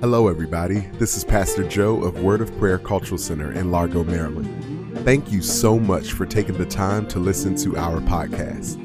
Hello, 0.00 0.28
everybody. 0.28 0.78
This 0.94 1.14
is 1.14 1.24
Pastor 1.24 1.62
Joe 1.62 2.02
of 2.02 2.22
Word 2.22 2.40
of 2.40 2.58
Prayer 2.58 2.78
Cultural 2.78 3.18
Center 3.18 3.52
in 3.52 3.70
Largo, 3.70 4.02
Maryland. 4.02 4.98
Thank 5.04 5.30
you 5.30 5.42
so 5.42 5.78
much 5.78 6.14
for 6.14 6.24
taking 6.24 6.56
the 6.56 6.64
time 6.64 7.06
to 7.08 7.18
listen 7.18 7.54
to 7.56 7.76
our 7.76 8.00
podcast. 8.00 8.78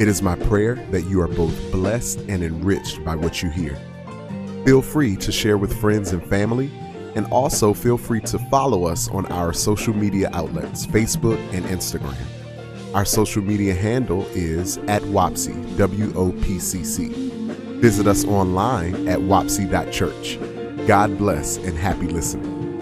It 0.00 0.08
is 0.08 0.22
my 0.22 0.34
prayer 0.34 0.74
that 0.90 1.02
you 1.02 1.20
are 1.20 1.28
both 1.28 1.54
blessed 1.70 2.18
and 2.26 2.42
enriched 2.42 3.04
by 3.04 3.14
what 3.14 3.44
you 3.44 3.48
hear. 3.48 3.78
Feel 4.64 4.82
free 4.82 5.14
to 5.18 5.30
share 5.30 5.56
with 5.56 5.80
friends 5.80 6.12
and 6.12 6.20
family, 6.26 6.68
and 7.14 7.26
also 7.26 7.72
feel 7.72 7.96
free 7.96 8.22
to 8.22 8.36
follow 8.50 8.86
us 8.86 9.08
on 9.10 9.24
our 9.26 9.52
social 9.52 9.94
media 9.94 10.30
outlets 10.32 10.84
Facebook 10.84 11.38
and 11.54 11.64
Instagram. 11.66 12.16
Our 12.92 13.04
social 13.04 13.40
media 13.40 13.72
handle 13.72 14.26
is 14.30 14.78
at 14.88 15.02
WOPCC, 15.02 15.76
W 15.76 16.12
O 16.16 16.32
P 16.32 16.58
C 16.58 16.82
C. 16.82 17.12
Visit 17.80 18.08
us 18.08 18.24
online 18.24 19.06
at 19.06 19.20
wopc.church. 19.20 20.40
God 20.86 21.18
bless 21.18 21.56
and 21.56 21.76
happy 21.76 22.06
listening. 22.06 22.78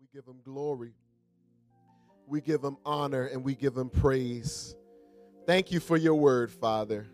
We 0.00 0.08
give 0.12 0.26
him 0.26 0.40
glory. 0.42 0.94
We 2.26 2.40
give 2.40 2.64
him 2.64 2.76
honor 2.84 3.26
and 3.26 3.44
we 3.44 3.54
give 3.54 3.76
him 3.76 3.88
praise. 3.88 4.74
Thank 5.46 5.70
you 5.70 5.78
for 5.78 5.96
your 5.96 6.16
word, 6.16 6.50
Father. 6.50 7.06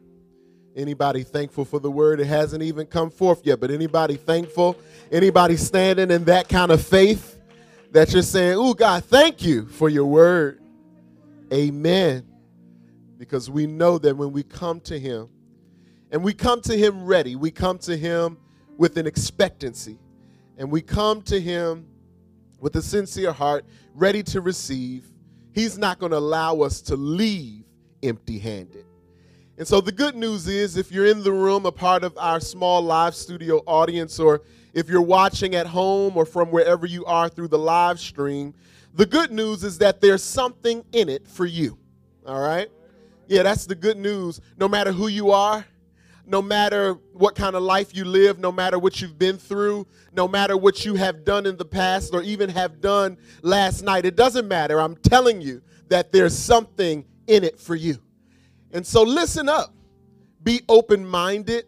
Anybody 0.75 1.23
thankful 1.23 1.67
for 1.67 1.79
the 1.79 1.91
word? 1.91 2.19
It 2.21 2.29
hasn't 2.29 2.63
even 2.63 2.87
come 2.87 3.11
forth 3.11 3.45
yet, 3.45 3.61
but 3.61 3.71
anybody 3.71 4.17
thankful? 4.17 4.79
Anybody 5.11 5.59
standing 5.59 6.11
in 6.11 6.25
that 6.25 6.49
kind 6.49 6.73
of 6.73 6.83
faith 6.83 7.39
that 7.91 8.15
you're 8.15 8.23
saying, 8.23 8.57
Oh, 8.57 8.73
God, 8.73 9.05
thank 9.05 9.45
you 9.45 9.67
for 9.67 9.91
your 9.91 10.07
word? 10.07 10.63
Amen. 11.53 12.32
Because 13.23 13.49
we 13.49 13.69
know 13.69 13.99
that 13.99 14.17
when 14.17 14.33
we 14.33 14.43
come 14.43 14.81
to 14.81 14.99
Him, 14.99 15.29
and 16.11 16.25
we 16.25 16.35
come 16.35 16.61
to 16.63 16.77
Him 16.77 17.05
ready, 17.05 17.37
we 17.37 17.53
come 17.53 17.79
to 17.79 17.97
Him 17.97 18.37
with 18.79 18.97
an 18.97 19.07
expectancy, 19.07 19.97
and 20.59 20.69
we 20.69 20.83
come 20.83 21.23
to 21.23 21.41
Him 21.41 21.87
with 22.59 22.75
a 22.75 22.83
sincere 22.83 23.31
heart, 23.31 23.65
ready 23.95 24.25
to 24.25 24.41
receive, 24.41 25.07
He's 25.53 25.79
not 25.79 26.01
going 26.01 26.11
to 26.11 26.19
allow 26.19 26.63
us 26.63 26.81
to 26.81 26.97
leave 26.97 27.63
empty 28.03 28.41
handed. 28.41 28.87
And 29.57 29.69
so 29.69 29.81
the 29.81 29.93
good 29.93 30.17
news 30.17 30.49
is 30.49 30.77
if 30.77 30.91
you're 30.91 31.07
in 31.07 31.23
the 31.23 31.31
room, 31.31 31.65
a 31.65 31.71
part 31.71 32.03
of 32.03 32.19
our 32.19 32.41
small 32.41 32.83
live 32.83 33.15
studio 33.15 33.59
audience, 33.69 34.19
or 34.19 34.43
if 34.75 34.89
you're 34.89 35.01
watching 35.01 35.55
at 35.55 35.69
home 35.69 36.17
or 36.17 36.27
from 36.27 36.51
wherever 36.51 36.87
you 36.87 37.05
are 37.05 37.29
through 37.29 37.49
the 37.49 37.59
live 37.59 38.01
stream, 38.01 38.53
the 38.95 39.07
good 39.07 39.31
news 39.31 39.63
is 39.63 39.79
that 39.79 40.01
there's 40.01 40.25
something 40.25 40.85
in 40.91 41.09
it 41.09 41.29
for 41.29 41.47
you. 41.47 41.79
All 42.27 42.41
right? 42.41 42.69
Yeah, 43.33 43.45
that's 43.45 43.65
the 43.65 43.75
good 43.75 43.97
news. 43.97 44.43
No 44.59 44.69
matter 44.69 44.93
who 44.93 45.09
you 45.09 45.31
are, 45.31 45.65
no 46.27 46.43
matter 46.43 46.93
what 47.15 47.35
kind 47.35 47.57
of 47.57 47.63
life 47.63 47.97
you 47.97 48.05
live, 48.05 48.39
no 48.39 48.53
matter 48.53 48.79
what 48.79 49.01
you've 49.01 49.19
been 49.19 49.39
through, 49.39 49.87
no 50.13 50.29
matter 50.29 50.55
what 50.55 50.85
you 50.85 50.97
have 50.97 51.25
done 51.25 51.47
in 51.47 51.57
the 51.57 51.65
past 51.65 52.13
or 52.13 52.21
even 52.21 52.51
have 52.51 52.83
done 52.83 53.17
last 53.41 53.81
night, 53.81 54.05
it 54.05 54.17
doesn't 54.17 54.47
matter. 54.47 54.79
I'm 54.79 54.97
telling 54.97 55.41
you 55.41 55.63
that 55.89 56.13
there's 56.13 56.37
something 56.37 57.07
in 57.27 57.43
it 57.43 57.59
for 57.59 57.75
you. 57.75 57.97
And 58.71 58.87
so 58.87 59.03
listen 59.03 59.49
up. 59.49 59.75
Be 60.43 60.61
open 60.69 61.07
minded, 61.07 61.65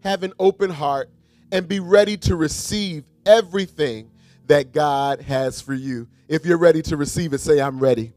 have 0.00 0.22
an 0.24 0.34
open 0.38 0.68
heart, 0.68 1.08
and 1.52 1.66
be 1.66 1.80
ready 1.80 2.18
to 2.18 2.36
receive 2.36 3.04
everything 3.24 4.10
that 4.46 4.72
God 4.72 5.22
has 5.22 5.58
for 5.58 5.72
you. 5.72 6.06
If 6.28 6.44
you're 6.44 6.58
ready 6.58 6.82
to 6.82 6.98
receive 6.98 7.32
it, 7.32 7.38
say, 7.38 7.62
I'm 7.62 7.78
ready. 7.78 8.12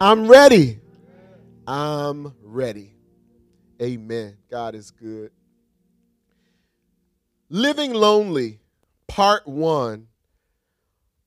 I'm 0.00 0.26
ready. 0.26 0.80
I'm 1.68 2.32
ready. 2.42 2.94
Amen. 3.82 4.38
God 4.50 4.74
is 4.74 4.90
good. 4.90 5.30
Living 7.50 7.92
Lonely, 7.92 8.60
Part 9.06 9.46
1 9.46 10.08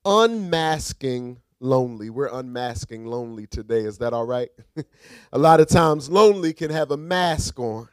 Unmasking 0.03 1.39
Lonely. 1.59 2.09
We're 2.09 2.33
unmasking 2.33 3.05
lonely 3.05 3.45
today. 3.45 3.81
Is 3.81 3.99
that 3.99 4.13
all 4.13 4.25
right? 4.25 4.49
a 5.31 5.37
lot 5.37 5.59
of 5.59 5.67
times, 5.67 6.09
lonely 6.09 6.53
can 6.53 6.71
have 6.71 6.89
a 6.89 6.97
mask 6.97 7.59
on, 7.59 7.87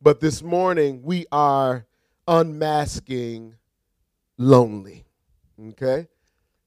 but 0.00 0.20
this 0.20 0.44
morning 0.44 1.02
we 1.02 1.26
are 1.32 1.86
unmasking 2.28 3.56
lonely. 4.38 5.06
Okay? 5.70 6.06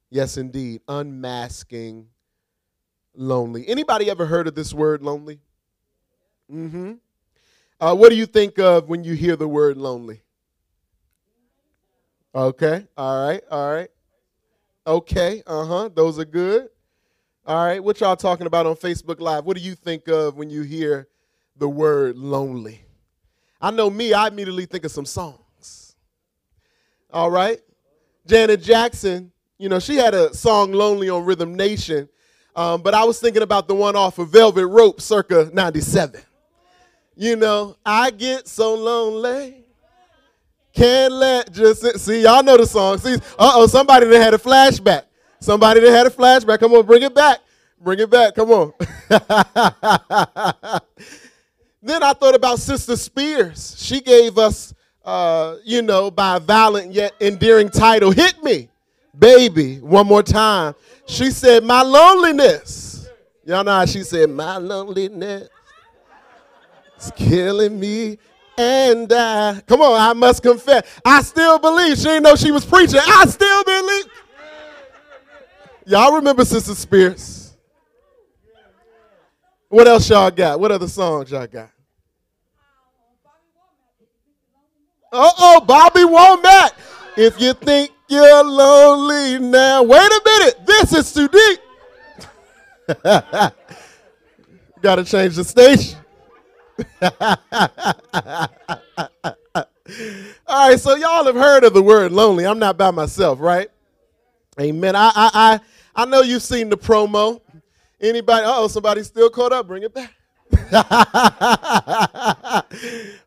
Yes, 0.10 0.36
indeed. 0.36 0.82
Unmasking 0.90 2.10
lonely. 3.16 3.68
Anybody 3.68 4.10
ever 4.10 4.26
heard 4.26 4.48
of 4.48 4.56
this 4.56 4.74
word 4.74 5.02
lonely? 5.02 5.40
Mm-hmm. 6.52 6.94
Uh, 7.80 7.96
what 7.96 8.10
do 8.10 8.16
you 8.16 8.26
think 8.26 8.60
of 8.60 8.90
when 8.90 9.04
you 9.04 9.14
hear 9.14 9.36
the 9.36 9.48
word 9.48 9.78
lonely? 9.78 10.22
Okay, 12.36 12.88
all 12.98 13.28
right, 13.28 13.44
all 13.52 13.74
right. 13.74 13.90
Okay, 14.88 15.44
uh 15.46 15.66
huh. 15.66 15.90
Those 15.94 16.18
are 16.20 16.26
good. 16.26 16.70
All 17.46 17.66
right, 17.66 17.84
what 17.84 18.00
y'all 18.00 18.16
talking 18.16 18.48
about 18.48 18.66
on 18.66 18.76
Facebook 18.76 19.20
Live? 19.20 19.46
What 19.46 19.58
do 19.58 19.62
you 19.64 19.76
think 19.76 20.08
of 20.08 20.36
when 20.36 20.50
you 20.50 20.62
hear 20.62 21.08
the 21.58 21.68
word 21.68 22.18
lonely? 22.18 22.82
I 23.62 23.72
know 23.72 23.90
me, 23.90 24.14
I 24.14 24.28
immediately 24.28 24.66
think 24.66 24.86
of 24.86 24.92
some 24.92 25.06
songs. 25.06 25.96
All 27.12 27.30
right. 27.30 27.60
Janet 28.26 28.62
Jackson, 28.62 29.32
you 29.58 29.70
know, 29.70 29.80
she 29.80 29.96
had 29.96 30.14
a 30.14 30.34
song 30.34 30.72
Lonely 30.72 31.10
on 31.10 31.26
Rhythm 31.26 31.56
Nation, 31.56 32.10
um, 32.56 32.82
but 32.82 32.94
I 32.94 33.04
was 33.04 33.20
thinking 33.20 33.42
about 33.42 33.68
the 33.68 33.76
one 33.76 33.96
off 33.96 34.20
of 34.20 34.30
Velvet 34.30 34.68
Rope 34.68 35.02
circa 35.02 35.50
97. 35.54 36.22
You 37.16 37.36
know, 37.36 37.76
I 37.86 38.12
get 38.12 38.48
so 38.48 38.74
lonely. 38.76 39.64
Can't 40.74 41.14
let 41.14 41.52
just 41.52 42.00
see 42.00 42.24
y'all 42.24 42.42
know 42.42 42.58
the 42.58 42.66
song. 42.66 42.98
See, 42.98 43.14
uh 43.14 43.18
oh, 43.38 43.68
somebody 43.68 44.08
that 44.08 44.20
had 44.20 44.34
a 44.34 44.40
flashback. 44.40 45.04
Somebody 45.40 45.82
that 45.82 45.92
had 45.92 46.08
a 46.08 46.10
flashback. 46.10 46.60
Come 46.60 46.74
on, 46.74 46.86
bring 46.86 47.04
it 47.04 47.14
back. 47.14 47.40
Bring 47.80 48.00
it 48.00 48.10
back. 48.10 48.34
Come 48.34 48.50
on. 48.50 48.74
then 51.82 52.02
I 52.02 52.14
thought 52.14 52.34
about 52.34 52.58
Sister 52.58 52.96
Spears. 52.96 53.76
She 53.78 54.02
gave 54.02 54.40
us, 54.40 54.74
uh, 55.06 55.58
you 55.64 55.84
know, 55.84 56.10
by 56.10 56.38
a 56.38 56.40
violent 56.40 56.92
yet 56.92 57.14
endearing 57.22 57.70
title, 57.70 58.10
"Hit 58.10 58.42
Me, 58.44 58.70
Baby." 59.18 59.78
One 59.78 60.08
more 60.08 60.24
time. 60.24 60.74
She 61.06 61.32
said, 61.32 61.64
"My 61.64 61.82
loneliness." 61.82 63.08
Y'all 63.46 63.64
know 63.64 63.72
how 63.72 63.86
she 63.86 64.04
said, 64.04 64.30
"My 64.30 64.58
loneliness." 64.58 65.50
It's 66.96 67.12
killing 67.12 67.80
me 67.80 68.18
and 68.58 69.12
I. 69.12 69.62
Come 69.68 69.82
on, 69.82 70.00
I 70.00 70.14
must 70.14 70.42
confess. 70.42 70.84
I 71.04 71.22
still 71.22 71.60
believe. 71.60 71.98
She 71.98 72.04
didn't 72.04 72.24
know 72.24 72.36
she 72.36 72.52
was 72.52 72.66
preaching. 72.66 73.00
I 73.04 73.26
still 73.26 73.64
believe. 73.64 74.06
Y'all 75.86 76.16
remember 76.16 76.46
Sister 76.46 76.76
Spears? 76.76 77.54
What 79.68 79.88
else 79.88 80.10
y'all 80.10 80.32
got? 80.32 80.60
What 80.60 80.72
other 80.72 80.88
songs 80.88 81.32
y'all 81.32 81.48
got? 81.48 81.70
Uh 85.12 85.32
oh, 85.38 85.62
Bobby 85.62 86.02
Womack. 86.02 86.72
If 87.18 87.40
you 87.40 87.54
think 87.54 87.92
you're 88.14 88.44
lonely 88.44 89.40
now, 89.40 89.84
wait 89.84 90.12
a 90.12 90.22
minute. 90.26 90.66
This 90.66 90.94
is 90.94 91.14
too 91.14 91.28
deep. 91.28 91.60
Got 94.82 94.96
to 94.96 95.04
change 95.04 95.36
the 95.36 95.44
station. 95.44 96.00
All 100.48 100.70
right, 100.70 100.80
so 100.80 100.96
y'all 100.96 101.26
have 101.26 101.36
heard 101.36 101.64
of 101.64 101.74
the 101.74 101.82
word 101.82 102.12
lonely. 102.12 102.46
I'm 102.46 102.60
not 102.60 102.78
by 102.78 102.92
myself, 102.92 103.40
right? 103.40 103.70
Amen. 104.60 104.96
I 104.96 105.12
I 105.16 105.30
I, 105.34 105.60
I 106.04 106.06
know 106.06 106.22
you've 106.22 106.44
seen 106.44 106.70
the 106.70 106.78
promo. 106.78 107.42
Anybody? 108.00 108.44
Oh, 108.46 108.68
somebody 108.68 109.04
still 109.04 109.30
caught 109.30 109.54
up. 109.54 109.68
Bring 109.68 109.84
it 109.84 109.94
back. 109.94 110.14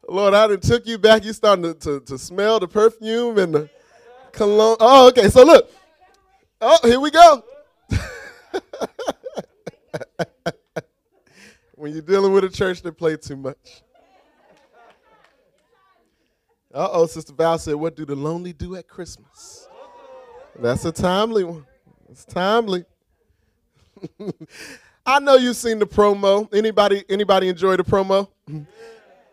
Lord, 0.09 0.35
I 0.35 0.47
done 0.47 0.61
took 0.61 0.87
you 0.87 0.99
back. 0.99 1.25
You 1.25 1.33
starting 1.33 1.65
to, 1.65 1.75
to, 1.75 2.00
to 2.00 2.19
smell 2.19 2.61
the 2.61 2.69
perfume 2.69 3.38
and 3.38 3.55
the 3.55 3.71
cologne. 4.37 4.77
Oh, 4.81 5.09
okay. 5.09 5.29
So 5.29 5.44
look. 5.44 5.71
Oh, 6.61 6.79
here 6.85 7.00
we 7.00 7.11
go. 7.11 7.44
when 11.75 11.93
you're 11.93 12.03
dealing 12.03 12.33
with 12.33 12.44
a 12.44 12.49
church 12.49 12.83
that 12.83 12.93
play 12.93 13.17
too 13.17 13.37
much. 13.37 13.83
Uh 16.73 16.88
oh, 16.93 17.06
Sister 17.06 17.33
Val 17.33 17.59
said, 17.59 17.75
What 17.75 17.97
do 17.97 18.05
the 18.05 18.15
lonely 18.15 18.53
do 18.53 18.77
at 18.77 18.87
Christmas? 18.88 19.69
That's 20.59 20.85
a 20.85 20.93
timely 20.93 21.44
one. 21.44 21.67
It's 22.11 22.25
timely. 22.25 22.85
I 25.06 25.21
know 25.21 25.37
you've 25.37 25.56
seen 25.56 25.79
the 25.79 25.87
promo. 25.87 26.53
Anybody 26.55 27.05
anybody 27.09 27.49
enjoy 27.49 27.77
the 27.77 27.85
promo? 27.85 28.29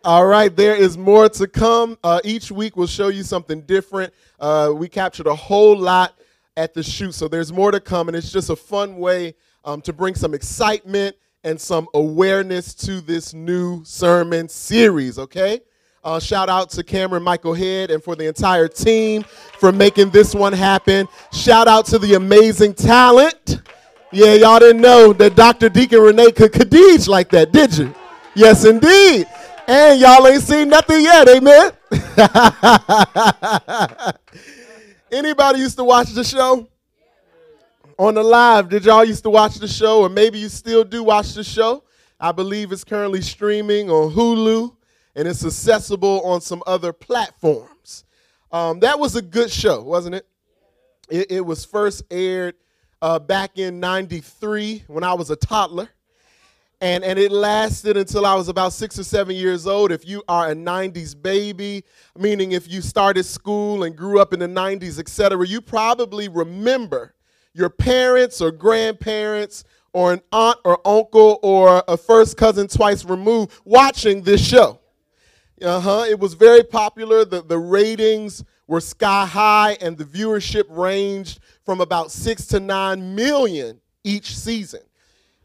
All 0.06 0.26
right, 0.26 0.54
there 0.54 0.76
is 0.76 0.98
more 0.98 1.30
to 1.30 1.48
come. 1.48 1.98
Uh, 2.04 2.20
each 2.26 2.52
week 2.52 2.76
we'll 2.76 2.88
show 2.88 3.08
you 3.08 3.24
something 3.24 3.62
different. 3.62 4.14
Uh, 4.38 4.74
we 4.76 4.90
captured 4.90 5.28
a 5.28 5.36
whole 5.36 5.78
lot 5.78 6.20
at 6.58 6.74
the 6.74 6.84
shoot, 6.84 7.14
so 7.14 7.30
there's 7.30 7.54
more 7.54 7.72
to 7.72 7.80
come, 7.80 8.10
and 8.10 8.18
it's 8.18 8.30
just 8.30 8.50
a 8.50 8.56
fun 8.58 8.98
way 8.98 9.34
um, 9.64 9.80
to 9.80 9.94
bring 9.94 10.14
some 10.14 10.34
excitement 10.34 11.16
and 11.46 11.60
some 11.60 11.88
awareness 11.94 12.74
to 12.74 13.00
this 13.00 13.34
new 13.34 13.82
sermon 13.86 14.50
series, 14.50 15.18
okay? 15.18 15.62
Uh, 16.04 16.20
shout 16.20 16.50
out 16.50 16.70
to 16.72 16.84
Cameron 16.84 17.24
Michael 17.24 17.54
Head 17.54 17.90
and 17.90 18.04
for 18.04 18.18
the 18.18 18.28
entire 18.28 18.68
team 18.68 19.24
for 19.58 19.72
making 19.72 20.10
this 20.10 20.36
one 20.36 20.52
happen. 20.52 21.08
Shout 21.32 21.70
out 21.70 21.86
to 21.86 21.98
the 21.98 22.16
amazing 22.16 22.74
talent. 22.74 23.62
Yeah, 24.12 24.34
y'all 24.34 24.60
didn't 24.60 24.82
know 24.82 25.14
that 25.14 25.38
Dr. 25.38 25.70
Deacon 25.70 26.02
Renee 26.02 26.34
could 26.34 26.52
Khadijah 26.52 27.10
like 27.10 27.30
that, 27.30 27.54
did 27.54 27.78
you? 27.78 27.96
Yes, 28.36 28.66
indeed. 28.66 29.28
And 29.68 30.00
y'all 30.00 30.28
ain't 30.28 30.44
seen 30.44 30.68
nothing 30.68 31.02
yet, 31.02 31.28
amen? 31.30 31.72
Anybody 35.12 35.60
used 35.60 35.78
to 35.78 35.86
watch 35.86 36.10
the 36.10 36.24
show? 36.24 36.68
On 37.98 38.16
the 38.16 38.24
live, 38.24 38.70
did 38.70 38.84
y'all 38.84 39.06
used 39.06 39.24
to 39.24 39.30
watch 39.30 39.56
the 39.56 39.68
show? 39.68 40.02
Or 40.02 40.10
maybe 40.10 40.40
you 40.40 40.50
still 40.50 40.84
do 40.84 41.04
watch 41.04 41.34
the 41.34 41.44
show? 41.44 41.84
I 42.20 42.34
believe 42.34 42.72
it's 42.72 42.84
currently 42.84 43.22
streaming 43.22 43.90
on 43.90 44.12
Hulu 44.12 44.76
and 45.16 45.28
it's 45.28 45.46
accessible 45.46 46.22
on 46.22 46.42
some 46.42 46.62
other 46.68 46.92
platforms. 46.92 48.04
Um, 48.52 48.80
that 48.82 49.00
was 49.00 49.16
a 49.16 49.22
good 49.22 49.50
show, 49.50 49.82
wasn't 49.82 50.16
it? 50.16 50.28
It, 51.10 51.32
it 51.32 51.42
was 51.42 51.64
first 51.64 52.04
aired 52.12 52.56
uh, 53.02 53.20
back 53.20 53.58
in 53.58 53.80
93 53.80 54.84
when 54.88 55.04
I 55.04 55.14
was 55.14 55.30
a 55.30 55.36
toddler 55.36 55.90
and, 56.82 57.04
and 57.04 57.18
it 57.18 57.32
lasted 57.32 57.96
until 57.98 58.26
I 58.26 58.36
was 58.36 58.50
about 58.50 58.74
six 58.74 59.00
or 59.00 59.04
seven 59.04 59.36
years 59.36 59.68
old. 59.68 59.92
If 59.92 60.08
you 60.08 60.24
are 60.28 60.52
a 60.52 60.56
90s 60.56 61.20
baby, 61.20 61.84
meaning 62.18 62.52
if 62.52 62.70
you 62.70 62.82
started 62.82 63.24
school 63.24 63.84
and 63.84 63.96
grew 63.96 64.20
up 64.20 64.34
in 64.34 64.40
the 64.40 64.48
90s, 64.48 65.00
etc., 65.00 65.48
you 65.48 65.62
probably 65.62 66.28
remember 66.28 67.14
your 67.54 67.70
parents 67.70 68.42
or 68.42 68.52
grandparents 68.52 69.64
or 69.94 70.14
an 70.14 70.22
aunt 70.32 70.58
or 70.66 70.86
uncle 70.86 71.40
or 71.44 71.84
a 71.88 71.96
first 71.96 72.36
cousin 72.36 72.68
twice 72.68 73.06
removed 73.06 73.54
watching 73.64 74.24
this 74.24 74.46
show. 74.46 74.80
Uh-huh. 75.62 76.06
It 76.10 76.20
was 76.20 76.34
very 76.34 76.64
popular. 76.64 77.24
The, 77.24 77.42
the 77.42 77.58
ratings 77.58 78.44
were 78.68 78.82
sky 78.82 79.26
high, 79.26 79.78
and 79.82 79.98
the 79.98 80.04
viewership 80.04 80.64
ranged 80.70 81.40
from 81.64 81.80
about 81.80 82.12
six 82.12 82.46
to 82.48 82.60
nine 82.60 83.16
million 83.16 83.80
each 84.04 84.36
season. 84.36 84.82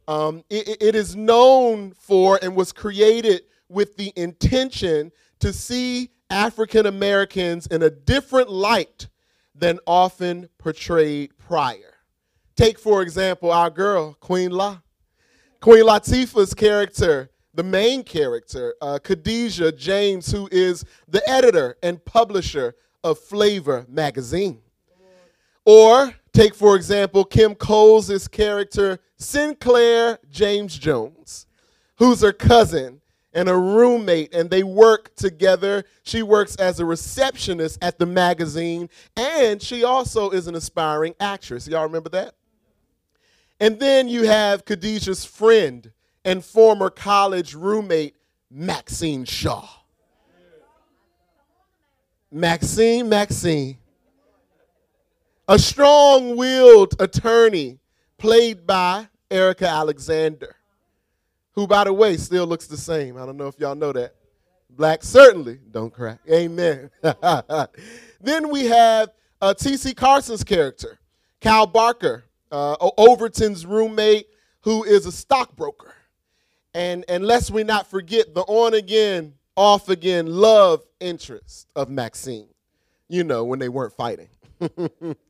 Um, 0.09 0.43
it, 0.49 0.79
it 0.81 0.95
is 0.95 1.15
known 1.15 1.93
for 1.93 2.39
and 2.43 2.57
was 2.57 2.73
created 2.73 3.43
with 3.69 3.99
the 3.99 4.11
intention 4.17 5.13
to 5.41 5.53
see 5.53 6.11
African 6.31 6.87
Americans 6.87 7.67
in 7.67 7.83
a 7.83 7.91
different 7.91 8.49
light 8.49 9.09
than 9.55 9.79
often 9.87 10.49
portrayed 10.57 11.37
prior. 11.37 11.99
Take, 12.57 12.79
for 12.79 13.03
example, 13.03 13.53
our 13.53 13.69
girl, 13.69 14.15
Queen 14.15 14.51
La. 14.51 14.79
Queen 15.61 15.85
Latifah's 15.85 16.55
character, 16.55 17.31
the 17.53 17.63
main 17.63 18.03
character, 18.03 18.75
uh, 18.81 18.99
Khadijah 18.99 19.73
James, 19.73 20.33
who 20.33 20.49
is 20.51 20.87
the 21.07 21.23
editor 21.29 21.77
and 21.83 22.03
publisher 22.05 22.77
of 23.05 23.19
Flavor 23.19 23.85
magazine. 23.89 24.63
Or 25.67 26.15
take, 26.39 26.55
for 26.55 26.77
example, 26.77 27.25
Kim 27.25 27.55
Coles' 27.57 28.29
character, 28.29 29.01
Synclaire 29.19 30.19
James 30.31 30.79
Jones, 30.79 31.47
who's 31.97 32.21
her 32.21 32.33
cousin 32.33 33.01
and 33.33 33.49
a 33.49 33.57
roommate, 33.57 34.33
and 34.33 34.49
they 34.49 34.63
work 34.63 35.15
together. 35.17 35.85
She 36.05 36.23
works 36.23 36.55
as 36.57 36.79
a 36.79 36.85
receptionist 36.85 37.79
at 37.83 37.99
the 37.99 38.07
magazine, 38.07 38.89
and 39.17 39.61
she 39.61 39.83
also 39.83 40.31
is 40.31 40.47
an 40.47 40.55
aspiring 40.55 41.15
actress. 41.19 41.67
Y'all 41.67 41.83
remember 41.83 42.09
that? 42.11 42.35
And 43.59 43.81
then 43.81 44.07
you 44.09 44.23
have 44.23 44.65
Khadijah's 44.65 45.25
friend 45.25 45.91
and 46.25 46.45
former 46.45 46.89
college 46.89 47.55
roommate, 47.55 48.15
Maxine 48.49 49.25
Shaw. 49.25 49.69
Maxine, 52.31 53.09
Maxine. 53.09 53.78
A 55.51 55.59
strong 55.59 56.37
willed 56.37 56.95
attorney 57.01 57.79
played 58.19 58.67
by 58.67 59.09
Erika 59.31 59.67
Alexander, 59.67 60.57
who, 61.53 61.67
by 61.67 61.85
the 61.85 61.93
way, 61.95 62.19
still 62.19 62.47
looks 62.47 62.67
the 62.67 62.77
same. 62.77 63.17
I 63.17 63.25
don't 63.25 63.39
know 63.39 63.47
if 63.47 63.59
y'all 63.59 63.75
know 63.75 63.93
that. 63.93 64.15
Black 64.69 65.03
certainly 65.03 65.59
don't 65.71 65.91
crack. 65.91 66.21
Amen. 66.31 66.91
then 68.21 68.51
we 68.51 68.67
have 68.67 69.09
uh, 69.41 69.55
T.C. 69.55 69.95
Carson's 69.95 70.45
character, 70.45 70.99
Kyle 71.41 71.67
Barker, 71.67 72.25
uh, 72.53 72.77
Overton's 72.99 73.65
roommate, 73.65 74.27
who 74.61 74.85
is 74.85 75.07
a 75.07 75.13
stockbroker. 75.13 75.95
And, 76.75 77.07
and 77.09 77.25
lest 77.25 77.51
we 77.51 77.65
not 77.65 77.87
forget 77.87 78.35
the 78.35 78.43
on 78.43 78.75
again, 78.75 79.33
off 79.57 79.89
again 79.89 80.27
love 80.27 80.85
interest 81.01 81.69
of 81.75 81.89
Maxine, 81.89 82.49
you 83.09 83.25
know, 83.25 83.45
when 83.45 83.59
they 83.59 83.71
weren't 83.71 83.95
fighting. 83.95 84.29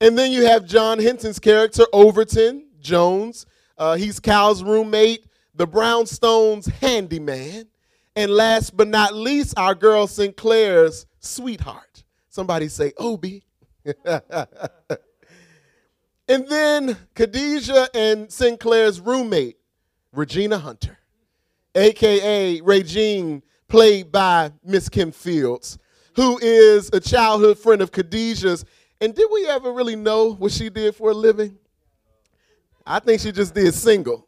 And 0.00 0.18
then 0.18 0.30
you 0.30 0.46
have 0.46 0.66
John 0.66 0.98
Henton's 0.98 1.38
character, 1.38 1.84
Overton 1.92 2.66
Jones. 2.80 3.46
Uh, 3.78 3.96
he's 3.96 4.20
Kyle's 4.20 4.62
roommate, 4.62 5.26
the 5.54 5.66
Brownstones' 5.66 6.70
handyman. 6.70 7.66
And 8.14 8.30
last 8.30 8.76
but 8.76 8.88
not 8.88 9.14
least, 9.14 9.58
our 9.58 9.74
girl 9.74 10.06
Synclaire's 10.06 11.06
sweetheart. 11.20 12.04
Somebody 12.28 12.68
say, 12.68 12.92
Obi. 12.98 13.44
and 14.04 14.22
then 16.48 16.96
Khadijah 17.14 17.88
and 17.94 18.28
Synclaire's 18.28 19.00
roommate, 19.00 19.56
Regina 20.12 20.58
Hunter, 20.58 20.98
aka 21.74 22.60
Regine, 22.62 23.42
played 23.68 24.10
by 24.10 24.50
Miss 24.64 24.88
Kim 24.88 25.12
Fields, 25.12 25.78
who 26.16 26.38
is 26.38 26.90
a 26.92 27.00
childhood 27.00 27.58
friend 27.58 27.80
of 27.80 27.92
Khadijah's 27.92 28.64
and 29.00 29.14
did 29.14 29.28
we 29.32 29.46
ever 29.46 29.72
really 29.72 29.96
know 29.96 30.32
what 30.34 30.52
she 30.52 30.70
did 30.70 30.94
for 30.94 31.10
a 31.10 31.14
living? 31.14 31.58
I 32.86 33.00
think 33.00 33.20
she 33.20 33.32
just 33.32 33.54
did 33.54 33.74
single. 33.74 34.26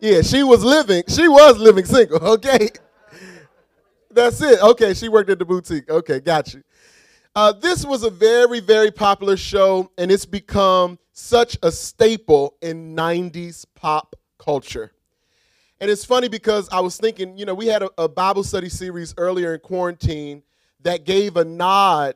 Yeah, 0.00 0.22
she 0.22 0.42
was 0.42 0.64
living, 0.64 1.02
she 1.08 1.28
was 1.28 1.58
living 1.58 1.84
single, 1.84 2.18
okay? 2.34 2.68
That's 4.10 4.40
it. 4.40 4.60
Okay, 4.60 4.94
she 4.94 5.08
worked 5.08 5.30
at 5.30 5.38
the 5.38 5.44
boutique. 5.44 5.88
Okay, 5.88 6.20
got 6.20 6.52
you. 6.52 6.62
Uh, 7.34 7.52
this 7.52 7.84
was 7.84 8.02
a 8.02 8.10
very, 8.10 8.58
very 8.58 8.90
popular 8.90 9.36
show, 9.36 9.90
and 9.96 10.10
it's 10.10 10.26
become 10.26 10.98
such 11.12 11.56
a 11.62 11.70
staple 11.70 12.56
in 12.60 12.96
90s 12.96 13.64
pop 13.74 14.16
culture. 14.38 14.90
And 15.80 15.90
it's 15.90 16.04
funny 16.04 16.28
because 16.28 16.68
I 16.70 16.80
was 16.80 16.96
thinking, 16.96 17.38
you 17.38 17.46
know, 17.46 17.54
we 17.54 17.66
had 17.66 17.82
a, 17.82 17.90
a 17.98 18.08
Bible 18.08 18.42
study 18.42 18.68
series 18.68 19.14
earlier 19.16 19.54
in 19.54 19.60
quarantine 19.60 20.42
that 20.82 21.04
gave 21.04 21.36
a 21.36 21.44
nod 21.44 22.14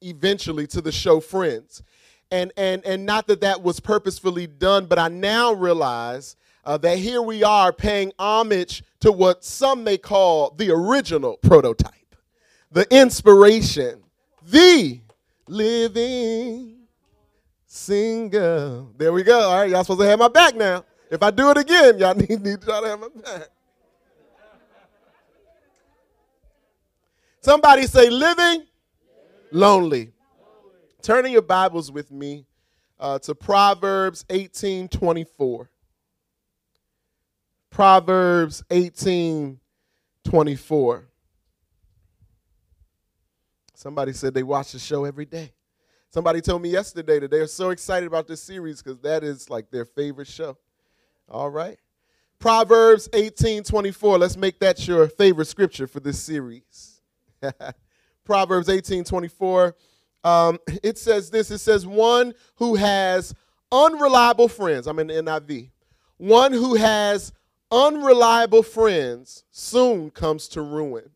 eventually 0.00 0.66
to 0.68 0.80
the 0.80 0.92
show 0.92 1.20
Friends. 1.20 1.82
And, 2.30 2.52
and, 2.56 2.84
and 2.84 3.06
not 3.06 3.28
that 3.28 3.40
that 3.42 3.62
was 3.62 3.78
purposefully 3.80 4.46
done, 4.46 4.86
but 4.86 4.98
I 4.98 5.08
now 5.08 5.52
realize 5.52 6.36
uh, 6.64 6.76
that 6.78 6.98
here 6.98 7.22
we 7.22 7.44
are 7.44 7.72
paying 7.72 8.12
homage 8.18 8.82
to 9.00 9.12
what 9.12 9.44
some 9.44 9.84
may 9.84 9.96
call 9.96 10.50
the 10.50 10.70
original 10.70 11.36
prototype, 11.36 12.16
the 12.72 12.86
inspiration, 12.94 14.02
the 14.42 15.00
living 15.46 16.76
singer. 17.66 18.84
There 18.96 19.12
we 19.12 19.22
go. 19.22 19.38
All 19.38 19.60
right, 19.60 19.70
y'all 19.70 19.84
supposed 19.84 20.00
to 20.00 20.06
have 20.06 20.18
my 20.18 20.28
back 20.28 20.56
now. 20.56 20.84
If 21.08 21.22
I 21.22 21.30
do 21.30 21.50
it 21.50 21.58
again, 21.58 21.98
y'all 21.98 22.14
need, 22.16 22.42
need 22.42 22.64
y'all 22.64 22.82
to 22.82 22.88
have 22.88 23.00
my 23.00 23.08
back. 23.22 23.48
Somebody 27.40 27.86
say 27.86 28.10
living 28.10 28.66
lonely. 29.50 30.12
Turning 31.02 31.32
your 31.32 31.42
Bibles 31.42 31.90
with 31.92 32.10
me 32.10 32.46
uh, 32.98 33.18
to 33.20 33.34
Proverbs 33.34 34.24
18 34.30 34.88
24. 34.88 35.70
Proverbs 37.70 38.64
18 38.70 39.60
24. 40.24 41.08
Somebody 43.74 44.12
said 44.12 44.34
they 44.34 44.42
watch 44.42 44.72
the 44.72 44.78
show 44.78 45.04
every 45.04 45.26
day. 45.26 45.52
Somebody 46.10 46.40
told 46.40 46.62
me 46.62 46.70
yesterday 46.70 47.18
that 47.18 47.30
they're 47.30 47.46
so 47.46 47.70
excited 47.70 48.06
about 48.06 48.26
this 48.26 48.42
series 48.42 48.82
because 48.82 48.98
that 49.00 49.22
is 49.22 49.50
like 49.50 49.70
their 49.70 49.84
favorite 49.84 50.28
show. 50.28 50.56
All 51.28 51.50
right. 51.50 51.78
Proverbs 52.38 53.08
18 53.12 53.64
24. 53.64 54.18
Let's 54.18 54.36
make 54.36 54.58
that 54.60 54.86
your 54.88 55.08
favorite 55.08 55.46
scripture 55.46 55.86
for 55.86 56.00
this 56.00 56.18
series. 56.18 57.00
Proverbs 58.26 58.68
18 58.68 59.04
24. 59.04 59.74
Um, 60.24 60.58
it 60.82 60.98
says 60.98 61.30
this 61.30 61.50
it 61.50 61.58
says, 61.58 61.86
one 61.86 62.34
who 62.56 62.74
has 62.74 63.32
unreliable 63.72 64.48
friends, 64.48 64.86
I'm 64.86 64.98
in 64.98 65.06
the 65.06 65.14
NIV, 65.14 65.70
one 66.18 66.52
who 66.52 66.74
has 66.74 67.32
unreliable 67.70 68.62
friends 68.62 69.44
soon 69.50 70.10
comes 70.10 70.48
to 70.48 70.62
ruin. 70.62 71.10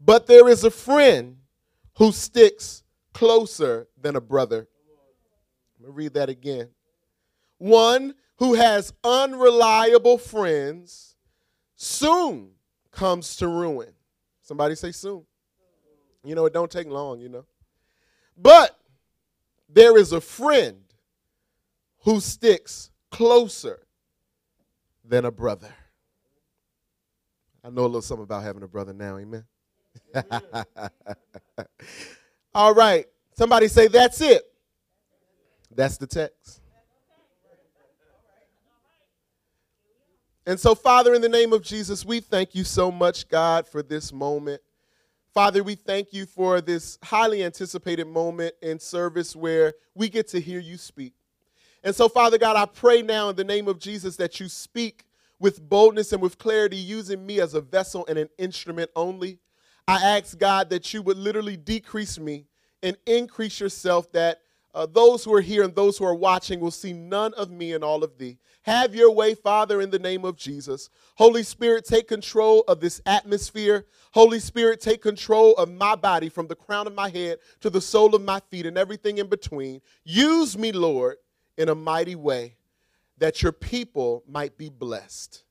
But 0.00 0.26
there 0.26 0.48
is 0.48 0.64
a 0.64 0.70
friend 0.70 1.36
who 1.96 2.10
sticks 2.10 2.82
closer 3.12 3.86
than 4.00 4.16
a 4.16 4.20
brother. 4.20 4.66
Let 5.78 5.88
me 5.88 5.94
read 5.94 6.14
that 6.14 6.28
again. 6.28 6.68
One 7.58 8.14
who 8.38 8.54
has 8.54 8.92
unreliable 9.04 10.16
friends 10.16 11.16
soon 11.76 12.52
comes 12.90 13.36
to 13.36 13.46
ruin. 13.48 13.92
Somebody 14.42 14.74
say 14.74 14.92
soon. 14.92 15.24
You 16.24 16.34
know, 16.34 16.46
it 16.46 16.52
don't 16.52 16.70
take 16.70 16.86
long, 16.86 17.20
you 17.20 17.28
know. 17.28 17.44
But 18.36 18.78
there 19.68 19.96
is 19.96 20.12
a 20.12 20.20
friend 20.20 20.82
who 22.00 22.20
sticks 22.20 22.90
closer 23.10 23.80
than 25.04 25.24
a 25.24 25.30
brother. 25.30 25.74
I 27.62 27.70
know 27.70 27.82
a 27.82 27.86
little 27.86 28.02
something 28.02 28.24
about 28.24 28.42
having 28.42 28.62
a 28.62 28.68
brother 28.68 28.92
now, 28.92 29.18
amen. 29.18 29.44
All 32.54 32.74
right. 32.74 33.06
Somebody 33.36 33.68
say, 33.68 33.88
That's 33.88 34.20
it. 34.20 34.42
That's 35.74 35.98
the 35.98 36.06
text. 36.06 36.60
And 40.46 40.58
so, 40.58 40.74
Father, 40.74 41.14
in 41.14 41.22
the 41.22 41.28
name 41.28 41.52
of 41.52 41.62
Jesus, 41.62 42.04
we 42.04 42.20
thank 42.20 42.54
you 42.54 42.64
so 42.64 42.90
much, 42.90 43.28
God, 43.28 43.68
for 43.68 43.82
this 43.82 44.12
moment. 44.12 44.60
Father, 45.32 45.62
we 45.62 45.76
thank 45.76 46.12
you 46.12 46.26
for 46.26 46.60
this 46.60 46.98
highly 47.04 47.44
anticipated 47.44 48.08
moment 48.08 48.52
in 48.62 48.80
service 48.80 49.36
where 49.36 49.74
we 49.94 50.08
get 50.08 50.26
to 50.28 50.40
hear 50.40 50.58
you 50.58 50.76
speak. 50.76 51.14
And 51.84 51.94
so, 51.94 52.08
Father 52.08 52.36
God, 52.36 52.56
I 52.56 52.66
pray 52.66 53.00
now 53.00 53.28
in 53.28 53.36
the 53.36 53.44
name 53.44 53.68
of 53.68 53.78
Jesus 53.78 54.16
that 54.16 54.40
you 54.40 54.48
speak 54.48 55.04
with 55.38 55.62
boldness 55.66 56.12
and 56.12 56.20
with 56.20 56.36
clarity, 56.36 56.76
using 56.76 57.24
me 57.24 57.40
as 57.40 57.54
a 57.54 57.60
vessel 57.60 58.04
and 58.08 58.18
an 58.18 58.28
instrument 58.38 58.90
only. 58.96 59.38
I 59.86 60.16
ask 60.16 60.36
God 60.36 60.68
that 60.70 60.92
you 60.92 61.00
would 61.02 61.16
literally 61.16 61.56
decrease 61.56 62.18
me 62.18 62.46
and 62.82 62.96
increase 63.06 63.60
yourself, 63.60 64.10
that 64.12 64.40
uh, 64.72 64.86
those 64.86 65.24
who 65.24 65.34
are 65.34 65.40
here 65.40 65.62
and 65.64 65.74
those 65.74 65.98
who 65.98 66.04
are 66.04 66.14
watching 66.14 66.60
will 66.60 66.70
see 66.70 66.92
none 66.92 67.34
of 67.34 67.50
me 67.50 67.72
and 67.72 67.82
all 67.82 68.04
of 68.04 68.18
thee. 68.18 68.38
Have 68.62 68.94
your 68.94 69.10
way, 69.10 69.34
Father, 69.34 69.80
in 69.80 69.90
the 69.90 69.98
name 69.98 70.24
of 70.24 70.36
Jesus. 70.36 70.90
Holy 71.16 71.42
Spirit, 71.42 71.84
take 71.84 72.06
control 72.06 72.62
of 72.68 72.80
this 72.80 73.00
atmosphere. 73.04 73.86
Holy 74.12 74.38
Spirit, 74.38 74.80
take 74.80 75.02
control 75.02 75.54
of 75.54 75.70
my 75.72 75.96
body 75.96 76.28
from 76.28 76.46
the 76.46 76.54
crown 76.54 76.86
of 76.86 76.94
my 76.94 77.08
head 77.08 77.38
to 77.60 77.70
the 77.70 77.80
sole 77.80 78.14
of 78.14 78.22
my 78.22 78.40
feet 78.50 78.66
and 78.66 78.78
everything 78.78 79.18
in 79.18 79.26
between. 79.26 79.80
Use 80.04 80.56
me, 80.56 80.72
Lord, 80.72 81.16
in 81.56 81.68
a 81.68 81.74
mighty 81.74 82.14
way 82.14 82.56
that 83.18 83.42
your 83.42 83.52
people 83.52 84.22
might 84.28 84.56
be 84.56 84.68
blessed. 84.68 85.42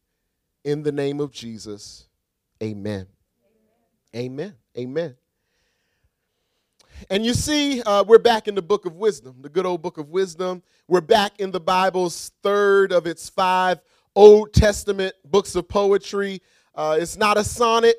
In 0.63 0.83
the 0.83 0.91
name 0.91 1.19
of 1.19 1.31
Jesus, 1.31 2.07
amen. 2.61 3.07
Amen. 4.15 4.55
Amen. 4.77 5.15
And 7.09 7.25
you 7.25 7.33
see, 7.33 7.81
uh, 7.83 8.03
we're 8.03 8.19
back 8.19 8.47
in 8.47 8.55
the 8.55 8.61
book 8.61 8.85
of 8.85 8.95
wisdom, 8.95 9.37
the 9.41 9.49
good 9.49 9.65
old 9.65 9.81
book 9.81 9.97
of 9.97 10.09
wisdom. 10.09 10.61
We're 10.87 11.01
back 11.01 11.39
in 11.39 11.51
the 11.51 11.59
Bible's 11.59 12.31
third 12.43 12.91
of 12.91 13.07
its 13.07 13.29
five 13.29 13.79
Old 14.15 14.53
Testament 14.53 15.13
books 15.23 15.55
of 15.55 15.67
poetry. 15.67 16.41
Uh, 16.75 16.97
it's 16.99 17.17
not 17.17 17.37
a 17.37 17.43
sonnet, 17.43 17.95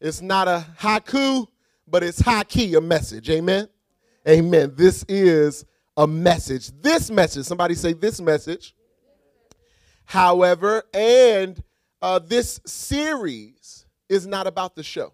it's 0.00 0.20
not 0.20 0.46
a 0.46 0.66
haiku, 0.78 1.46
but 1.88 2.02
it's 2.04 2.20
high 2.20 2.44
key, 2.44 2.74
a 2.74 2.80
message. 2.80 3.28
Amen. 3.30 3.68
Amen. 4.28 4.72
This 4.76 5.04
is 5.08 5.64
a 5.96 6.06
message. 6.06 6.70
This 6.80 7.10
message, 7.10 7.46
somebody 7.46 7.74
say 7.74 7.92
this 7.92 8.20
message. 8.20 8.74
However, 10.04 10.84
and 10.92 11.62
uh, 12.00 12.18
this 12.18 12.60
series 12.66 13.86
is 14.08 14.26
not 14.26 14.46
about 14.46 14.76
the 14.76 14.82
show. 14.82 15.12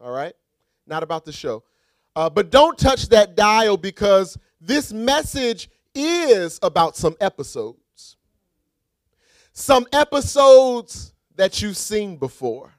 All 0.00 0.12
right? 0.12 0.34
Not 0.86 1.02
about 1.02 1.24
the 1.24 1.32
show. 1.32 1.64
Uh, 2.20 2.28
but 2.28 2.50
don't 2.50 2.76
touch 2.76 3.08
that 3.08 3.34
dial 3.34 3.78
because 3.78 4.36
this 4.60 4.92
message 4.92 5.70
is 5.94 6.58
about 6.62 6.94
some 6.94 7.16
episodes. 7.18 8.18
Some 9.54 9.86
episodes 9.90 11.14
that 11.36 11.62
you've 11.62 11.78
seen 11.78 12.18
before. 12.18 12.74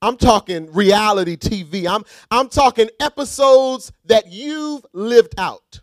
I'm 0.00 0.16
talking 0.16 0.72
reality 0.72 1.36
TV. 1.36 1.92
I'm, 1.92 2.04
I'm 2.30 2.48
talking 2.48 2.88
episodes 3.00 3.90
that 4.04 4.30
you've 4.30 4.86
lived 4.92 5.34
out. 5.38 5.80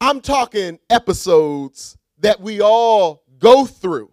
I'm 0.00 0.22
talking 0.22 0.78
episodes 0.88 1.98
that 2.20 2.40
we 2.40 2.62
all 2.62 3.24
go 3.38 3.66
through, 3.66 4.10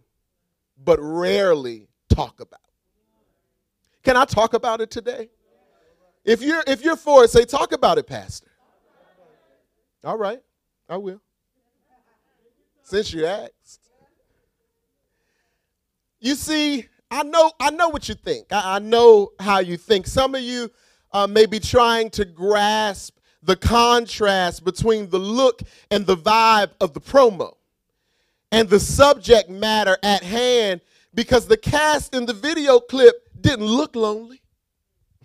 but 0.78 1.00
rarely 1.02 1.88
talk 2.10 2.42
about. 2.42 2.60
Can 4.04 4.18
I 4.18 4.26
talk 4.26 4.56
about 4.56 4.82
it 4.82 4.92
today? 4.92 5.30
If 6.24 6.42
you're 6.42 6.64
if 6.68 6.84
you're 6.84 6.96
for 6.96 7.24
it, 7.24 7.30
say 7.30 7.46
talk 7.46 7.72
about 7.72 7.98
it, 7.98 8.08
Pastor. 8.08 8.48
All 10.04 10.18
right, 10.18 10.42
I 10.90 10.98
will. 10.98 11.22
Since 12.84 13.14
you 13.14 13.26
asked. 13.26 13.80
You 16.20 16.36
see, 16.36 16.88
I 17.10 17.24
know 17.24 17.52
I 17.60 17.72
know 17.72 17.90
what 17.90 18.08
you 18.08 18.16
think. 18.16 18.48
I, 18.52 18.76
I 18.76 18.80
know 18.80 19.32
how 19.40 19.60
you 19.60 19.78
think. 19.78 20.06
Some 20.06 20.36
of 20.36 20.42
you 20.42 20.70
uh, 21.12 21.28
may 21.28 21.46
be 21.46 21.60
trying 21.60 22.10
to 22.12 22.26
grasp 22.26 23.18
the 23.44 23.56
contrast 23.56 24.64
between 24.64 25.10
the 25.10 25.18
look 25.18 25.62
and 25.90 26.06
the 26.06 26.16
vibe 26.16 26.72
of 26.80 26.94
the 26.94 27.02
promo 27.02 27.56
and 28.52 28.70
the 28.70 28.80
subject 28.80 29.50
matter 29.50 29.98
at 30.04 30.24
hand 30.24 30.82
because 31.14 31.48
the 31.48 31.58
cast 31.58 32.14
in 32.14 32.26
the 32.26 32.34
video 32.34 32.80
clip 32.80 33.16
didn't 33.40 33.66
look 33.66 33.96
lonely. 33.96 34.42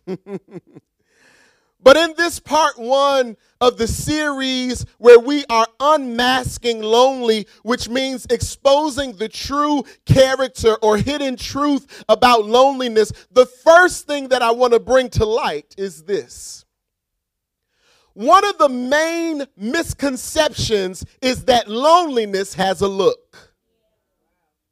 but 1.87 1.97
in 1.97 2.15
this 2.17 2.41
part 2.41 2.77
one 2.81 3.37
of 3.61 3.79
the 3.79 3.87
series 3.87 4.85
where 4.99 5.21
we 5.21 5.45
are 5.49 5.69
unmasking 5.79 6.83
lonely, 6.83 7.47
which 7.63 7.89
means 7.89 8.27
exposing 8.29 9.13
the 9.13 9.29
true 9.29 9.85
character 10.05 10.75
or 10.83 10.97
hidden 10.97 11.37
truth 11.37 12.03
about 12.09 12.45
loneliness, 12.45 13.13
the 13.31 13.47
first 13.47 14.05
thing 14.09 14.31
that 14.31 14.43
I 14.43 14.51
want 14.51 14.73
to 14.73 14.81
bring 14.81 15.11
to 15.11 15.25
light 15.25 15.77
is 15.79 16.03
this. 16.03 16.65
One 18.15 18.45
of 18.45 18.59
the 18.59 18.69
main 18.69 19.47
misconceptions 19.57 21.05
is 21.23 21.45
that 21.45 21.69
loneliness 21.69 22.55
has 22.55 22.81
a 22.81 22.89
look. 22.89 23.55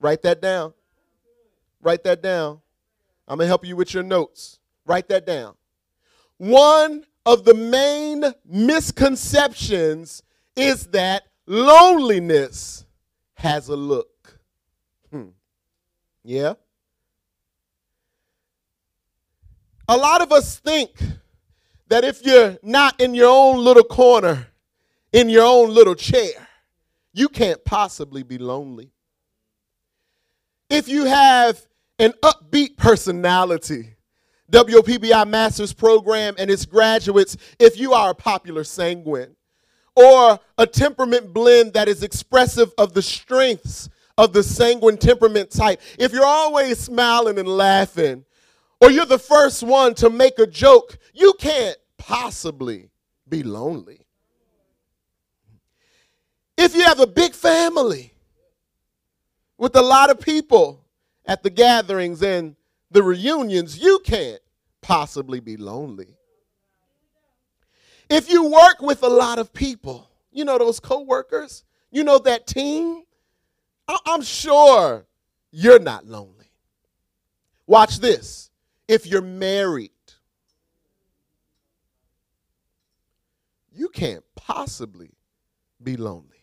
Write 0.01 0.23
that 0.23 0.43
down. 0.43 0.75
Write 1.81 2.03
that 2.03 2.23
down. 2.23 2.61
I'm 3.29 3.39
going 3.39 3.45
to 3.45 3.51
help 3.51 3.65
you 3.65 3.77
with 3.77 3.95
your 3.95 4.03
notes. 4.03 4.59
Write 4.85 5.07
that 5.11 5.25
down. 5.25 5.55
One 6.45 7.07
of 7.25 7.47
the 7.47 7.55
main 7.55 8.23
misconceptions 8.45 10.23
is 10.55 10.89
that 10.89 11.23
loneliness 11.47 12.85
has 13.33 13.69
a 13.71 13.77
look. 13.77 14.39
Hmm. 15.11 15.29
Yeah? 16.23 16.53
A 19.89 19.97
lot 19.97 20.21
of 20.21 20.33
us 20.33 20.59
think 20.59 20.91
that 21.89 22.05
if 22.05 22.27
you're 22.27 22.59
not 22.63 23.01
in 23.01 23.15
your 23.15 23.31
own 23.31 23.65
little 23.65 23.83
corner, 23.83 24.49
in 25.15 25.31
your 25.31 25.47
own 25.47 25.73
little 25.73 25.95
chair, 25.95 26.47
you 27.15 27.31
can't 27.31 27.65
possibly 27.65 28.23
be 28.23 28.37
lonely. 28.37 28.91
If 30.69 30.89
you 30.89 31.07
have 31.07 31.67
an 31.99 32.13
upbeat 32.23 32.77
personality, 32.77 33.94
WPBI 34.51 35.29
Master's 35.29 35.73
Program 35.73 36.35
and 36.39 36.51
its 36.51 36.67
graduates, 36.67 37.37
if 37.59 37.79
you 37.79 37.93
are 37.93 38.11
a 38.11 38.15
popular 38.15 38.65
sanguine, 38.65 39.35
or 39.97 40.39
a 40.59 40.67
temperament 40.67 41.33
blend 41.33 41.73
that 41.73 41.89
is 41.89 42.03
expressive 42.03 42.73
of 42.79 42.95
the 42.95 43.03
strengths 43.03 43.89
of 44.19 44.33
the 44.33 44.43
sanguine 44.43 44.99
temperament 44.99 45.51
type, 45.51 45.81
if 45.99 46.13
you're 46.13 46.27
always 46.27 46.79
smiling 46.79 47.39
and 47.39 47.49
laughing, 47.49 48.25
or 48.81 48.91
you're 48.91 49.07
the 49.07 49.19
first 49.19 49.63
one 49.63 49.95
to 49.95 50.11
make 50.11 50.39
a 50.39 50.47
joke, 50.47 50.99
you 51.15 51.33
can't 51.39 51.77
possibly 51.97 52.91
be 53.29 53.43
lonely. 53.43 54.01
If 56.57 56.75
you 56.75 56.85
have 56.85 57.01
a 57.01 57.07
big 57.07 57.33
family 57.33 58.13
with 59.59 59.75
a 59.77 59.83
lot 59.83 60.11
of 60.11 60.21
people 60.21 60.85
at 61.27 61.43
the 61.43 61.51
gatherings 61.51 62.23
and 62.23 62.55
the 62.95 63.03
reunions, 63.03 63.77
you 63.77 63.99
can't 64.05 64.41
possibly 64.81 65.41
be 65.41 65.57
lonely. 65.57 66.17
If 68.09 68.31
you 68.31 68.49
work 68.49 68.81
with 68.81 69.03
a 69.03 69.09
lot 69.09 69.41
of 69.41 69.53
people, 69.53 70.09
you 70.31 70.45
know 70.45 70.59
those 70.59 70.79
coworkers, 70.79 71.65
you 71.91 72.05
know 72.05 72.21
that 72.21 72.47
team, 72.47 73.03
I'm 74.07 74.23
sure 74.23 75.07
you're 75.51 75.81
not 75.81 76.07
lonely. 76.07 76.47
Watch 77.67 77.99
this. 77.99 78.51
If 78.87 79.07
you're 79.07 79.23
married, 79.23 79.91
you 83.73 83.89
can't 83.89 84.23
possibly 84.37 85.11
be 85.83 85.97
lonely. 85.97 86.34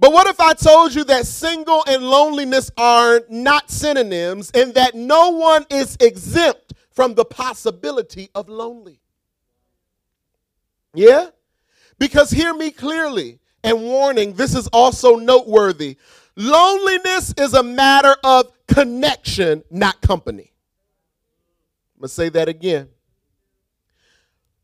But 0.00 0.12
what 0.12 0.26
if 0.26 0.40
I 0.40 0.54
told 0.54 0.94
you 0.94 1.04
that 1.04 1.26
single 1.26 1.84
and 1.86 2.02
loneliness 2.02 2.70
are 2.78 3.20
not 3.28 3.70
synonyms 3.70 4.50
and 4.54 4.72
that 4.72 4.94
no 4.94 5.28
one 5.28 5.66
is 5.68 5.98
exempt 6.00 6.72
from 6.90 7.14
the 7.14 7.26
possibility 7.26 8.30
of 8.34 8.48
lonely? 8.48 8.98
Yeah? 10.94 11.26
Because 11.98 12.30
hear 12.30 12.54
me 12.54 12.70
clearly, 12.70 13.40
and 13.62 13.82
warning, 13.82 14.32
this 14.32 14.54
is 14.54 14.68
also 14.68 15.16
noteworthy. 15.16 15.98
Loneliness 16.34 17.34
is 17.36 17.52
a 17.52 17.62
matter 17.62 18.16
of 18.24 18.50
connection, 18.66 19.62
not 19.70 20.00
company. 20.00 20.54
I'm 21.94 22.00
going 22.00 22.08
to 22.08 22.14
say 22.14 22.30
that 22.30 22.48
again. 22.48 22.88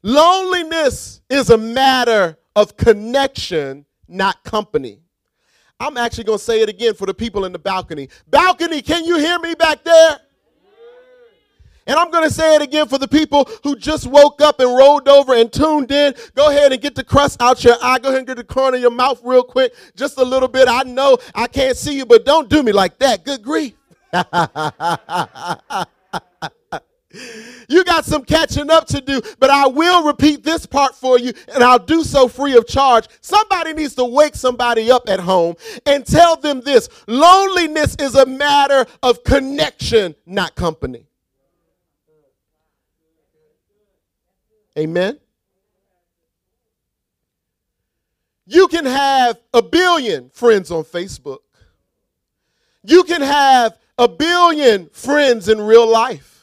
Loneliness 0.03 1.21
is 1.29 1.51
a 1.51 1.59
matter 1.59 2.39
of 2.55 2.79
connection, 2.79 3.85
not 4.09 4.43
company. 4.43 5.03
I'm 5.79 5.97
actually 5.97 6.25
going 6.25 6.39
to 6.39 6.45
say 6.45 6.63
it 6.63 6.69
again 6.69 6.95
for 6.95 7.07
the 7.07 7.15
people 7.15 7.45
in 7.45 7.53
the 7.53 7.59
balcony. 7.59 8.09
Balcony, 8.29 8.81
can 8.81 9.05
you 9.05 9.19
hear 9.19 9.39
me 9.39 9.55
back 9.55 9.85
there? 9.85 10.19
And 11.89 11.97
I'm 11.97 12.11
going 12.11 12.25
to 12.25 12.35
say 12.35 12.57
it 12.57 12.63
again 12.63 12.89
for 12.89 12.99
the 12.99 13.07
people 13.07 13.49
who 13.63 13.77
just 13.77 14.09
woke 14.09 14.41
up 14.41 14.59
and 14.59 14.77
rolled 14.77 15.09
over 15.09 15.35
and 15.35 15.53
tuned 15.53 15.93
in. 15.93 16.15
Go 16.35 16.51
ahead 16.51 16.73
and 16.73 16.83
get 16.83 16.97
the 16.97 17.05
crust 17.05 17.41
out 17.41 17.63
your 17.63 17.77
eye. 17.81 17.99
Go 18.01 18.09
ahead 18.09 18.19
and 18.19 18.27
get 18.27 18.39
the 18.39 18.45
corner 18.45 18.77
of 18.77 18.83
your 18.83 18.91
mouth 18.91 19.21
real 19.23 19.45
quick. 19.45 19.73
Just 19.95 20.19
a 20.19 20.25
little 20.25 20.49
bit. 20.49 20.67
I 20.69 20.83
know 20.83 21.19
I 21.35 21.47
can't 21.47 21.77
see 21.77 21.97
you, 21.97 22.05
but 22.05 22.25
don't 22.25 22.49
do 22.49 22.65
me 22.65 22.73
like 22.73 22.99
that. 22.99 23.25
Good 23.25 23.43
grief. 23.43 23.75
you 27.69 27.85
got 27.85 28.05
some 28.05 28.25
catching 28.25 28.71
up 28.71 28.87
to 28.89 29.01
do, 29.01 29.21
but 29.39 29.51
I 29.51 29.67
will 29.67 30.05
repeat 30.05 30.43
this 30.45 30.67
part 30.67 30.95
for 30.95 31.19
you, 31.19 31.33
and 31.55 31.63
I'll 31.63 31.79
do 31.79 32.05
so 32.05 32.29
free 32.29 32.57
of 32.57 32.67
charge. 32.67 33.07
Somebody 33.21 33.73
needs 33.73 33.95
to 33.97 34.05
wake 34.05 34.35
somebody 34.35 34.91
up 34.91 35.09
at 35.09 35.21
home 35.21 35.55
and 35.85 36.07
tell 36.07 36.37
them 36.37 36.61
this 36.61 36.89
loneliness 37.07 37.97
is 37.99 38.15
a 38.15 38.27
matter 38.27 38.87
of 39.03 39.25
connection, 39.25 40.15
not 40.27 40.55
company. 40.55 41.07
Amen. 44.79 45.19
You 48.47 48.69
can 48.69 48.85
have 48.85 49.41
a 49.53 49.63
billion 49.63 50.31
friends 50.31 50.71
on 50.71 50.85
Facebook. 50.85 51.39
You 52.85 53.03
can 53.03 53.23
have 53.23 53.77
a 53.99 54.07
billion 54.07 54.89
friends 54.91 55.49
in 55.49 55.61
real 55.61 55.91
life. 55.91 56.36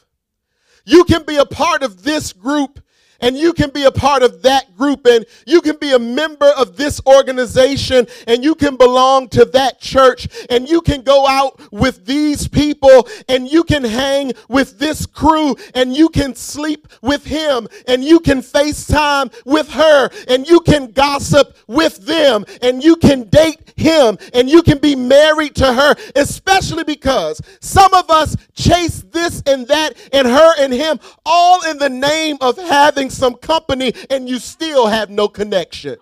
You 0.84 1.04
can 1.04 1.24
be 1.24 1.36
a 1.36 1.46
part 1.46 1.82
of 1.82 2.02
this 2.02 2.32
group 2.32 2.80
and 3.20 3.36
you 3.38 3.52
can 3.52 3.70
be 3.70 3.84
a 3.84 3.90
part 3.90 4.22
of 4.22 4.42
that 4.42 4.76
group 4.76 5.06
and 5.06 5.24
you 5.46 5.60
can 5.60 5.76
be 5.76 5.92
a 5.92 5.98
member 5.98 6.50
of 6.58 6.76
this 6.76 7.00
organization 7.06 8.06
and 8.26 8.44
you 8.44 8.54
can 8.54 8.76
belong 8.76 9.28
to 9.28 9.44
that 9.46 9.80
church 9.80 10.28
and 10.50 10.68
you 10.68 10.80
can 10.82 11.02
go 11.02 11.26
out 11.26 11.60
with 11.72 12.04
these 12.04 12.46
people 12.48 13.08
and 13.28 13.50
you 13.50 13.64
can 13.64 13.82
hang 13.82 14.32
with 14.48 14.78
this 14.78 15.06
crew 15.06 15.56
and 15.74 15.96
you 15.96 16.08
can 16.08 16.34
sleep 16.34 16.86
with 17.00 17.24
him 17.24 17.66
and 17.86 18.04
you 18.04 18.20
can 18.20 18.40
FaceTime 18.40 19.32
with 19.46 19.70
her 19.70 20.10
and 20.28 20.46
you 20.46 20.60
can 20.60 20.90
gossip 20.90 21.56
with 21.66 21.96
them 22.04 22.44
and 22.60 22.84
you 22.84 22.96
can 22.96 23.28
date 23.30 23.63
him 23.76 24.18
and 24.32 24.48
you 24.48 24.62
can 24.62 24.78
be 24.78 24.96
married 24.96 25.54
to 25.56 25.72
her, 25.72 25.94
especially 26.16 26.84
because 26.84 27.40
some 27.60 27.92
of 27.94 28.10
us 28.10 28.36
chase 28.54 29.04
this 29.10 29.42
and 29.46 29.66
that 29.68 29.94
and 30.12 30.26
her 30.26 30.54
and 30.60 30.72
him 30.72 30.98
all 31.24 31.64
in 31.68 31.78
the 31.78 31.88
name 31.88 32.36
of 32.40 32.56
having 32.56 33.10
some 33.10 33.34
company 33.34 33.92
and 34.10 34.28
you 34.28 34.38
still 34.38 34.86
have 34.86 35.10
no 35.10 35.28
connection. 35.28 35.96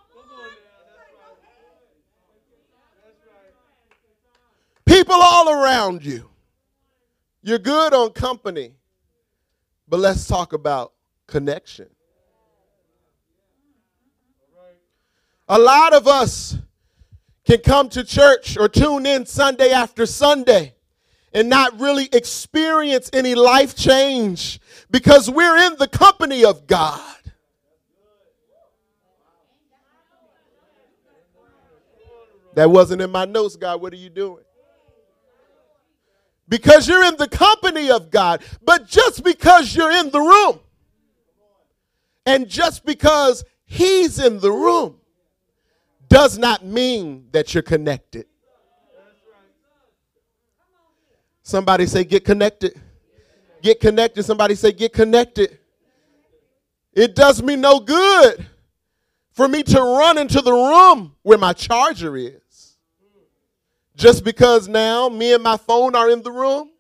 People 4.85 5.17
all 5.17 5.49
around 5.51 6.05
you. 6.05 6.29
You're 7.43 7.59
good 7.59 7.93
on 7.93 8.11
company, 8.11 8.75
but 9.89 9.99
let's 9.99 10.27
talk 10.27 10.53
about 10.53 10.93
connection. 11.27 11.89
A 15.49 15.59
lot 15.59 15.93
of 15.93 16.07
us 16.07 16.57
can 17.53 17.61
come 17.61 17.89
to 17.91 18.03
church 18.03 18.57
or 18.57 18.67
tune 18.67 19.05
in 19.05 19.27
Sunday 19.27 19.73
after 19.73 20.07
Sunday 20.07 20.75
and 21.35 21.51
not 21.51 21.79
really 21.79 22.09
experience 22.13 23.11
any 23.13 23.35
life 23.35 23.77
change 23.77 24.59
because 24.91 25.29
we're 25.29 25.59
in 25.67 25.77
the 25.79 25.87
company 25.87 26.47
of 26.47 26.67
God. 26.67 27.01
That 32.55 32.71
wasn't 32.71 33.03
in 33.03 33.11
my 33.11 33.27
notes, 33.27 33.57
God. 33.57 33.83
What 33.83 33.93
are 33.93 33.97
you 33.97 34.11
doing? 34.11 34.45
Because 36.49 36.89
you're 36.89 37.05
in 37.05 37.17
the 37.17 37.29
company 37.29 37.91
of 37.91 38.11
God. 38.11 38.43
But 38.63 38.87
just 38.87 39.25
because 39.25 39.75
you're 39.75 39.93
in 39.93 40.11
the 40.11 40.21
room, 40.21 40.61
and 42.25 42.49
just 42.49 42.85
because 42.87 43.45
He's 43.65 44.19
in 44.19 44.39
the 44.41 44.53
room, 44.53 44.97
does 46.13 46.37
not 46.37 46.65
mean 46.65 47.27
that 47.33 47.55
you're 47.55 47.63
connected. 47.63 48.27
Somebody 51.43 51.87
say, 51.87 52.05
get 52.05 52.25
connected. 52.25 52.81
Get 53.63 53.81
connected. 53.81 54.23
Somebody 54.23 54.55
say, 54.55 54.73
get 54.73 54.93
connected. 54.93 55.59
It 56.93 57.15
does 57.15 57.43
me 57.43 57.57
no 57.57 57.81
good 57.81 58.47
for 59.33 59.49
me 59.49 59.63
to 59.63 59.81
run 59.81 60.19
into 60.19 60.43
the 60.43 60.53
room 60.53 61.17
where 61.23 61.39
my 61.39 61.55
charger 61.55 62.17
is. 62.17 62.77
Just 63.97 64.25
because 64.25 64.69
now 64.69 65.09
me 65.09 65.33
and 65.33 65.43
my 65.43 65.57
phone 65.57 65.95
are 65.95 66.11
in 66.11 66.23
the 66.23 66.31
room 66.31 66.71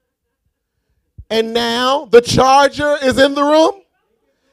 and 1.31 1.55
now 1.55 2.05
the 2.07 2.21
charger 2.21 2.97
is 3.03 3.18
in 3.18 3.35
the 3.35 3.42
room, 3.42 3.83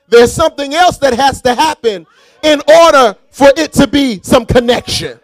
there's 0.08 0.32
something 0.32 0.74
else 0.74 0.98
that 1.00 1.14
has 1.14 1.42
to 1.42 1.54
happen 1.54 2.08
in 2.44 2.62
order 2.68 3.16
for 3.32 3.50
it 3.58 3.74
to 3.74 3.88
be 3.88 4.22
some 4.24 4.46
connection. 4.46 5.20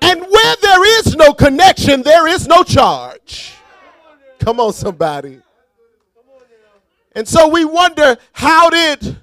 And 0.00 0.20
where 0.20 0.56
there 0.62 0.98
is 0.98 1.16
no 1.16 1.32
connection, 1.32 2.02
there 2.02 2.28
is 2.28 2.46
no 2.46 2.62
charge. 2.62 3.54
Come 4.38 4.60
on, 4.60 4.72
somebody. 4.72 5.40
And 7.12 7.26
so 7.26 7.48
we 7.48 7.64
wonder 7.64 8.16
how 8.32 8.70
did 8.70 9.16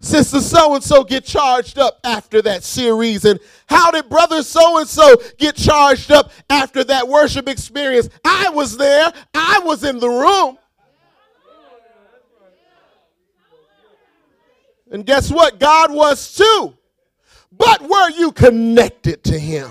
Sister 0.00 0.40
so 0.40 0.74
and 0.74 0.82
so 0.82 1.02
get 1.02 1.24
charged 1.24 1.78
up 1.78 1.98
after 2.04 2.40
that 2.42 2.62
series? 2.62 3.24
And 3.24 3.40
how 3.66 3.90
did 3.90 4.08
brother 4.08 4.42
so 4.42 4.78
and 4.78 4.88
so 4.88 5.16
get 5.38 5.56
charged 5.56 6.10
up 6.10 6.30
after 6.48 6.84
that 6.84 7.06
worship 7.06 7.48
experience? 7.48 8.08
I 8.24 8.48
was 8.50 8.76
there, 8.76 9.12
I 9.34 9.60
was 9.64 9.84
in 9.84 9.98
the 9.98 10.08
room. 10.08 10.56
And 14.90 15.04
guess 15.04 15.30
what? 15.30 15.58
God 15.58 15.92
was 15.92 16.34
too. 16.34 16.74
But 17.52 17.82
were 17.82 18.10
you 18.10 18.32
connected 18.32 19.24
to 19.24 19.38
Him? 19.38 19.70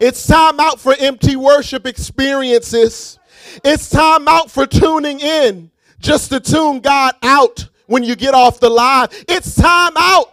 It's 0.00 0.26
time 0.26 0.60
out 0.60 0.78
for 0.78 0.94
empty 0.98 1.36
worship 1.36 1.86
experiences. 1.86 3.18
It's 3.64 3.88
time 3.90 4.28
out 4.28 4.50
for 4.50 4.66
tuning 4.66 5.20
in 5.20 5.70
just 5.98 6.30
to 6.30 6.40
tune 6.40 6.80
God 6.80 7.14
out 7.22 7.68
when 7.86 8.04
you 8.04 8.14
get 8.14 8.34
off 8.34 8.60
the 8.60 8.70
line. 8.70 9.08
It's 9.28 9.56
time 9.56 9.94
out 9.96 10.32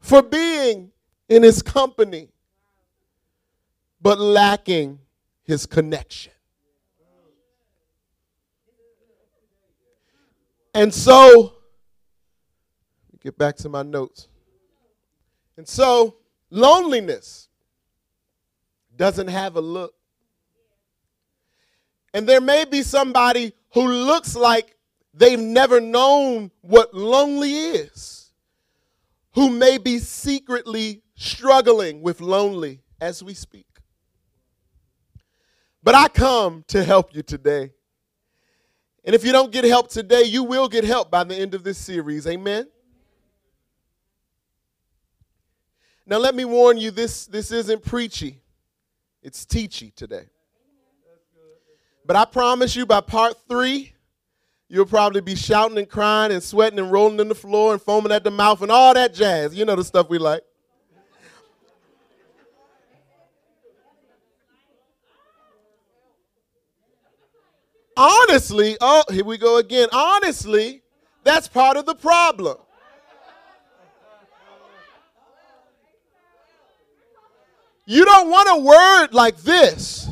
for 0.00 0.22
being 0.22 0.90
in 1.28 1.42
His 1.42 1.62
company, 1.62 2.30
but 4.00 4.18
lacking 4.18 4.98
His 5.44 5.66
connection. 5.66 6.32
And 10.76 10.92
so, 10.92 11.54
get 13.22 13.38
back 13.38 13.56
to 13.56 13.70
my 13.70 13.82
notes. 13.82 14.28
And 15.56 15.66
so, 15.66 16.16
loneliness 16.50 17.48
doesn't 18.94 19.28
have 19.28 19.56
a 19.56 19.62
look. 19.62 19.94
And 22.12 22.28
there 22.28 22.42
may 22.42 22.66
be 22.66 22.82
somebody 22.82 23.54
who 23.72 23.88
looks 23.88 24.36
like 24.36 24.76
they've 25.14 25.40
never 25.40 25.80
known 25.80 26.50
what 26.60 26.92
lonely 26.92 27.54
is, 27.54 28.32
who 29.32 29.48
may 29.48 29.78
be 29.78 29.98
secretly 29.98 31.02
struggling 31.14 32.02
with 32.02 32.20
lonely 32.20 32.82
as 33.00 33.22
we 33.22 33.32
speak. 33.32 33.78
But 35.82 35.94
I 35.94 36.08
come 36.08 36.64
to 36.68 36.84
help 36.84 37.14
you 37.14 37.22
today. 37.22 37.72
And 39.06 39.14
if 39.14 39.24
you 39.24 39.30
don't 39.30 39.52
get 39.52 39.64
help 39.64 39.88
today, 39.88 40.24
you 40.24 40.42
will 40.42 40.68
get 40.68 40.82
help 40.82 41.12
by 41.12 41.22
the 41.22 41.36
end 41.36 41.54
of 41.54 41.62
this 41.62 41.78
series. 41.78 42.26
Amen. 42.26 42.66
Now 46.04 46.18
let 46.18 46.34
me 46.34 46.44
warn 46.44 46.76
you 46.76 46.90
this 46.90 47.26
this 47.26 47.52
isn't 47.52 47.84
preachy. 47.84 48.42
It's 49.22 49.44
teachy 49.44 49.94
today. 49.94 50.26
But 52.04 52.16
I 52.16 52.24
promise 52.24 52.76
you 52.76 52.86
by 52.86 53.00
part 53.00 53.36
3 53.48 53.92
you'll 54.68 54.86
probably 54.86 55.20
be 55.20 55.36
shouting 55.36 55.78
and 55.78 55.88
crying 55.88 56.32
and 56.32 56.42
sweating 56.42 56.78
and 56.78 56.90
rolling 56.90 57.20
in 57.20 57.28
the 57.28 57.34
floor 57.34 57.72
and 57.72 57.82
foaming 57.82 58.12
at 58.12 58.24
the 58.24 58.30
mouth 58.30 58.62
and 58.62 58.70
all 58.70 58.94
that 58.94 59.14
jazz. 59.14 59.54
You 59.54 59.64
know 59.64 59.76
the 59.76 59.84
stuff 59.84 60.08
we 60.08 60.18
like. 60.18 60.42
Honestly, 67.96 68.76
oh, 68.80 69.04
here 69.10 69.24
we 69.24 69.38
go 69.38 69.56
again. 69.56 69.88
Honestly, 69.90 70.82
that's 71.24 71.48
part 71.48 71.76
of 71.76 71.86
the 71.86 71.94
problem. 71.94 72.58
You 77.86 78.04
don't 78.04 78.28
want 78.28 78.48
a 78.50 78.60
word 78.60 79.14
like 79.14 79.38
this. 79.38 80.08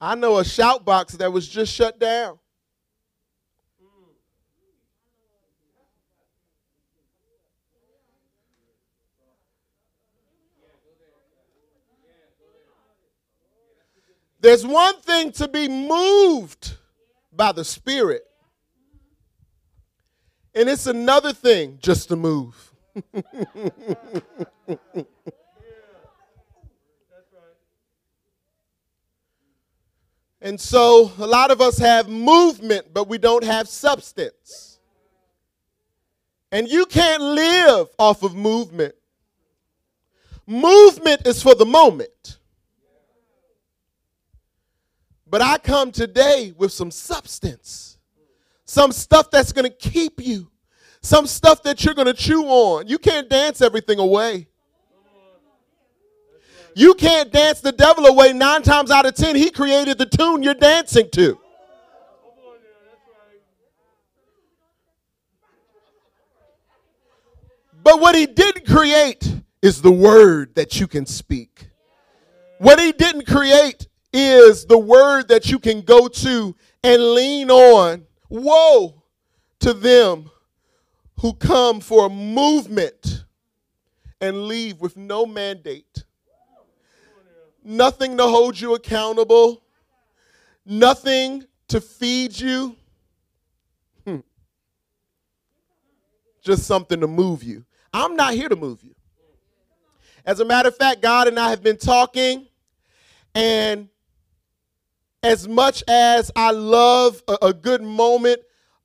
I 0.00 0.14
know 0.14 0.38
a 0.38 0.44
shout 0.44 0.84
box 0.84 1.14
that 1.14 1.32
was 1.32 1.48
just 1.48 1.74
shut 1.74 1.98
down. 1.98 2.38
There's 14.40 14.64
one 14.64 15.00
thing 15.00 15.32
to 15.32 15.48
be 15.48 15.66
moved 15.68 16.74
by 17.32 17.50
the 17.52 17.64
Spirit, 17.64 18.22
and 20.54 20.68
it's 20.68 20.86
another 20.86 21.32
thing 21.32 21.78
just 21.82 22.08
to 22.08 22.16
move. 22.16 22.72
and 30.40 30.60
so 30.60 31.12
a 31.18 31.26
lot 31.26 31.50
of 31.50 31.60
us 31.60 31.78
have 31.78 32.08
movement, 32.08 32.94
but 32.94 33.08
we 33.08 33.18
don't 33.18 33.42
have 33.44 33.68
substance. 33.68 34.78
And 36.50 36.68
you 36.68 36.86
can't 36.86 37.22
live 37.22 37.88
off 37.98 38.22
of 38.22 38.34
movement. 38.34 38.94
Movement 40.46 41.26
is 41.26 41.42
for 41.42 41.54
the 41.54 41.66
moment. 41.66 42.37
But 45.30 45.42
I 45.42 45.58
come 45.58 45.92
today 45.92 46.54
with 46.56 46.72
some 46.72 46.90
substance, 46.90 47.98
some 48.64 48.92
stuff 48.92 49.30
that's 49.30 49.52
going 49.52 49.70
to 49.70 49.76
keep 49.76 50.24
you, 50.24 50.50
some 51.02 51.26
stuff 51.26 51.62
that 51.64 51.84
you're 51.84 51.94
going 51.94 52.06
to 52.06 52.14
chew 52.14 52.44
on. 52.44 52.88
You 52.88 52.98
can't 52.98 53.28
dance 53.28 53.60
everything 53.60 53.98
away. 53.98 54.48
You 56.74 56.94
can't 56.94 57.30
dance 57.30 57.60
the 57.60 57.72
devil 57.72 58.06
away 58.06 58.32
nine 58.32 58.62
times 58.62 58.90
out 58.90 59.04
of 59.04 59.14
ten. 59.14 59.36
He 59.36 59.50
created 59.50 59.98
the 59.98 60.06
tune 60.06 60.42
you're 60.42 60.54
dancing 60.54 61.10
to. 61.12 61.38
But 67.82 68.00
what 68.00 68.14
he 68.14 68.26
didn't 68.26 68.66
create 68.66 69.34
is 69.60 69.82
the 69.82 69.90
word 69.90 70.54
that 70.54 70.78
you 70.78 70.86
can 70.86 71.04
speak. 71.04 71.68
What 72.58 72.78
he 72.78 72.92
didn't 72.92 73.26
create 73.26 73.87
is 74.12 74.66
the 74.66 74.78
word 74.78 75.28
that 75.28 75.50
you 75.50 75.58
can 75.58 75.82
go 75.82 76.08
to 76.08 76.54
and 76.82 77.14
lean 77.14 77.50
on. 77.50 78.06
Woe 78.28 79.02
to 79.60 79.72
them 79.72 80.30
who 81.20 81.32
come 81.34 81.80
for 81.80 82.06
a 82.06 82.10
movement 82.10 83.24
and 84.20 84.46
leave 84.46 84.80
with 84.80 84.96
no 84.96 85.26
mandate, 85.26 86.04
nothing 87.64 88.16
to 88.16 88.24
hold 88.24 88.58
you 88.58 88.74
accountable, 88.74 89.62
nothing 90.64 91.44
to 91.68 91.80
feed 91.80 92.38
you, 92.38 92.76
hmm. 94.04 94.18
just 96.42 96.64
something 96.64 97.00
to 97.00 97.06
move 97.06 97.42
you. 97.42 97.64
I'm 97.92 98.16
not 98.16 98.34
here 98.34 98.48
to 98.48 98.56
move 98.56 98.82
you. 98.82 98.94
As 100.24 100.40
a 100.40 100.44
matter 100.44 100.68
of 100.68 100.76
fact, 100.76 101.00
God 101.00 101.26
and 101.26 101.38
I 101.38 101.50
have 101.50 101.62
been 101.62 101.78
talking, 101.78 102.46
and 103.34 103.88
as 105.22 105.48
much 105.48 105.82
as 105.88 106.30
I 106.36 106.52
love 106.52 107.22
a, 107.26 107.38
a, 107.42 107.52
good 107.52 107.82
moment 107.82 108.40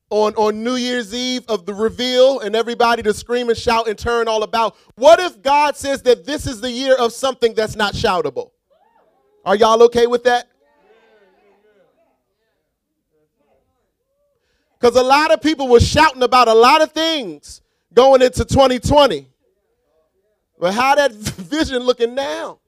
on, 0.10 0.34
on 0.36 0.64
New 0.64 0.76
Year's 0.76 1.14
Eve 1.14 1.44
of 1.48 1.66
the 1.66 1.74
reveal 1.74 2.40
and 2.40 2.56
everybody 2.56 3.04
to 3.04 3.14
scream 3.14 3.50
and 3.50 3.58
shout 3.58 3.88
and 3.88 3.98
turn 3.98 4.28
all 4.28 4.44
about, 4.44 4.76
what 4.96 5.20
if 5.20 5.42
God 5.42 5.76
says 5.76 6.02
that 6.04 6.26
this 6.26 6.48
is 6.48 6.60
the 6.60 6.72
year 6.72 6.96
of 6.96 7.14
something 7.14 7.54
that's 7.54 7.76
not 7.76 7.94
shoutable? 7.94 8.52
Are 9.46 9.56
y'all 9.56 9.84
okay 9.84 10.08
with 10.08 10.24
that? 10.24 10.48
Because 14.80 14.96
a 14.98 15.04
lot 15.04 15.32
of 15.32 15.42
people 15.42 15.68
were 15.68 15.80
shouting 15.80 16.24
about 16.24 16.48
a 16.48 16.54
lot 16.54 16.82
of 16.82 16.92
things 16.92 17.62
going 17.94 18.22
into 18.22 18.44
2020. 18.44 19.28
But 20.60 20.74
how 20.74 20.96
that 20.96 21.12
vision 21.14 21.84
looking 21.84 22.16
now? 22.16 22.60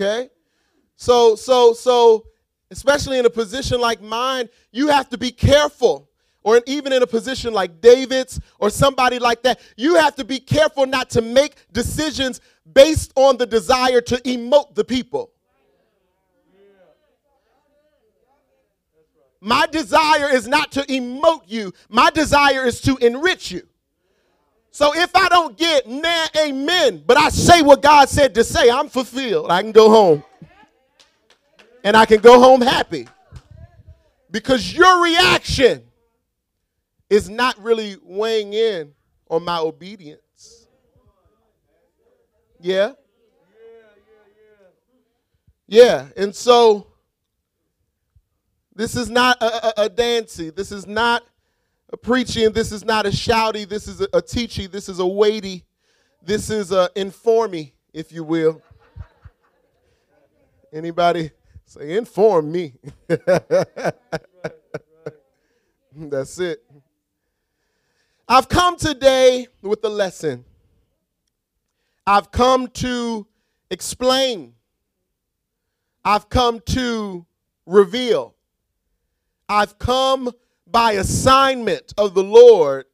Okay? 0.00 0.30
So, 0.96 1.34
so, 1.34 1.72
so, 1.72 2.26
especially 2.70 3.18
in 3.18 3.26
a 3.26 3.30
position 3.30 3.80
like 3.80 4.00
mine, 4.00 4.48
you 4.70 4.88
have 4.88 5.08
to 5.10 5.18
be 5.18 5.30
careful. 5.30 6.08
Or 6.44 6.62
even 6.66 6.92
in 6.92 7.02
a 7.02 7.06
position 7.06 7.52
like 7.52 7.80
David's 7.80 8.40
or 8.58 8.70
somebody 8.70 9.18
like 9.18 9.42
that, 9.42 9.60
you 9.76 9.96
have 9.96 10.14
to 10.16 10.24
be 10.24 10.38
careful 10.38 10.86
not 10.86 11.10
to 11.10 11.20
make 11.20 11.56
decisions 11.72 12.40
based 12.72 13.12
on 13.16 13.36
the 13.36 13.46
desire 13.46 14.00
to 14.02 14.16
emote 14.18 14.74
the 14.74 14.84
people. 14.84 15.32
My 19.40 19.66
desire 19.66 20.30
is 20.30 20.48
not 20.48 20.72
to 20.72 20.82
emote 20.82 21.42
you, 21.46 21.72
my 21.88 22.10
desire 22.10 22.64
is 22.64 22.80
to 22.82 22.96
enrich 22.96 23.50
you. 23.50 23.67
So 24.70 24.94
if 24.94 25.14
I 25.14 25.28
don't 25.28 25.56
get 25.56 25.88
nah, 25.88 26.26
amen, 26.36 27.02
but 27.06 27.16
I 27.16 27.30
say 27.30 27.62
what 27.62 27.82
God 27.82 28.08
said 28.08 28.34
to 28.34 28.44
say, 28.44 28.70
I'm 28.70 28.88
fulfilled. 28.88 29.50
I 29.50 29.62
can 29.62 29.72
go 29.72 29.90
home. 29.90 30.22
And 31.82 31.96
I 31.96 32.06
can 32.06 32.20
go 32.20 32.38
home 32.38 32.60
happy. 32.60 33.08
Because 34.30 34.74
your 34.74 35.02
reaction 35.02 35.84
is 37.08 37.30
not 37.30 37.58
really 37.62 37.96
weighing 38.02 38.52
in 38.52 38.92
on 39.30 39.44
my 39.44 39.58
obedience. 39.58 40.68
Yeah? 42.60 42.74
Yeah. 42.74 42.92
Yeah, 45.66 45.78
yeah. 45.78 46.06
Yeah. 46.14 46.22
And 46.22 46.34
so 46.34 46.88
this 48.74 48.96
is 48.96 49.08
not 49.08 49.40
a, 49.42 49.46
a, 49.46 49.84
a 49.84 49.88
dancy. 49.88 50.50
This 50.50 50.72
is 50.72 50.86
not 50.86 51.24
a 51.92 51.96
preaching. 51.96 52.52
This 52.52 52.72
is 52.72 52.84
not 52.84 53.06
a 53.06 53.10
shouty. 53.10 53.68
This 53.68 53.88
is 53.88 54.00
a, 54.00 54.04
a 54.12 54.22
teachy. 54.22 54.70
This 54.70 54.88
is 54.88 54.98
a 54.98 55.06
weighty. 55.06 55.64
This 56.22 56.50
is 56.50 56.72
a 56.72 56.90
informy, 56.94 57.72
if 57.92 58.12
you 58.12 58.24
will. 58.24 58.60
Anybody 60.72 61.30
say 61.64 61.96
inform 61.96 62.52
me? 62.52 62.74
That's 65.96 66.38
it. 66.38 66.62
I've 68.28 68.48
come 68.48 68.76
today 68.76 69.46
with 69.62 69.82
a 69.84 69.88
lesson. 69.88 70.44
I've 72.06 72.30
come 72.30 72.68
to 72.68 73.26
explain. 73.70 74.54
I've 76.04 76.28
come 76.28 76.60
to 76.66 77.24
reveal. 77.64 78.34
I've 79.48 79.78
come 79.78 80.30
by 80.70 80.92
assignment 80.92 81.94
of 81.96 82.14
the 82.14 82.22
Lord 82.22 82.86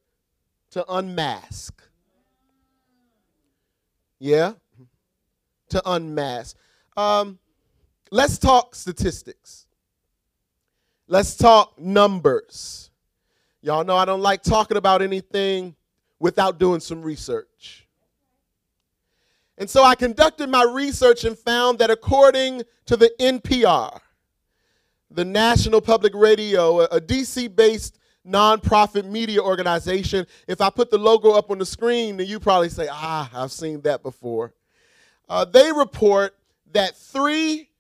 to 0.71 0.85
unmask. 0.89 1.83
Yeah? 4.19 4.53
To 5.71 5.83
unmask. 5.85 6.57
Um, 6.97 7.39
let's 8.11 8.39
talk 8.39 8.75
statistics. 8.75 9.67
Let's 11.07 11.37
talk 11.37 11.79
numbers. 11.79 12.91
Y'all 13.61 13.85
know 13.85 13.97
I 13.97 14.05
don't 14.05 14.21
like 14.21 14.43
talking 14.43 14.77
about 14.77 15.03
anything 15.03 15.75
without 16.19 16.59
doing 16.59 16.81
some 16.81 17.03
research. 17.03 17.87
And 19.59 19.71
so 19.71 19.85
I 19.85 19.95
conducted 19.95 20.49
my 20.49 20.65
research 20.65 21.25
and 21.25 21.39
found 21.39 21.79
that 21.79 21.91
according 21.91 22.63
to 22.87 22.97
the 22.97 23.11
NPR, 23.21 24.01
the 25.15 25.25
National 25.25 25.81
Public 25.81 26.13
Radio, 26.15 26.81
a, 26.81 27.01
DC 27.01 27.55
based 27.55 27.99
nonprofit 28.27 29.05
media 29.05 29.41
organization. 29.41 30.27
If 30.49 30.61
I 30.61 30.71
put 30.71 30.91
the 30.91 30.99
logo 30.99 31.33
up 31.33 31.51
on 31.51 31.59
the 31.59 31.67
screen, 31.67 32.17
then 32.17 32.27
you 32.27 32.41
probably 32.41 32.69
say, 32.69 32.89
ah, 32.91 33.31
I've 33.33 33.53
seen 33.53 33.81
that 33.83 34.03
before. 34.03 34.55
Uh, 35.29 35.45
they 35.45 35.71
report 35.73 36.37
that 36.73 36.97
three 36.97 37.71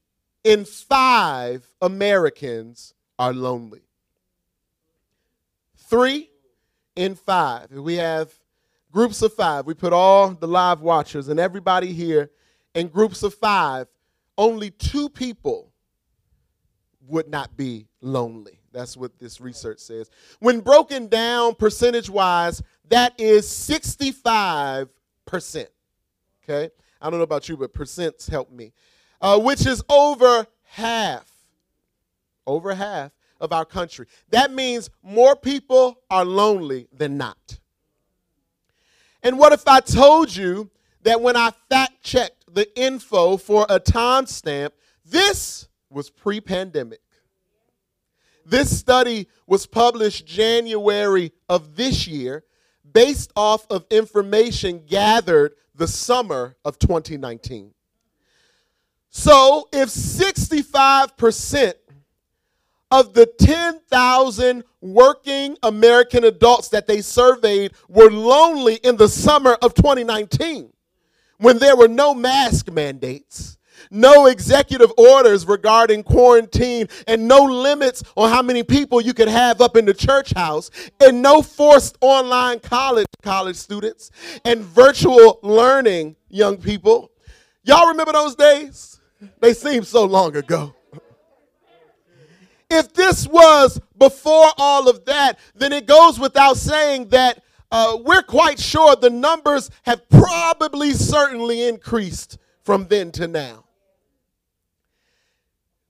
in 0.45 0.65
five 0.65 1.67
Americans 1.83 2.95
are 3.19 3.33
lonely. 3.33 3.83
Three 5.77 6.31
in 6.95 7.15
five. 7.15 7.71
We 7.71 7.97
have 7.97 8.33
groups 8.93 9.23
of 9.23 9.35
five. 9.35 9.67
We 9.67 9.75
put 9.75 9.93
all 9.93 10.31
the 10.31 10.49
live 10.49 10.81
watchers 10.81 11.29
and 11.29 11.41
everybody 11.41 11.93
here 11.93 12.31
in 12.75 12.89
groups 12.89 13.23
of 13.23 13.35
five. 13.35 13.89
Only 14.37 14.71
two 14.71 15.09
people 15.09 15.71
would 17.09 17.29
not 17.29 17.57
be 17.57 17.87
lonely. 18.01 18.61
That's 18.73 18.97
what 18.97 19.19
this 19.19 19.41
research 19.41 19.79
says. 19.79 20.11
When 20.41 20.61
broken 20.61 21.07
down 21.09 21.55
percentage 21.55 22.11
wise, 22.11 22.63
that 22.89 23.19
is 23.21 23.47
65%. 23.47 24.89
Okay? 26.43 26.71
I 27.01 27.11
don't 27.11 27.19
know 27.19 27.23
about 27.23 27.49
you, 27.49 27.57
but 27.57 27.73
percents 27.75 28.29
help 28.29 28.51
me. 28.51 28.73
uh, 29.21 29.39
which 29.41 29.67
is 29.67 29.83
over 29.89 30.47
half, 30.65 31.27
over 32.47 32.75
half 32.75 33.11
of 33.41 33.53
our 33.53 33.65
country. 33.65 34.07
That 34.31 34.53
means 34.53 34.91
more 35.03 35.35
people 35.35 35.99
are 36.11 36.25
lonely 36.27 36.89
than 36.93 37.17
not. 37.17 37.59
And 39.23 39.39
what 39.39 39.53
if 39.55 39.67
I 39.67 39.81
told 39.81 40.35
you 40.37 40.71
that 41.03 41.23
when 41.23 41.37
I 41.37 41.53
fact 41.71 42.03
checked 42.03 42.45
the 42.55 42.69
info 42.79 43.39
for 43.39 43.65
a 43.71 43.81
timestamp, 43.81 44.71
this 45.05 45.69
was 45.95 46.11
pre 46.11 46.41
pandemic? 46.41 47.01
This 48.45 48.77
study 48.79 49.29
was 49.47 49.67
published 49.67 50.27
January 50.27 51.33
of 51.49 51.77
this 51.77 52.07
year 52.07 52.45
based 52.93 53.33
off 53.35 53.67
of 53.71 53.87
information 53.91 54.85
gathered 54.87 55.55
the 55.75 55.89
summer 55.89 56.57
of 56.65 56.79
2019. 56.79 57.73
So 59.09 59.69
if 59.73 59.89
65% 59.89 61.75
of 62.91 63.15
the 63.15 63.27
10,000 63.27 64.65
working 64.81 65.57
American 65.63 66.25
adults 66.25 66.69
that 66.69 66.87
they 66.87 67.01
surveyed 67.01 67.73
were 67.89 68.11
lonely 68.11 68.77
in 68.77 68.97
the 68.97 69.09
summer 69.09 69.57
of 69.63 69.75
2019 69.75 70.73
when 71.39 71.59
there 71.59 71.77
were 71.77 71.89
no 71.89 72.15
mask 72.15 72.71
mandates, 72.71 73.59
no 73.91 74.27
executive 74.27 74.93
orders 74.97 75.47
regarding 75.47 76.03
quarantine, 76.03 76.89
and 77.07 77.27
no 77.29 77.43
limits 77.43 78.03
on 78.17 78.31
how 78.31 78.43
many 78.43 78.63
people 78.63 79.01
you 79.01 79.15
could 79.15 79.29
have 79.29 79.61
up 79.61 79.77
in 79.77 79.85
the 79.85 79.95
church 79.95 80.33
house, 80.33 80.71
and 81.01 81.23
no 81.23 81.43
forced 81.43 81.97
online 82.01 82.61
college 82.61 83.07
college 83.23 83.57
students, 83.57 84.11
and 84.45 84.61
virtual 84.61 85.39
learning 85.43 86.17
young 86.29 86.57
people. 86.57 87.11
Y'all 87.63 87.89
remember 87.89 88.13
those 88.13 88.35
days? 88.35 89.01
They 89.41 89.55
seem 89.55 89.85
so 89.85 90.05
long 90.05 90.37
ago. 90.37 90.75
If 92.71 92.93
this 92.93 93.27
was 93.27 93.81
before 93.97 94.51
all 94.59 94.89
of 94.89 95.05
that, 95.05 95.39
then 95.55 95.73
it 95.73 95.87
goes 95.87 96.19
without 96.19 96.57
saying 96.57 97.09
that 97.09 97.43
uh, 97.71 97.99
we're 98.05 98.23
quite 98.23 98.59
sure 98.59 98.97
the 98.97 99.11
numbers 99.11 99.71
have 99.83 100.09
probably 100.09 100.93
certainly 100.93 101.67
increased 101.67 102.39
from 102.65 102.87
then 102.89 103.13
to 103.13 103.29
now. 103.29 103.65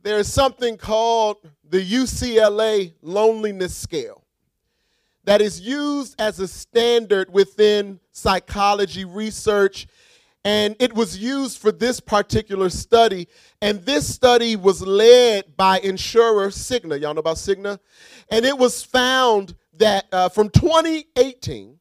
There 0.03 0.19
is 0.19 0.33
something 0.33 0.77
called 0.77 1.39
the 1.69 1.81
UCLA 1.81 2.93
Loneliness 3.01 3.77
Scale 3.77 4.23
that 5.25 5.41
is 5.41 5.61
used 5.61 6.21
as 6.21 6.41
a 6.41 6.49
standard 6.49 7.33
within 7.33 8.01
psychology 8.13 9.05
research 9.05 9.87
and 10.45 10.77
it 10.79 10.93
was 10.93 11.17
used 11.17 11.59
for 11.59 11.73
this 11.73 12.01
particular 12.01 12.69
study. 12.69 13.29
And 13.63 13.83
this 13.83 14.13
study 14.13 14.57
was 14.57 14.83
led 14.83 15.57
by 15.57 15.79
insurer 15.81 16.49
Cigna. 16.49 17.01
Y'all 17.01 17.15
know 17.15 17.21
about 17.21 17.37
Cigna? 17.37 17.79
And 18.29 18.45
it 18.45 18.59
was 18.59 18.83
found 18.83 19.55
that 19.79 20.05
uh, 20.13 20.29
from 20.29 20.51
2018 20.51 21.79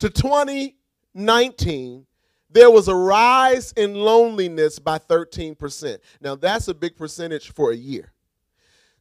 to 0.00 0.10
2019, 0.10 2.05
there 2.50 2.70
was 2.70 2.88
a 2.88 2.94
rise 2.94 3.72
in 3.72 3.94
loneliness 3.94 4.78
by 4.78 4.98
13%. 4.98 5.98
Now, 6.20 6.34
that's 6.36 6.68
a 6.68 6.74
big 6.74 6.96
percentage 6.96 7.52
for 7.52 7.72
a 7.72 7.76
year. 7.76 8.12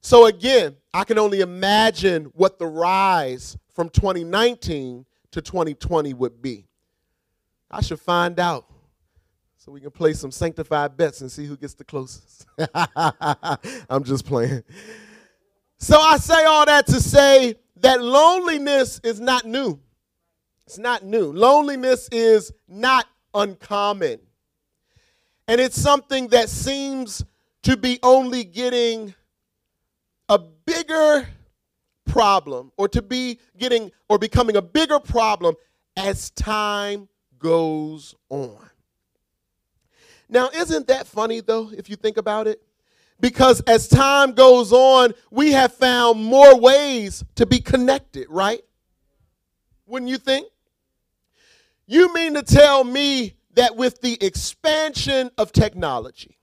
So, 0.02 0.26
again, 0.28 0.76
I 0.94 1.04
can 1.04 1.18
only 1.18 1.42
imagine 1.42 2.26
what 2.34 2.60
the 2.60 2.68
rise 2.68 3.58
from 3.74 3.90
2019 3.90 5.06
to 5.32 5.42
2020 5.42 6.14
would 6.14 6.42
be. 6.42 6.68
I 7.70 7.82
should 7.82 8.00
find 8.00 8.40
out 8.40 8.66
so 9.58 9.72
we 9.72 9.82
can 9.82 9.90
play 9.90 10.14
some 10.14 10.32
sanctified 10.32 10.96
bets 10.96 11.22
and 11.22 11.32
see 11.32 11.46
who 11.46 11.58
gets 11.58 11.74
the 11.74 11.84
closest. 11.84 12.46
I'm 13.90 14.04
just 14.04 14.26
playing. 14.26 14.64
So 15.80 16.00
I 16.00 16.18
say 16.18 16.46
all 16.46 16.68
that 16.68 16.86
to 16.88 17.02
say 17.02 17.56
that 17.78 18.02
loneliness 18.02 19.02
is 19.04 19.20
not 19.20 19.46
new. 19.46 19.80
It's 20.68 20.78
not 20.78 21.04
new. 21.04 21.32
Loneliness 21.32 22.08
is 22.12 22.54
not 22.68 23.08
uncommon. 23.36 24.19
And 25.48 25.62
it's 25.62 25.80
something 25.80 26.30
that 26.30 26.50
seems 26.50 27.24
to 27.63 27.78
be 27.78 28.00
only 28.02 28.43
getting 28.43 29.13
a 30.30 30.39
bigger 30.39 31.28
problem 32.06 32.71
or 32.78 32.88
to 32.88 33.02
be 33.02 33.39
getting 33.58 33.91
or 34.10 34.17
becoming 34.17 34.56
a 34.56 34.62
bigger 34.62 35.00
problem 35.00 35.56
as 35.98 36.32
time 36.32 37.08
goes 37.38 38.15
on. 38.30 38.58
Now, 40.30 40.50
isn't 40.54 40.88
that 40.88 41.06
funny 41.06 41.41
though, 41.41 41.69
if 41.76 41.89
you 41.89 41.95
think 41.95 42.17
about 42.17 42.48
it? 42.48 42.62
Because 43.19 43.62
as 43.62 43.88
time 43.88 44.34
goes 44.34 44.74
on, 44.74 45.13
we 45.32 45.52
have 45.52 45.74
found 45.74 46.24
more 46.24 46.60
ways 46.60 47.24
to 47.36 47.45
be 47.45 47.60
connected, 47.60 48.28
right? 48.30 48.62
Wouldn't 49.86 50.10
you 50.10 50.17
think? 50.17 50.48
You 51.88 52.13
mean 52.13 52.34
to 52.34 52.43
tell 52.43 52.84
me 52.84 53.36
that 53.54 53.76
with 53.76 54.02
the 54.02 54.17
expansion 54.24 55.32
of 55.38 55.52
technology, 55.52 56.38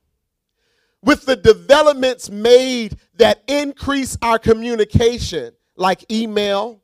with 1.02 1.26
the 1.26 1.37
developments 1.37 2.31
made 2.31 2.96
that 3.16 3.42
increase 3.48 4.16
our 4.22 4.38
communication, 4.38 5.52
like 5.76 6.11
email, 6.11 6.81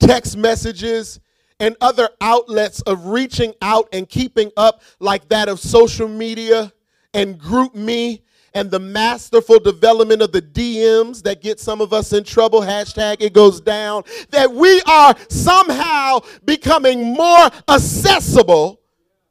text 0.00 0.36
messages, 0.36 1.18
and 1.60 1.76
other 1.80 2.08
outlets 2.20 2.82
of 2.82 3.06
reaching 3.06 3.54
out 3.62 3.88
and 3.92 4.08
keeping 4.08 4.50
up, 4.56 4.82
like 5.00 5.28
that 5.28 5.48
of 5.48 5.58
social 5.58 6.08
media 6.08 6.72
and 7.14 7.40
GroupMe 7.40 8.20
and 8.54 8.70
the 8.70 8.78
masterful 8.78 9.58
development 9.58 10.22
of 10.22 10.32
the 10.32 10.42
DMs 10.42 11.22
that 11.22 11.42
get 11.42 11.60
some 11.60 11.80
of 11.80 11.92
us 11.92 12.12
in 12.12 12.24
trouble, 12.24 12.60
hashtag 12.60 13.16
it 13.20 13.32
goes 13.32 13.60
down, 13.60 14.04
that 14.30 14.52
we 14.52 14.80
are 14.82 15.14
somehow 15.28 16.20
becoming 16.44 17.14
more 17.14 17.50
accessible, 17.68 18.80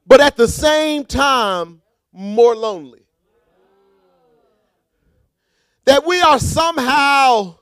but 0.06 0.22
at 0.22 0.36
the 0.36 0.48
same 0.48 1.06
time, 1.06 1.82
more 2.14 2.56
lonely. 2.56 3.06
That 5.86 6.06
we 6.06 6.20
are 6.22 6.40
somehow 6.40 7.56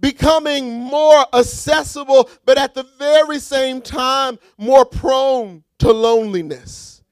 becoming 0.00 0.70
more 0.70 1.24
accessible, 1.34 2.28
but 2.44 2.58
at 2.58 2.74
the 2.74 2.86
very 2.98 3.38
same 3.38 3.80
time, 3.80 4.38
more 4.58 4.84
prone 4.84 5.64
to 5.78 5.92
loneliness. 5.92 7.02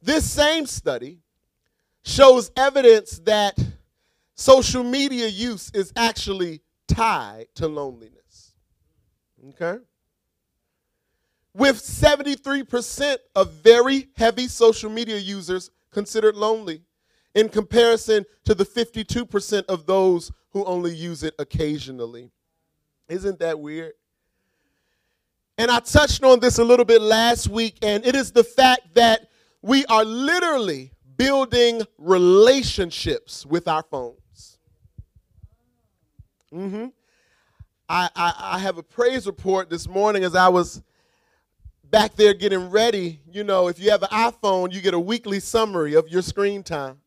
This 0.00 0.28
same 0.30 0.66
study 0.66 1.21
shows 2.02 2.50
evidence 2.56 3.18
that 3.20 3.58
social 4.34 4.82
media 4.82 5.28
use 5.28 5.70
is 5.74 5.92
actually 5.96 6.62
tied 6.88 7.46
to 7.54 7.68
loneliness. 7.68 8.52
Okay? 9.50 9.82
With 11.54 11.76
73% 11.76 13.16
of 13.36 13.52
very 13.52 14.08
heavy 14.16 14.48
social 14.48 14.90
media 14.90 15.18
users 15.18 15.70
considered 15.90 16.34
lonely 16.34 16.82
in 17.34 17.48
comparison 17.48 18.24
to 18.44 18.54
the 18.54 18.64
52% 18.64 19.64
of 19.66 19.86
those 19.86 20.32
who 20.50 20.64
only 20.64 20.94
use 20.94 21.22
it 21.22 21.34
occasionally. 21.38 22.30
Isn't 23.08 23.38
that 23.40 23.58
weird? 23.58 23.92
And 25.58 25.70
I 25.70 25.80
touched 25.80 26.24
on 26.24 26.40
this 26.40 26.58
a 26.58 26.64
little 26.64 26.84
bit 26.84 27.02
last 27.02 27.48
week, 27.48 27.76
and 27.82 28.04
it 28.06 28.14
is 28.14 28.32
the 28.32 28.44
fact 28.44 28.94
that 28.94 29.28
we 29.60 29.84
are 29.86 30.04
literally 30.04 30.91
building 31.22 31.82
relationships 31.98 33.46
with 33.46 33.68
our 33.68 33.84
phones. 33.84 34.58
Mm-hmm. 36.52 36.86
I, 37.88 38.10
I, 38.16 38.34
I 38.54 38.58
have 38.58 38.76
a 38.76 38.82
praise 38.82 39.26
report 39.26 39.70
this 39.70 39.86
morning 39.86 40.24
as 40.24 40.34
I 40.34 40.48
was 40.48 40.82
back 41.84 42.16
there 42.16 42.34
getting 42.34 42.70
ready. 42.70 43.20
You 43.30 43.44
know, 43.44 43.68
if 43.68 43.78
you 43.78 43.90
have 43.92 44.02
an 44.02 44.08
iPhone, 44.08 44.72
you 44.72 44.80
get 44.80 44.94
a 44.94 44.98
weekly 44.98 45.38
summary 45.38 45.94
of 45.94 46.08
your 46.08 46.22
screen 46.22 46.64
time. 46.64 46.98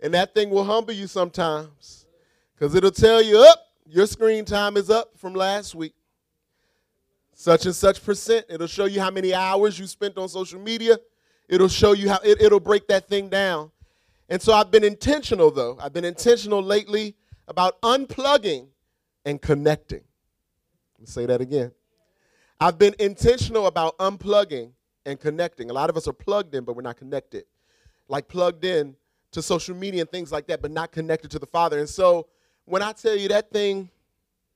And 0.00 0.14
that 0.14 0.32
thing 0.32 0.48
will 0.48 0.64
humble 0.64 0.94
you 0.94 1.06
sometimes 1.06 2.06
because 2.54 2.74
it'll 2.74 2.90
tell 2.90 3.20
you, 3.20 3.38
up, 3.40 3.58
your 3.84 4.06
screen 4.06 4.46
time 4.46 4.78
is 4.78 4.88
up 4.88 5.18
from 5.18 5.34
last 5.34 5.74
week. 5.74 5.94
Such 7.34 7.66
and 7.66 7.74
such 7.74 8.02
percent. 8.02 8.46
It'll 8.48 8.66
show 8.66 8.86
you 8.86 9.02
how 9.02 9.10
many 9.10 9.34
hours 9.34 9.78
you 9.78 9.86
spent 9.86 10.16
on 10.16 10.30
social 10.30 10.60
media. 10.60 10.98
It'll 11.48 11.68
show 11.68 11.92
you 11.92 12.08
how 12.10 12.18
it, 12.22 12.40
it'll 12.42 12.60
break 12.60 12.88
that 12.88 13.08
thing 13.08 13.28
down. 13.28 13.70
And 14.28 14.40
so 14.40 14.52
I've 14.52 14.70
been 14.70 14.84
intentional, 14.84 15.50
though. 15.50 15.78
I've 15.80 15.92
been 15.92 16.04
intentional 16.04 16.62
lately 16.62 17.16
about 17.46 17.80
unplugging 17.80 18.66
and 19.24 19.40
connecting. 19.40 20.02
say 21.04 21.24
that 21.26 21.40
again. 21.40 21.72
I've 22.60 22.78
been 22.78 22.94
intentional 22.98 23.66
about 23.66 23.96
unplugging 23.98 24.72
and 25.06 25.18
connecting. 25.18 25.70
A 25.70 25.72
lot 25.72 25.88
of 25.88 25.96
us 25.96 26.06
are 26.06 26.12
plugged 26.12 26.54
in, 26.54 26.64
but 26.64 26.74
we're 26.76 26.82
not 26.82 26.96
connected. 26.96 27.44
Like 28.08 28.28
plugged 28.28 28.64
in 28.64 28.96
to 29.32 29.42
social 29.42 29.74
media 29.74 30.02
and 30.02 30.10
things 30.10 30.32
like 30.32 30.46
that, 30.48 30.60
but 30.60 30.70
not 30.70 30.92
connected 30.92 31.30
to 31.30 31.38
the 31.38 31.46
Father. 31.46 31.78
And 31.78 31.88
so 31.88 32.26
when 32.64 32.82
I 32.82 32.92
tell 32.92 33.16
you 33.16 33.28
that 33.28 33.50
thing, 33.50 33.88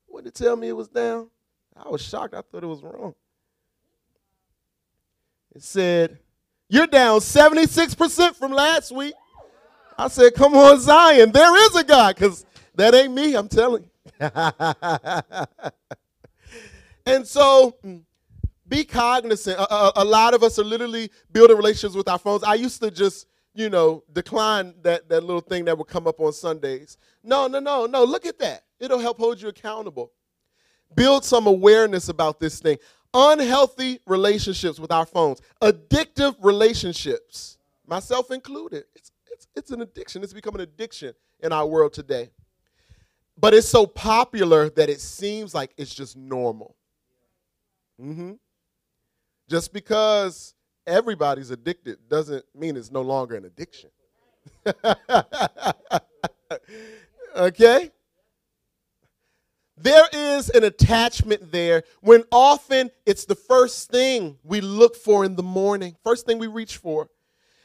what 0.07 0.25
did 0.25 0.31
it 0.31 0.35
tell 0.35 0.57
me 0.57 0.69
it 0.69 0.77
was 0.77 0.89
down? 0.89 1.31
I 1.77 1.89
was 1.89 2.03
shocked. 2.03 2.35
I 2.35 2.43
thought 2.43 2.63
it 2.63 2.67
was 2.67 2.83
wrong. 2.83 3.15
It 5.55 5.63
said, 5.63 6.19
You're 6.73 6.87
down 6.87 7.21
76% 7.21 8.35
from 8.35 8.51
last 8.51 8.93
week. 8.93 9.13
I 9.99 10.09
said, 10.09 10.33
come 10.33 10.55
on, 10.55 10.81
Zion, 10.81 11.31
there 11.31 11.55
is 11.67 11.77
a 11.77 11.85
God, 11.85 12.17
because 12.17 12.47
that 12.77 12.95
ain't 12.95 13.13
me, 13.13 13.35
I'm 13.35 13.47
telling 13.47 13.83
you. 13.83 13.91
and 17.05 17.27
so 17.27 17.77
mm, 17.85 18.01
be 18.67 18.85
cognizant. 18.85 19.59
A, 19.59 19.71
a, 19.71 19.93
a, 19.97 20.05
lot 20.05 20.33
of 20.33 20.43
us 20.43 20.59
are 20.59 20.65
literally 20.65 21.11
building 21.31 21.59
relationships 21.59 21.95
with 21.95 22.09
our 22.09 22.19
phones. 22.19 22.43
I 22.43 22.55
used 22.55 22.81
to 22.81 22.91
just, 22.91 23.27
you 23.53 23.69
know, 23.69 24.03
decline 24.11 24.73
that, 24.81 25.11
that 25.11 25.25
little 25.25 25.43
thing 25.43 25.67
that 25.67 25.77
would 25.77 25.89
come 25.89 26.07
up 26.07 26.21
on 26.21 26.33
Sundays. 26.33 26.97
No, 27.23 27.49
no, 27.49 27.61
no, 27.61 27.85
no. 27.85 28.03
Look 28.03 28.25
at 28.25 28.39
that. 28.39 28.65
It'll 28.81 28.99
help 28.99 29.19
hold 29.19 29.43
you 29.43 29.49
accountable. 29.49 30.11
Build 30.95 31.27
some 31.27 31.47
awareness 31.47 32.09
about 32.09 32.41
this 32.41 32.61
thing. 32.61 32.79
Unhealthy 33.15 34.01
relationships 34.07 34.81
with 34.81 34.91
our 34.91 35.05
phones, 35.05 35.41
addictive 35.61 36.35
relationships, 36.41 37.59
myself 37.87 38.31
included. 38.31 38.85
It's, 38.95 39.13
it's, 39.31 39.49
it's 39.55 39.71
an 39.71 39.83
addiction. 39.83 40.23
It's 40.23 40.33
become 40.33 40.55
an 40.55 40.63
addiction 40.63 41.13
in 41.41 41.53
our 41.53 41.67
world 41.67 41.93
today. 41.93 42.31
But 43.39 43.55
it's 43.55 43.69
so 43.69 43.87
popular 43.87 44.71
that 44.71 44.89
it 44.89 45.01
seems 45.01 45.55
like 45.55 45.73
it's 45.77 45.95
just 45.95 46.17
normal. 46.17 46.77
Mm-hmm. 48.01 48.33
Just 49.49 49.73
because 49.73 50.55
everybody's 50.87 51.51
addicted 51.51 51.99
doesn't 52.09 52.45
mean 52.55 52.77
it's 52.77 52.91
no 52.91 53.03
longer 53.03 53.37
an 53.37 53.45
addiction. 53.45 53.91
okay? 57.37 57.91
There 59.83 60.07
is 60.13 60.49
an 60.51 60.65
attachment 60.65 61.53
there 61.53 61.83
when 62.01 62.25
often 62.31 62.91
it's 63.05 63.25
the 63.25 63.35
first 63.35 63.91
thing 63.91 64.39
we 64.45 64.61
look 64.61 64.97
for 64.97 65.25
in 65.25 65.37
the 65.37 65.43
morning, 65.43 65.97
first 66.05 66.27
thing 66.27 66.39
we 66.39 66.47
reach 66.47 66.77
for. 66.77 67.09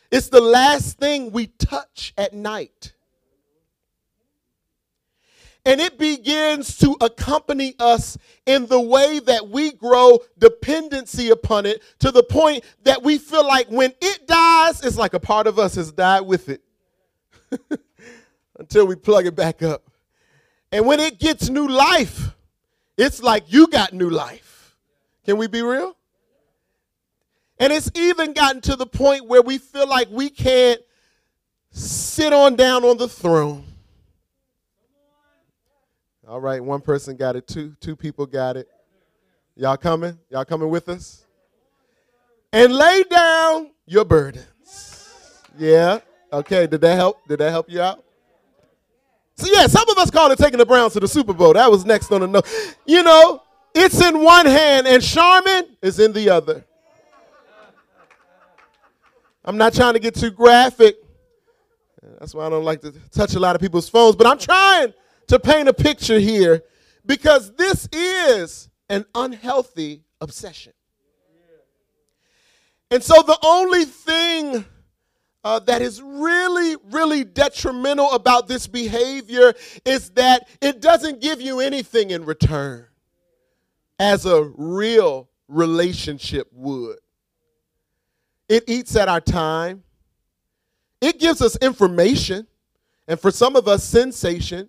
It's 0.10 0.30
the 0.30 0.42
last 0.42 0.98
thing 0.98 1.32
we 1.32 1.48
touch 1.48 2.14
at 2.18 2.34
night 2.34 2.94
and 5.68 5.82
it 5.82 5.98
begins 6.00 6.78
to 6.78 6.96
accompany 7.02 7.76
us 7.78 8.18
in 8.46 8.68
the 8.68 8.80
way 8.80 9.20
that 9.20 9.50
we 9.50 9.74
grow 9.74 10.18
dependency 10.38 11.30
upon 11.30 11.66
it 11.66 11.84
to 12.00 12.10
the 12.10 12.24
point 12.24 12.64
that 12.84 13.04
we 13.04 13.18
feel 13.18 13.46
like 13.46 13.68
when 13.68 13.94
it 14.00 14.26
dies, 14.28 14.82
it's 14.82 14.98
like 14.98 15.14
a 15.14 15.20
part 15.20 15.46
of 15.46 15.60
us 15.60 15.76
has 15.76 15.92
died 15.92 16.22
with 16.22 16.48
it 16.48 16.62
until 18.58 18.88
we 18.88 18.96
plug 18.96 19.26
it 19.26 19.36
back 19.36 19.62
up. 19.62 19.87
And 20.72 20.86
when 20.86 21.00
it 21.00 21.20
gets 21.20 21.50
new 21.50 21.68
life, 21.68 22.36
it's 22.98 23.22
like 23.22 23.46
you 23.48 23.68
got 23.68 23.94
new 23.94 24.10
life. 24.10 24.76
Can 25.26 25.38
we 25.38 25.48
be 25.48 25.62
real? 25.62 25.96
And 27.60 27.74
it's 27.74 27.90
even 27.96 28.34
gotten 28.34 28.62
to 28.62 28.76
the 28.76 28.86
point 28.86 29.28
where 29.28 29.42
we 29.42 29.58
feel 29.58 29.88
like 29.88 30.10
we 30.12 30.30
can't 30.30 30.80
sit 31.72 32.34
on 32.34 32.56
down 32.56 32.84
on 32.84 32.98
the 32.98 33.08
throne 33.08 33.64
all 36.28 36.42
right, 36.42 36.62
one 36.62 36.82
person 36.82 37.16
got 37.16 37.38
it. 37.38 37.48
Two 37.48 37.74
two 37.80 37.96
people 37.96 38.26
got 38.26 38.58
it. 38.58 38.68
Y'all 39.56 39.78
coming? 39.78 40.20
Y'all 40.30 40.44
coming 40.44 40.70
with 40.70 40.90
us? 40.90 41.26
And 42.52 42.74
lay 42.74 43.04
down 43.04 43.72
your 43.86 44.04
burdens. 44.04 45.42
Yeah. 45.58 46.00
Okay. 46.34 46.68
Did 46.68 46.82
that 46.82 46.96
help? 46.96 47.26
Did 47.30 47.40
that 47.40 47.52
help 47.52 47.70
you 47.70 47.82
out? 47.82 48.04
So 49.38 49.48
yeah, 49.52 49.68
some 49.68 49.88
of 49.90 49.98
us 49.98 50.10
call 50.10 50.32
it 50.32 50.40
taking 50.40 50.58
the 50.58 50.66
Browns 50.66 50.94
to 50.94 51.00
the 51.00 51.08
Super 51.08 51.34
Bowl. 51.34 51.54
That 51.54 51.70
was 51.70 51.86
next 51.86 52.12
on 52.12 52.22
the 52.22 52.28
note. 52.28 52.48
You 52.86 53.04
know, 53.04 53.44
it's 53.74 54.02
in 54.02 54.24
one 54.24 54.48
hand 54.48 54.88
and 54.88 55.04
Charmin 55.04 55.78
is 55.82 56.00
in 56.00 56.12
the 56.12 56.30
other. 56.30 56.66
I'm 59.46 59.58
not 59.58 59.74
trying 59.74 59.94
to 59.94 60.00
get 60.00 60.16
too 60.16 60.32
graphic. 60.32 60.96
That's 62.20 62.34
why 62.34 62.48
I 62.48 62.50
don't 62.50 62.66
like 62.66 62.82
to 62.82 62.92
touch 63.12 63.36
a 63.36 63.40
lot 63.40 63.56
of 63.56 63.62
people's 63.62 63.88
phones, 63.88 64.16
but 64.16 64.26
I'm 64.26 64.40
trying 64.40 64.94
to 65.28 65.40
paint 65.40 65.70
a 65.70 65.74
picture 65.74 66.20
here 66.20 66.64
because 67.06 67.54
this 67.56 67.88
is 67.92 68.70
an 68.90 69.06
unhealthy 69.14 70.04
obsession. 70.20 70.74
And 72.90 73.04
so 73.04 73.22
the 73.22 73.38
only 73.44 73.86
thing 73.86 74.66
uh, 75.48 75.60
that 75.60 75.82
is 75.82 76.02
really, 76.02 76.76
really 76.92 77.24
detrimental 77.24 78.12
about 78.12 78.50
this 78.50 78.68
behavior 78.68 79.54
is 79.86 80.10
that 80.10 80.46
it 80.62 80.82
doesn't 80.82 81.22
give 81.22 81.40
you 81.40 81.62
anything 81.62 82.12
in 82.12 82.26
return 82.26 82.86
as 83.98 84.26
a 84.26 84.44
real 84.58 85.30
relationship 85.48 86.50
would. 86.52 86.98
It 88.50 88.66
eats 88.68 88.98
at 88.98 89.08
our 89.08 89.22
time, 89.22 89.84
it 91.00 91.18
gives 91.18 91.42
us 91.42 91.56
information, 91.62 92.46
and 93.08 93.18
for 93.18 93.32
some 93.32 93.56
of 93.56 93.70
us, 93.70 93.86
sensation. 93.86 94.68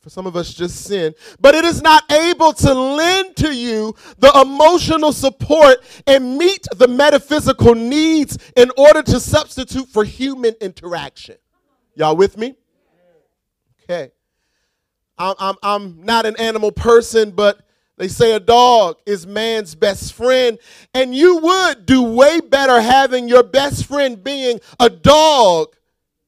For 0.00 0.08
some 0.08 0.26
of 0.26 0.36
us, 0.36 0.54
just 0.54 0.84
sin. 0.84 1.14
But 1.38 1.54
it 1.54 1.64
is 1.66 1.82
not 1.82 2.10
able 2.10 2.54
to 2.54 2.72
lend 2.72 3.36
to 3.36 3.54
you 3.54 3.94
the 4.18 4.32
emotional 4.40 5.12
support 5.12 5.84
and 6.06 6.38
meet 6.38 6.66
the 6.76 6.88
metaphysical 6.88 7.74
needs 7.74 8.38
in 8.56 8.70
order 8.78 9.02
to 9.02 9.20
substitute 9.20 9.86
for 9.88 10.02
human 10.02 10.54
interaction. 10.62 11.36
Y'all 11.94 12.16
with 12.16 12.38
me? 12.38 12.56
Okay. 13.82 14.12
I'm, 15.18 15.34
I'm, 15.38 15.56
I'm 15.62 16.04
not 16.04 16.24
an 16.24 16.36
animal 16.38 16.72
person, 16.72 17.30
but 17.30 17.60
they 17.98 18.08
say 18.08 18.32
a 18.32 18.40
dog 18.40 18.96
is 19.04 19.26
man's 19.26 19.74
best 19.74 20.14
friend. 20.14 20.58
And 20.94 21.14
you 21.14 21.36
would 21.36 21.84
do 21.84 22.02
way 22.02 22.40
better 22.40 22.80
having 22.80 23.28
your 23.28 23.42
best 23.42 23.84
friend 23.84 24.24
being 24.24 24.58
a 24.80 24.88
dog 24.88 25.76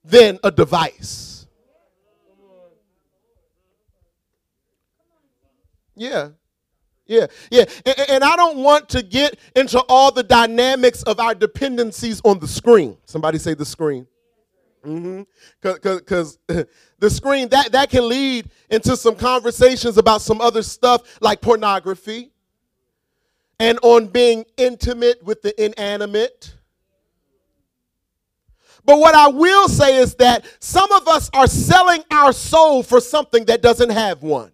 than 0.05 0.38
a 0.44 0.50
device. 0.50 1.23
Yeah. 5.96 6.30
Yeah, 7.07 7.26
yeah. 7.50 7.64
And, 7.85 7.96
and, 8.09 8.24
I 8.24 8.35
don't 8.35 8.59
want 8.59 8.88
to 8.90 9.02
get 9.02 9.38
into 9.54 9.78
all 9.90 10.11
the 10.11 10.22
dynamics 10.22 11.02
of 11.02 11.20
our 11.20 11.35
dependencies 11.35 12.22
on 12.24 12.38
the 12.38 12.48
screen. 12.48 12.96
Somebody 13.04 13.37
say 13.37 13.52
the 13.52 13.66
screen. 13.66 14.07
Mm-hmm. 14.87 15.22
Because 15.61 16.38
the 16.46 17.11
screen, 17.11 17.48
that, 17.50 17.72
that 17.72 17.90
can 17.90 18.09
lead 18.09 18.48
into 18.70 18.96
some 18.96 19.16
conversations 19.16 19.98
about 19.98 20.22
some 20.22 20.40
other 20.40 20.62
stuff 20.62 21.02
like 21.20 21.42
pornography 21.42 22.30
and 23.59 23.78
on 23.83 24.07
being 24.07 24.44
intimate 24.57 25.22
with 25.22 25.42
the 25.42 25.62
inanimate. 25.62 26.54
But 28.85 28.98
what 28.98 29.14
I 29.14 29.28
will 29.28 29.68
say 29.68 29.96
is 29.96 30.14
that 30.16 30.44
some 30.59 30.90
of 30.92 31.09
us 31.09 31.30
are 31.33 31.46
selling 31.46 32.02
our 32.11 32.33
soul 32.33 32.83
for 32.83 33.00
something 33.00 33.44
that 33.46 33.62
doesn't 33.62 33.90
have 33.90 34.22
one. 34.22 34.52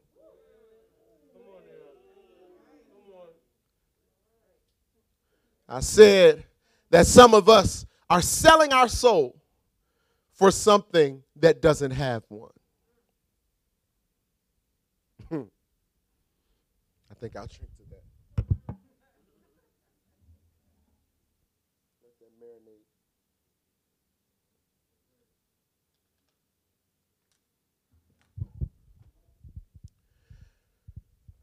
I 5.73 5.79
said 5.79 6.43
that 6.91 7.07
some 7.07 7.33
of 7.33 7.49
us 7.49 7.87
are 8.11 8.21
selling 8.21 8.73
our 8.73 8.89
soul 8.89 9.41
for 10.33 10.51
something 10.51 11.23
that 11.37 11.63
doesn't 11.63 11.93
have 11.93 12.25
one. 12.29 12.51
Hmm. 15.29 15.43
I 17.09 17.15
think 17.21 17.37
I'll 17.37 17.47
drink 17.47 17.71
to 17.77 17.85
that. 17.91 18.77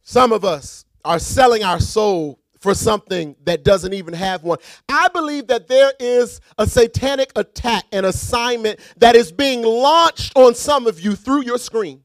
Some 0.03 0.33
of 0.33 0.43
us 0.43 0.83
are 1.05 1.19
selling 1.19 1.63
our 1.63 1.79
soul 1.79 2.39
for 2.59 2.73
something 2.73 3.35
that 3.45 3.63
doesn't 3.63 3.93
even 3.93 4.13
have 4.13 4.43
one. 4.43 4.57
I 4.89 5.07
believe 5.09 5.47
that 5.47 5.67
there 5.67 5.93
is 5.99 6.41
a 6.57 6.67
satanic 6.67 7.31
attack, 7.35 7.85
an 7.91 8.05
assignment 8.05 8.79
that 8.97 9.15
is 9.15 9.31
being 9.31 9.61
launched 9.61 10.33
on 10.35 10.55
some 10.55 10.87
of 10.87 10.99
you 10.99 11.15
through 11.15 11.43
your 11.43 11.57
screen. 11.57 12.03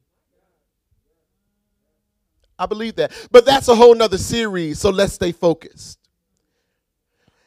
I 2.59 2.67
believe 2.67 2.97
that. 2.97 3.13
But 3.31 3.45
that's 3.45 3.69
a 3.69 3.75
whole 3.75 3.95
nother 3.95 4.19
series, 4.19 4.79
so 4.79 4.91
let's 4.91 5.15
stay 5.15 5.33
focused. 5.33 5.99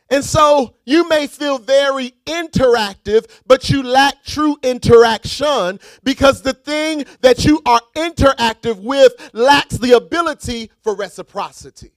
And 0.10 0.24
so 0.24 0.76
you 0.86 1.08
may 1.10 1.26
feel 1.26 1.58
very 1.58 2.14
interactive, 2.28 3.26
but 3.48 3.70
you 3.70 3.82
lack 3.82 4.24
true 4.24 4.56
interaction 4.62 5.80
because 6.04 6.44
the 6.44 6.54
thing 6.54 7.06
that 7.22 7.44
you 7.44 7.60
are 7.66 7.82
interactive 7.96 8.80
with 8.82 9.14
lacks 9.34 9.78
the 9.78 9.94
ability 9.94 10.70
for 10.84 10.96
reciprocity. 10.96 11.95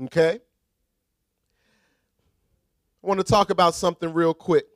Okay? 0.00 0.40
I 3.02 3.06
want 3.06 3.18
to 3.18 3.24
talk 3.24 3.50
about 3.50 3.74
something 3.74 4.12
real 4.12 4.34
quick. 4.34 4.66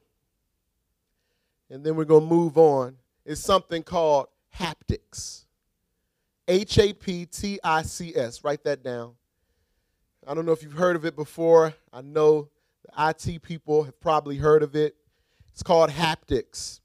And 1.70 1.84
then 1.84 1.96
we're 1.96 2.04
going 2.04 2.28
to 2.28 2.34
move 2.34 2.58
on. 2.58 2.96
It's 3.24 3.40
something 3.40 3.82
called 3.82 4.26
haptics. 4.56 5.44
H 6.48 6.78
A 6.78 6.92
P 6.92 7.26
T 7.26 7.58
I 7.62 7.82
C 7.82 8.14
S. 8.14 8.44
Write 8.44 8.62
that 8.64 8.82
down. 8.82 9.14
I 10.26 10.34
don't 10.34 10.46
know 10.46 10.52
if 10.52 10.62
you've 10.62 10.72
heard 10.72 10.96
of 10.96 11.04
it 11.04 11.16
before. 11.16 11.74
I 11.92 12.02
know 12.02 12.48
the 12.84 13.10
IT 13.10 13.42
people 13.42 13.84
have 13.84 14.00
probably 14.00 14.36
heard 14.36 14.62
of 14.62 14.74
it. 14.76 14.96
It's 15.52 15.62
called 15.62 15.90
haptics. 15.90 16.80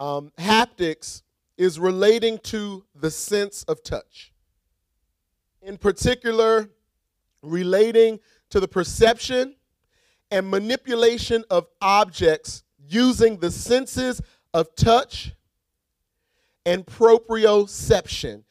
Um, 0.00 0.32
haptics 0.38 1.22
is 1.56 1.78
relating 1.78 2.38
to 2.38 2.84
the 2.94 3.10
sense 3.10 3.64
of 3.64 3.82
touch. 3.82 4.32
In 5.60 5.76
particular, 5.76 6.70
relating 7.42 8.20
to 8.50 8.60
the 8.60 8.68
perception 8.68 9.54
and 10.30 10.50
manipulation 10.50 11.44
of 11.50 11.66
objects 11.80 12.62
using 12.88 13.38
the 13.38 13.50
senses 13.50 14.20
of 14.54 14.74
touch 14.74 15.32
and 16.66 16.84
proprioception, 16.84 18.44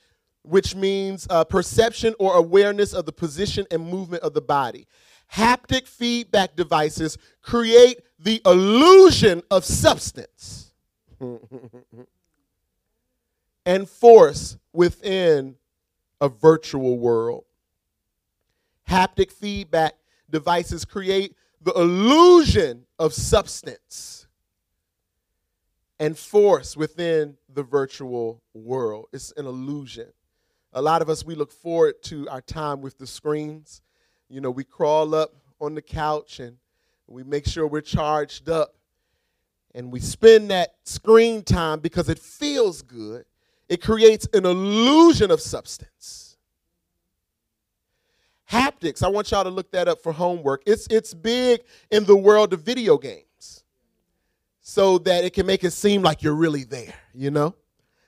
which 0.43 0.75
means 0.75 1.27
uh, 1.29 1.43
perception 1.43 2.15
or 2.19 2.35
awareness 2.35 2.93
of 2.93 3.05
the 3.05 3.11
position 3.11 3.65
and 3.71 3.87
movement 3.87 4.23
of 4.23 4.33
the 4.33 4.41
body. 4.41 4.87
Haptic 5.33 5.87
feedback 5.87 6.55
devices 6.55 7.17
create 7.41 7.99
the 8.17 8.41
illusion 8.45 9.43
of 9.51 9.65
substance 9.65 10.73
and 13.65 13.89
force 13.89 14.57
within 14.71 15.55
a 16.21 16.29
virtual 16.29 16.97
world. 16.97 17.43
Haptic 18.87 19.31
feedback 19.31 19.95
devices 20.29 20.85
create 20.85 21.35
the 21.61 21.73
illusion 21.73 22.85
of 22.99 23.13
substance 23.13 24.27
and 25.99 26.17
force 26.17 26.77
within 26.77 27.37
the 27.53 27.63
virtual 27.63 28.41
world. 28.53 29.07
It's 29.11 29.31
an 29.35 29.45
illusion. 29.45 30.07
A 30.73 30.81
lot 30.81 31.01
of 31.01 31.09
us, 31.09 31.25
we 31.25 31.35
look 31.35 31.51
forward 31.51 31.95
to 32.03 32.29
our 32.29 32.41
time 32.41 32.81
with 32.81 32.97
the 32.97 33.07
screens. 33.07 33.81
You 34.29 34.41
know, 34.41 34.51
we 34.51 34.63
crawl 34.63 35.15
up 35.15 35.33
on 35.59 35.73
the 35.73 35.81
couch 35.81 36.39
and 36.39 36.57
we 37.07 37.23
make 37.23 37.47
sure 37.47 37.65
we're 37.65 37.81
charged 37.81 38.49
up. 38.49 38.75
And 39.73 39.91
we 39.91 39.99
spend 39.99 40.49
that 40.51 40.75
screen 40.83 41.43
time 41.43 41.79
because 41.79 42.09
it 42.09 42.19
feels 42.19 42.81
good. 42.81 43.25
It 43.69 43.81
creates 43.81 44.27
an 44.33 44.45
illusion 44.45 45.29
of 45.29 45.41
substance. 45.41 46.26
Haptics, 48.51 49.03
I 49.03 49.09
want 49.09 49.31
y'all 49.31 49.43
to 49.43 49.49
look 49.49 49.71
that 49.71 49.87
up 49.87 50.01
for 50.01 50.13
homework. 50.13 50.63
It's, 50.65 50.87
it's 50.89 51.13
big 51.13 51.61
in 51.91 52.05
the 52.05 52.15
world 52.15 52.53
of 52.53 52.61
video 52.61 52.97
games 52.97 53.63
so 54.61 54.97
that 54.99 55.23
it 55.23 55.33
can 55.33 55.45
make 55.45 55.63
it 55.63 55.71
seem 55.71 56.01
like 56.01 56.23
you're 56.23 56.35
really 56.35 56.63
there, 56.63 56.93
you 57.13 57.31
know? 57.31 57.55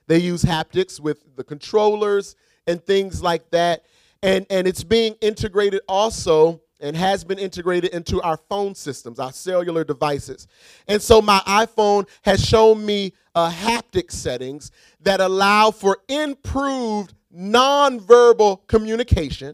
They 0.08 0.18
use 0.18 0.44
haptics 0.44 1.00
with 1.00 1.36
the 1.36 1.44
controllers 1.44 2.36
and 2.68 2.84
things 2.84 3.22
like 3.22 3.50
that. 3.52 3.84
And, 4.24 4.46
and 4.50 4.68
it's 4.68 4.84
being 4.84 5.16
integrated 5.22 5.82
also 5.88 6.62
and 6.80 6.96
has 6.96 7.24
been 7.24 7.38
integrated 7.38 7.92
into 7.92 8.22
our 8.22 8.38
phone 8.38 8.74
systems, 8.76 9.20
our 9.20 9.32
cellular 9.34 9.84
devices. 9.84 10.48
And 10.88 11.02
so 11.02 11.22
my 11.22 11.40
iPhone 11.46 12.08
has 12.24 12.44
shown 12.44 12.86
me 12.86 13.14
uh, 13.36 13.52
haptic 13.52 14.12
settings 14.12 14.72
that 15.02 15.20
allow 15.20 15.72
for 15.72 15.98
improved 16.08 17.14
nonverbal 17.36 18.66
communication 18.68 19.54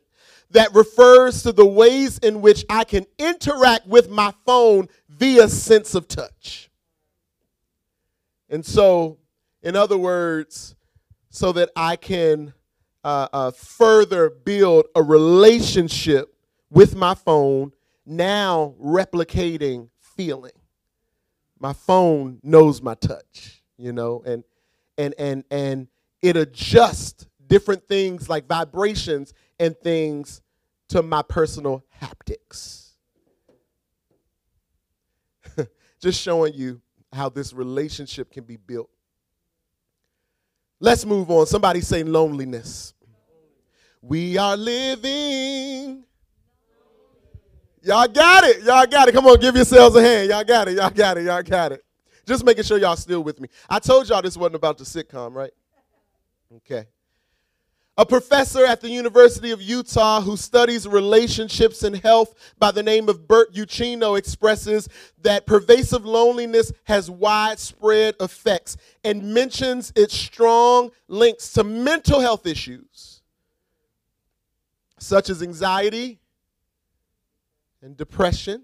that 0.52 0.74
refers 0.74 1.44
to 1.44 1.52
the 1.52 1.66
ways 1.66 2.18
in 2.20 2.42
which 2.42 2.66
I 2.70 2.84
can 2.84 3.06
interact 3.18 3.88
with 3.88 4.10
my 4.10 4.34
phone 4.46 4.88
via 5.10 5.48
sense 5.48 5.96
of 5.96 6.08
touch. 6.08 6.70
And 8.50 8.66
so, 8.66 9.18
in 9.64 9.76
other 9.76 9.98
words, 9.98 10.76
so 11.30 11.52
that 11.54 11.70
I 11.76 11.96
can 11.96 12.54
uh, 13.04 13.28
uh, 13.34 13.52
further 13.52 14.30
build 14.30 14.86
a 14.96 15.04
relationship 15.04 16.34
with 16.70 16.96
my 16.96 17.14
phone, 17.14 17.72
now 18.06 18.76
replicating 18.82 19.90
feeling. 20.00 20.52
My 21.60 21.74
phone 21.74 22.40
knows 22.44 22.82
my 22.82 22.96
touch, 22.96 23.64
you 23.78 23.92
know, 23.94 24.24
and 24.26 24.44
and 24.98 25.14
and 25.18 25.44
and 25.50 25.88
it 26.22 26.38
adjusts 26.38 27.28
different 27.48 27.88
things 27.88 28.30
like 28.30 28.48
vibrations 28.48 29.34
and 29.60 29.78
things 29.78 30.42
to 30.90 31.02
my 31.02 31.22
personal 31.22 31.84
haptics. 32.02 32.92
Just 36.00 36.22
showing 36.22 36.54
you 36.54 36.82
how 37.12 37.30
this 37.30 37.54
relationship 37.54 38.32
can 38.32 38.44
be 38.44 38.58
built. 38.58 38.90
Let's 40.80 41.06
move 41.06 41.32
on. 41.32 41.48
Somebody 41.48 41.82
say 41.82 42.04
loneliness. 42.04 42.94
We 44.02 44.38
are 44.38 44.56
living. 44.58 46.04
Y'all 47.82 48.08
got 48.08 48.44
it. 48.44 48.64
Y'all 48.64 48.86
got 48.86 49.08
it. 49.08 49.14
Come 49.14 49.26
on, 49.28 49.40
give 49.40 49.56
yourselves 49.56 49.96
a 49.96 50.02
hand. 50.02 50.30
Y'all 50.30 50.44
got 50.44 50.68
it. 50.68 50.76
Y'all 50.76 50.90
got 50.90 51.18
it. 51.18 51.24
Y'all 51.24 51.44
got 51.44 51.72
it. 51.72 51.82
Just 52.26 52.44
making 52.44 52.64
sure 52.64 52.78
y'all 52.78 52.96
still 52.96 53.24
with 53.24 53.40
me. 53.40 53.48
I 53.70 53.80
told 53.80 54.10
y'all 54.10 54.22
this 54.22 54.36
wasn't 54.36 54.56
about 54.56 54.78
the 54.78 54.84
sitcom, 54.84 55.34
right? 55.34 55.52
Okay. 56.58 56.88
A 57.98 58.06
professor 58.06 58.66
at 58.66 58.82
the 58.82 58.90
University 58.90 59.52
of 59.52 59.62
Utah 59.62 60.20
who 60.20 60.36
studies 60.36 60.86
relationships 60.86 61.82
and 61.82 61.96
health 61.96 62.54
by 62.60 62.72
the 62.72 62.84
name 62.84 63.08
of 63.08 63.26
Bert 63.26 63.54
Uchino 63.54 64.18
expresses 64.18 64.90
that 65.22 65.46
pervasive 65.46 66.06
loneliness 66.06 66.74
has 66.84 67.10
widespread 67.10 68.16
effects 68.20 68.76
and 69.06 69.34
mentions 69.34 69.94
its 69.96 70.14
strong 70.14 70.92
links 71.08 71.54
to 71.54 71.64
mental 71.64 72.20
health 72.20 72.46
issues 72.46 73.22
such 75.00 75.30
as 75.30 75.42
anxiety 75.42 76.20
and 77.82 77.96
depression. 77.96 78.64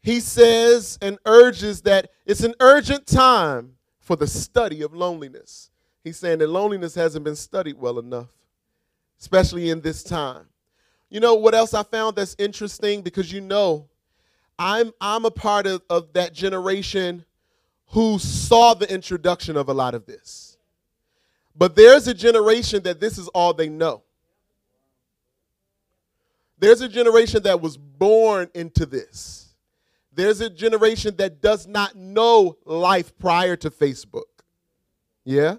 He 0.00 0.20
says 0.20 0.96
and 1.02 1.18
urges 1.24 1.82
that 1.82 2.10
it's 2.24 2.44
an 2.44 2.54
urgent 2.60 3.06
time 3.06 3.74
for 3.98 4.14
the 4.14 4.26
study 4.28 4.82
of 4.82 4.94
loneliness. 4.94 5.67
He's 6.08 6.16
saying 6.16 6.38
that 6.38 6.48
loneliness 6.48 6.94
hasn't 6.94 7.22
been 7.22 7.36
studied 7.36 7.76
well 7.78 7.98
enough, 7.98 8.28
especially 9.20 9.68
in 9.68 9.82
this 9.82 10.02
time. 10.02 10.46
You 11.10 11.20
know 11.20 11.34
what 11.34 11.54
else 11.54 11.74
I 11.74 11.82
found 11.82 12.16
that's 12.16 12.34
interesting? 12.38 13.02
Because 13.02 13.30
you 13.30 13.42
know, 13.42 13.90
I'm 14.58 14.90
I'm 15.02 15.26
a 15.26 15.30
part 15.30 15.66
of, 15.66 15.82
of 15.90 16.14
that 16.14 16.32
generation 16.32 17.26
who 17.88 18.18
saw 18.18 18.72
the 18.72 18.90
introduction 18.90 19.58
of 19.58 19.68
a 19.68 19.74
lot 19.74 19.92
of 19.94 20.06
this. 20.06 20.56
But 21.54 21.76
there's 21.76 22.08
a 22.08 22.14
generation 22.14 22.82
that 22.84 23.00
this 23.00 23.18
is 23.18 23.28
all 23.28 23.52
they 23.52 23.68
know. 23.68 24.02
There's 26.58 26.80
a 26.80 26.88
generation 26.88 27.42
that 27.42 27.60
was 27.60 27.76
born 27.76 28.48
into 28.54 28.86
this. 28.86 29.54
There's 30.14 30.40
a 30.40 30.48
generation 30.48 31.16
that 31.16 31.42
does 31.42 31.66
not 31.66 31.96
know 31.96 32.56
life 32.64 33.16
prior 33.18 33.56
to 33.56 33.70
Facebook. 33.70 34.22
Yeah? 35.22 35.56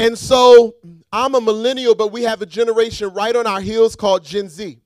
And 0.00 0.16
so 0.16 0.76
I'm 1.12 1.34
a 1.34 1.42
millennial, 1.42 1.94
but 1.94 2.10
we 2.10 2.22
have 2.22 2.40
a 2.40 2.46
generation 2.46 3.10
right 3.12 3.36
on 3.36 3.46
our 3.46 3.60
heels 3.60 3.94
called 3.94 4.24
Gen 4.24 4.48
Z. 4.48 4.80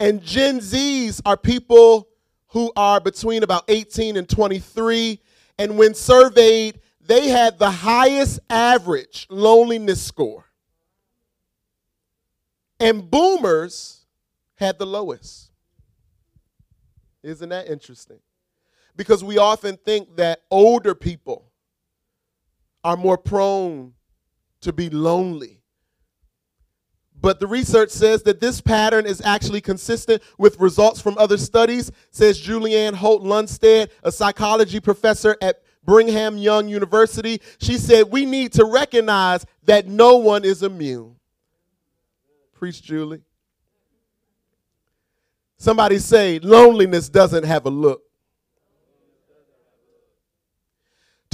And 0.00 0.22
Gen 0.22 0.60
Zs 0.60 1.20
are 1.26 1.36
people 1.36 2.08
who 2.46 2.72
are 2.74 3.00
between 3.00 3.42
about 3.42 3.64
18 3.68 4.16
and 4.16 4.26
23. 4.26 5.20
And 5.58 5.76
when 5.76 5.92
surveyed, 5.92 6.80
they 7.02 7.28
had 7.28 7.58
the 7.58 7.70
highest 7.70 8.40
average 8.48 9.26
loneliness 9.28 10.00
score. 10.02 10.46
And 12.80 13.10
boomers 13.10 14.06
had 14.54 14.78
the 14.78 14.86
lowest. 14.86 15.50
Isn't 17.22 17.50
that 17.50 17.68
interesting? 17.68 18.20
Because 18.96 19.22
we 19.22 19.36
often 19.36 19.76
think 19.76 20.16
that 20.16 20.40
older 20.50 20.94
people 20.94 21.50
are 22.86 22.96
more 22.96 23.18
prone 23.18 23.92
to 24.60 24.72
be 24.72 24.88
lonely. 24.88 25.60
But 27.20 27.40
the 27.40 27.48
research 27.48 27.90
says 27.90 28.22
that 28.22 28.38
this 28.38 28.60
pattern 28.60 29.06
is 29.06 29.20
actually 29.22 29.60
consistent 29.60 30.22
with 30.38 30.60
results 30.60 31.00
from 31.00 31.18
other 31.18 31.36
studies, 31.36 31.90
says 32.12 32.40
Julianne 32.40 32.94
Holt 32.94 33.24
Lunstad, 33.24 33.90
a 34.04 34.12
psychology 34.12 34.78
professor 34.78 35.36
at 35.42 35.62
Brigham 35.84 36.38
Young 36.38 36.68
University. 36.68 37.40
She 37.58 37.76
said, 37.76 38.12
We 38.12 38.24
need 38.24 38.52
to 38.52 38.64
recognize 38.64 39.44
that 39.64 39.88
no 39.88 40.18
one 40.18 40.44
is 40.44 40.62
immune. 40.62 41.16
Preach, 42.54 42.80
Julie. 42.80 43.22
Somebody 45.56 45.98
say, 45.98 46.38
loneliness 46.38 47.08
doesn't 47.08 47.44
have 47.44 47.66
a 47.66 47.70
look. 47.70 48.05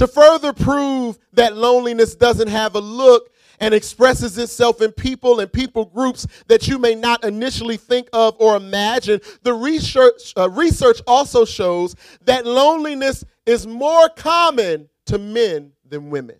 To 0.03 0.07
further 0.07 0.51
prove 0.51 1.17
that 1.31 1.55
loneliness 1.55 2.13
doesn't 2.13 2.49
have 2.49 2.75
a 2.75 2.79
look 2.81 3.29
and 3.61 3.73
expresses 3.73 4.37
itself 4.37 4.81
in 4.81 4.91
people 4.91 5.39
and 5.39 5.49
people 5.49 5.85
groups 5.85 6.27
that 6.47 6.67
you 6.67 6.77
may 6.77 6.93
not 6.93 7.23
initially 7.23 7.77
think 7.77 8.09
of 8.11 8.35
or 8.37 8.57
imagine, 8.57 9.21
the 9.43 9.53
research, 9.53 10.33
uh, 10.35 10.49
research 10.49 10.99
also 11.07 11.45
shows 11.45 11.95
that 12.25 12.45
loneliness 12.45 13.23
is 13.45 13.65
more 13.65 14.09
common 14.09 14.89
to 15.05 15.17
men 15.17 15.71
than 15.87 16.09
women. 16.09 16.35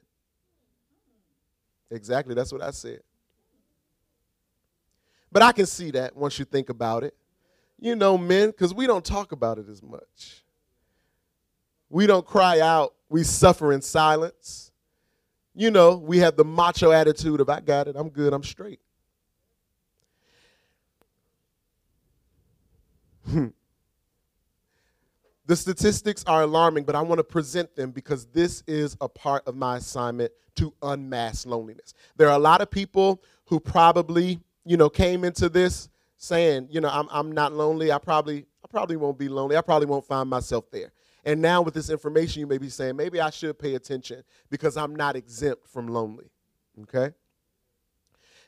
Exactly, 1.89 2.35
that's 2.35 2.51
what 2.51 2.61
I 2.61 2.71
said. 2.71 2.99
But 5.31 5.41
I 5.41 5.53
can 5.53 5.67
see 5.67 5.91
that 5.91 6.17
once 6.17 6.37
you 6.37 6.43
think 6.43 6.67
about 6.67 7.05
it. 7.05 7.15
you 7.79 7.95
know, 7.95 8.17
men, 8.17 8.49
because 8.49 8.73
we 8.73 8.87
don't 8.87 9.05
talk 9.05 9.31
about 9.31 9.57
it 9.57 9.69
as 9.69 9.81
much. 9.81 10.43
We 11.89 12.07
don't 12.07 12.25
cry 12.25 12.59
out, 12.59 12.93
we 13.13 13.23
suffer 13.23 13.71
in 13.71 13.79
silence. 13.79 14.71
You 15.53 15.69
know, 15.69 15.97
we 15.97 16.17
have 16.17 16.35
the 16.35 16.43
macho 16.43 16.89
attitude 16.89 17.41
of, 17.41 17.47
I 17.47 17.59
got 17.59 17.87
it, 17.87 17.95
I'm 17.95 18.09
good, 18.09 18.33
I'm 18.33 18.43
straight. 18.43 18.79
Hmm. 23.29 23.49
The 25.45 25.55
statistics 25.55 26.23
are 26.25 26.41
alarming, 26.41 26.85
but 26.85 26.95
I 26.95 27.01
want 27.03 27.19
to 27.19 27.23
present 27.23 27.75
them 27.75 27.91
because 27.91 28.25
this 28.25 28.63
is 28.65 28.97
a 28.99 29.07
part 29.07 29.47
of 29.47 29.55
my 29.55 29.77
assignment 29.77 30.31
to 30.55 30.73
unmask 30.81 31.45
loneliness. 31.45 31.93
There 32.17 32.29
are 32.29 32.35
a 32.35 32.39
lot 32.39 32.61
of 32.61 32.71
people 32.71 33.21
who 33.45 33.59
probably, 33.59 34.39
you 34.65 34.75
know, 34.75 34.89
came 34.89 35.23
into 35.23 35.49
this 35.49 35.87
saying, 36.17 36.67
you 36.71 36.81
know, 36.81 36.89
I'm, 36.89 37.07
I'm 37.11 37.31
not 37.31 37.53
lonely. 37.53 37.91
I 37.91 37.99
probably, 37.99 38.47
I 38.63 38.67
probably 38.67 38.95
won't 38.95 39.19
be 39.19 39.29
lonely. 39.29 39.55
I 39.55 39.61
probably 39.61 39.85
won't 39.85 40.05
find 40.05 40.27
myself 40.27 40.71
there. 40.71 40.91
And 41.25 41.41
now 41.41 41.61
with 41.61 41.73
this 41.73 41.89
information, 41.89 42.41
you 42.41 42.47
may 42.47 42.57
be 42.57 42.69
saying, 42.69 42.95
maybe 42.95 43.21
I 43.21 43.29
should 43.29 43.57
pay 43.57 43.75
attention 43.75 44.23
because 44.49 44.75
I'm 44.75 44.95
not 44.95 45.15
exempt 45.15 45.67
from 45.67 45.87
lonely. 45.87 46.29
Okay? 46.83 47.13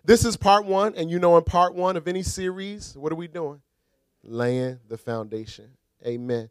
This 0.03 0.25
is 0.25 0.37
part 0.37 0.65
one, 0.65 0.93
and 0.95 1.09
you 1.09 1.17
know, 1.17 1.37
in 1.37 1.43
part 1.43 1.73
one 1.73 1.97
of 1.97 2.07
any 2.07 2.21
series, 2.21 2.95
what 2.97 3.11
are 3.11 3.15
we 3.15 3.27
doing? 3.27 3.61
Laying 4.23 4.79
the 4.87 4.97
foundation. 4.97 5.69
Amen. 6.05 6.49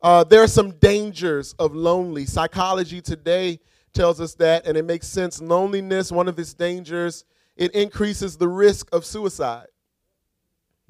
Uh, 0.00 0.24
there 0.24 0.42
are 0.42 0.48
some 0.48 0.72
dangers 0.72 1.52
of 1.58 1.74
lonely. 1.74 2.24
Psychology 2.24 3.00
today 3.00 3.60
tells 3.92 4.20
us 4.20 4.34
that, 4.34 4.66
and 4.66 4.76
it 4.76 4.84
makes 4.84 5.06
sense. 5.06 5.40
Loneliness, 5.40 6.10
one 6.10 6.28
of 6.28 6.38
its 6.38 6.54
dangers, 6.54 7.24
it 7.56 7.72
increases 7.72 8.36
the 8.36 8.48
risk 8.48 8.88
of 8.92 9.04
suicide. 9.04 9.66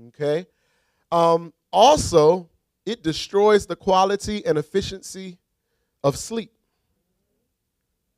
Okay? 0.08 0.46
Um, 1.10 1.52
also, 1.72 2.48
it 2.88 3.02
destroys 3.02 3.66
the 3.66 3.76
quality 3.76 4.44
and 4.46 4.56
efficiency 4.56 5.38
of 6.02 6.16
sleep. 6.16 6.52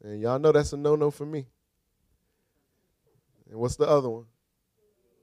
And 0.02 0.20
y'all 0.20 0.38
know 0.38 0.52
that's 0.52 0.72
a 0.72 0.76
no 0.76 0.94
no 0.96 1.10
for 1.10 1.26
me. 1.26 1.46
And 3.50 3.58
what's 3.58 3.76
the 3.76 3.88
other 3.88 4.08
one? 4.08 4.26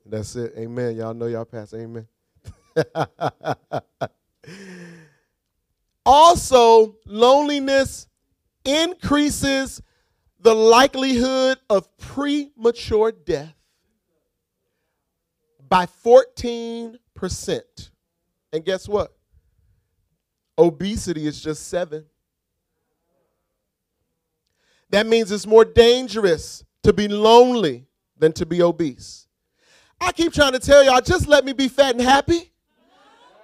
That's 0.05 0.35
it. 0.35 0.53
Amen. 0.57 0.95
Y'all 0.97 1.13
know 1.13 1.27
y'all 1.27 1.45
pass. 1.45 1.73
Amen. 1.73 2.07
Also, 6.09 6.95
loneliness 7.05 8.07
increases 8.63 9.81
the 10.39 10.55
likelihood 10.55 11.57
of 11.69 11.97
premature 11.97 13.11
death 13.11 13.53
by 15.67 15.85
14%. 15.85 16.97
And 18.53 18.63
guess 18.63 18.87
what? 18.87 19.16
Obesity 20.57 21.27
is 21.27 21.41
just 21.41 21.67
7. 21.67 22.05
That 24.89 25.05
means 25.05 25.31
it's 25.31 25.45
more 25.45 25.65
dangerous 25.65 26.63
to 26.83 26.93
be 26.93 27.07
lonely 27.07 27.85
than 28.17 28.31
to 28.33 28.45
be 28.45 28.61
obese. 28.61 29.27
I 29.99 30.11
keep 30.11 30.33
trying 30.33 30.53
to 30.53 30.59
tell 30.59 30.83
y'all, 30.83 31.01
just 31.01 31.27
let 31.27 31.43
me 31.43 31.53
be 31.53 31.67
fat 31.67 31.95
and 31.95 32.01
happy. 32.01 32.51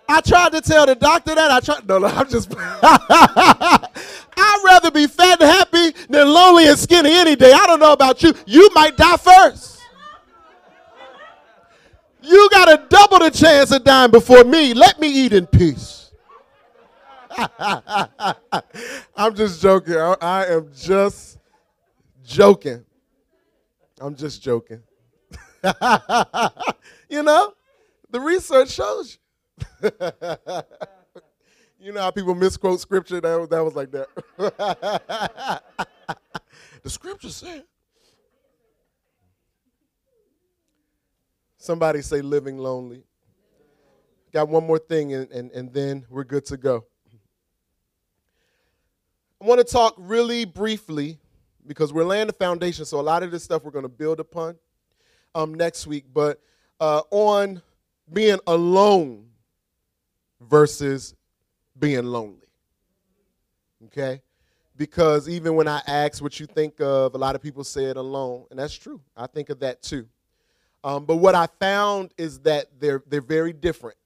I 0.07 0.21
tried 0.21 0.51
to 0.51 0.61
tell 0.61 0.85
the 0.85 0.95
doctor 0.95 1.33
that. 1.33 1.49
I 1.49 1.59
tried. 1.59 1.87
No, 1.87 1.97
no, 1.97 2.07
I'm 2.07 2.29
just. 2.29 2.53
I'd 2.55 3.89
rather 4.65 4.91
be 4.91 5.07
fat 5.07 5.41
and 5.41 5.49
happy 5.49 5.91
than 6.09 6.27
lonely 6.27 6.67
and 6.67 6.77
skinny 6.77 7.11
any 7.11 7.35
day. 7.35 7.53
I 7.53 7.65
don't 7.65 7.79
know 7.79 7.93
about 7.93 8.21
you. 8.21 8.33
You 8.45 8.69
might 8.73 8.97
die 8.97 9.17
first. 9.17 9.81
You 12.21 12.49
got 12.51 12.71
a 12.71 12.85
double 12.87 13.19
the 13.19 13.31
chance 13.31 13.71
of 13.71 13.83
dying 13.83 14.11
before 14.11 14.43
me. 14.43 14.73
Let 14.73 14.99
me 14.99 15.07
eat 15.07 15.33
in 15.33 15.45
peace. 15.45 16.02
I'm 19.15 19.33
just 19.35 19.61
joking. 19.61 19.95
I, 19.95 20.15
I 20.21 20.45
am 20.47 20.69
just 20.75 21.39
joking. 22.23 22.85
I'm 23.99 24.15
just 24.15 24.41
joking. 24.41 24.81
you 27.09 27.23
know, 27.23 27.53
the 28.09 28.19
research 28.19 28.71
shows 28.71 29.17
you. 29.81 29.89
you 31.79 31.91
know 31.93 32.01
how 32.01 32.11
people 32.11 32.35
misquote 32.35 32.79
scripture? 32.79 33.21
That 33.21 33.39
was, 33.39 33.49
that 33.49 33.63
was 33.63 33.75
like 33.75 33.91
that. 33.91 34.07
the 36.83 36.89
scripture 36.89 37.29
said. 37.29 37.63
Somebody 41.57 42.01
say 42.01 42.21
living 42.21 42.57
lonely. 42.57 43.03
Got 44.33 44.49
one 44.49 44.65
more 44.67 44.79
thing, 44.79 45.13
and, 45.13 45.31
and, 45.31 45.51
and 45.51 45.71
then 45.71 46.05
we're 46.09 46.25
good 46.25 46.43
to 46.47 46.57
go. 46.57 46.85
I 49.43 49.45
want 49.45 49.59
to 49.59 49.65
talk 49.65 49.95
really 49.97 50.45
briefly 50.45 51.19
because 51.67 51.91
we're 51.91 52.05
laying 52.05 52.27
the 52.27 52.33
foundation, 52.33 52.85
so 52.85 52.97
a 52.97 53.01
lot 53.01 53.23
of 53.23 53.31
this 53.31 53.43
stuff 53.43 53.65
we're 53.65 53.71
going 53.71 53.83
to 53.83 53.89
build 53.89 54.21
upon 54.21 54.55
um, 55.35 55.53
next 55.53 55.85
week, 55.85 56.05
but 56.13 56.39
uh, 56.79 57.01
on 57.11 57.61
being 58.13 58.39
alone 58.47 59.25
versus 60.39 61.13
being 61.77 62.05
lonely. 62.05 62.47
Okay? 63.87 64.21
Because 64.77 65.27
even 65.27 65.55
when 65.55 65.67
I 65.67 65.81
ask 65.87 66.23
what 66.23 66.39
you 66.39 66.45
think 66.45 66.79
of, 66.79 67.13
a 67.13 67.17
lot 67.17 67.35
of 67.35 67.41
people 67.41 67.65
say 67.65 67.83
it 67.83 67.97
alone, 67.97 68.45
and 68.49 68.57
that's 68.57 68.73
true. 68.73 69.01
I 69.17 69.27
think 69.27 69.49
of 69.49 69.59
that 69.59 69.81
too. 69.81 70.07
Um, 70.85 71.03
but 71.03 71.17
what 71.17 71.35
I 71.35 71.47
found 71.59 72.13
is 72.17 72.39
that 72.41 72.67
they're 72.79 73.03
they're 73.07 73.19
very 73.19 73.51
different. 73.51 73.97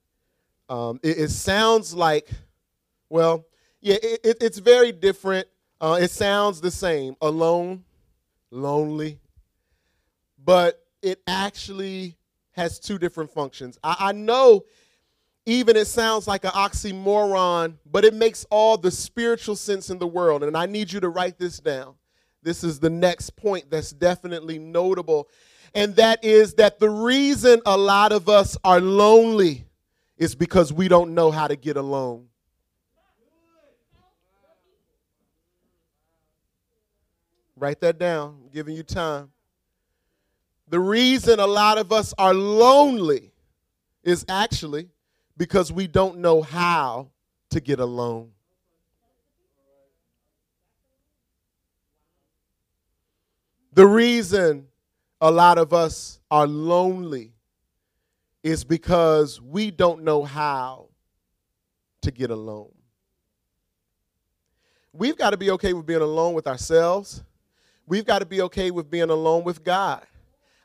Um, 0.67 0.99
it, 1.03 1.19
it, 1.19 1.29
sounds 1.29 1.93
like, 1.93 2.27
well, 3.07 3.45
yeah, 3.81 3.95
it, 4.01 4.19
it, 4.23 4.37
it's 4.41 4.57
very 4.59 4.91
different. 4.91 5.47
Uh, 5.79 5.99
it 6.01 6.11
sounds 6.11 6.59
the 6.61 6.71
same, 6.71 7.15
alone, 7.21 7.83
lonely, 8.51 9.19
but 10.43 10.83
it 11.01 11.21
actually 11.27 12.17
has 12.51 12.79
two 12.79 12.97
different 12.97 13.31
functions. 13.31 13.77
I, 13.83 13.95
I 13.99 14.11
know 14.13 14.65
even 15.45 15.77
it 15.77 15.87
sounds 15.87 16.27
like 16.27 16.43
an 16.43 16.51
oxymoron, 16.51 17.77
but 17.89 18.03
it 18.03 18.13
makes 18.13 18.45
all 18.49 18.77
the 18.77 18.91
spiritual 18.91 19.55
sense 19.55 19.89
in 19.89 19.97
the 19.97 20.07
world. 20.07 20.43
And 20.43 20.57
I 20.57 20.65
need 20.65 20.91
you 20.91 20.99
to 20.99 21.09
write 21.09 21.37
this 21.37 21.59
down. 21.59 21.95
This 22.43 22.63
is 22.63 22.79
the 22.79 22.89
next 22.89 23.35
point 23.37 23.69
that's 23.69 23.91
definitely 23.91 24.59
notable. 24.59 25.29
And 25.73 25.95
that 25.95 26.23
is 26.23 26.55
that 26.55 26.79
the 26.79 26.89
reason 26.89 27.61
a 27.65 27.77
lot 27.77 28.11
of 28.11 28.27
us 28.27 28.57
are 28.63 28.81
lonely 28.81 29.65
is 30.17 30.35
because 30.35 30.73
we 30.73 30.87
don't 30.87 31.13
know 31.13 31.31
how 31.31 31.47
to 31.47 31.55
get 31.55 31.77
alone. 31.77 32.26
Write 37.57 37.81
that 37.81 37.97
down. 37.97 38.37
I'm 38.43 38.49
giving 38.53 38.75
you 38.75 38.83
time. 38.83 39.31
The 40.69 40.79
reason 40.79 41.39
a 41.39 41.47
lot 41.47 41.77
of 41.77 41.91
us 41.91 42.13
are 42.17 42.33
lonely 42.33 43.31
is 44.03 44.23
actually 44.29 44.89
because 45.37 45.71
we 45.71 45.87
don't 45.87 46.19
know 46.19 46.41
how 46.41 47.09
to 47.49 47.59
get 47.59 47.79
alone. 47.79 48.31
The 53.73 53.87
reason 53.87 54.67
a 55.19 55.31
lot 55.31 55.57
of 55.57 55.73
us 55.73 56.19
are 56.29 56.45
lonely 56.45 57.33
is 58.43 58.63
because 58.63 59.41
we 59.41 59.71
don't 59.71 60.03
know 60.03 60.23
how 60.23 60.89
to 62.01 62.11
get 62.11 62.29
alone. 62.29 62.71
We've 64.93 65.17
got 65.17 65.31
to 65.31 65.37
be 65.37 65.51
okay 65.51 65.73
with 65.73 65.85
being 65.85 66.01
alone 66.01 66.33
with 66.33 66.47
ourselves. 66.47 67.23
We've 67.87 68.05
got 68.05 68.19
to 68.19 68.25
be 68.25 68.41
okay 68.43 68.69
with 68.69 68.91
being 68.91 69.09
alone 69.09 69.45
with 69.45 69.63
God. 69.63 70.05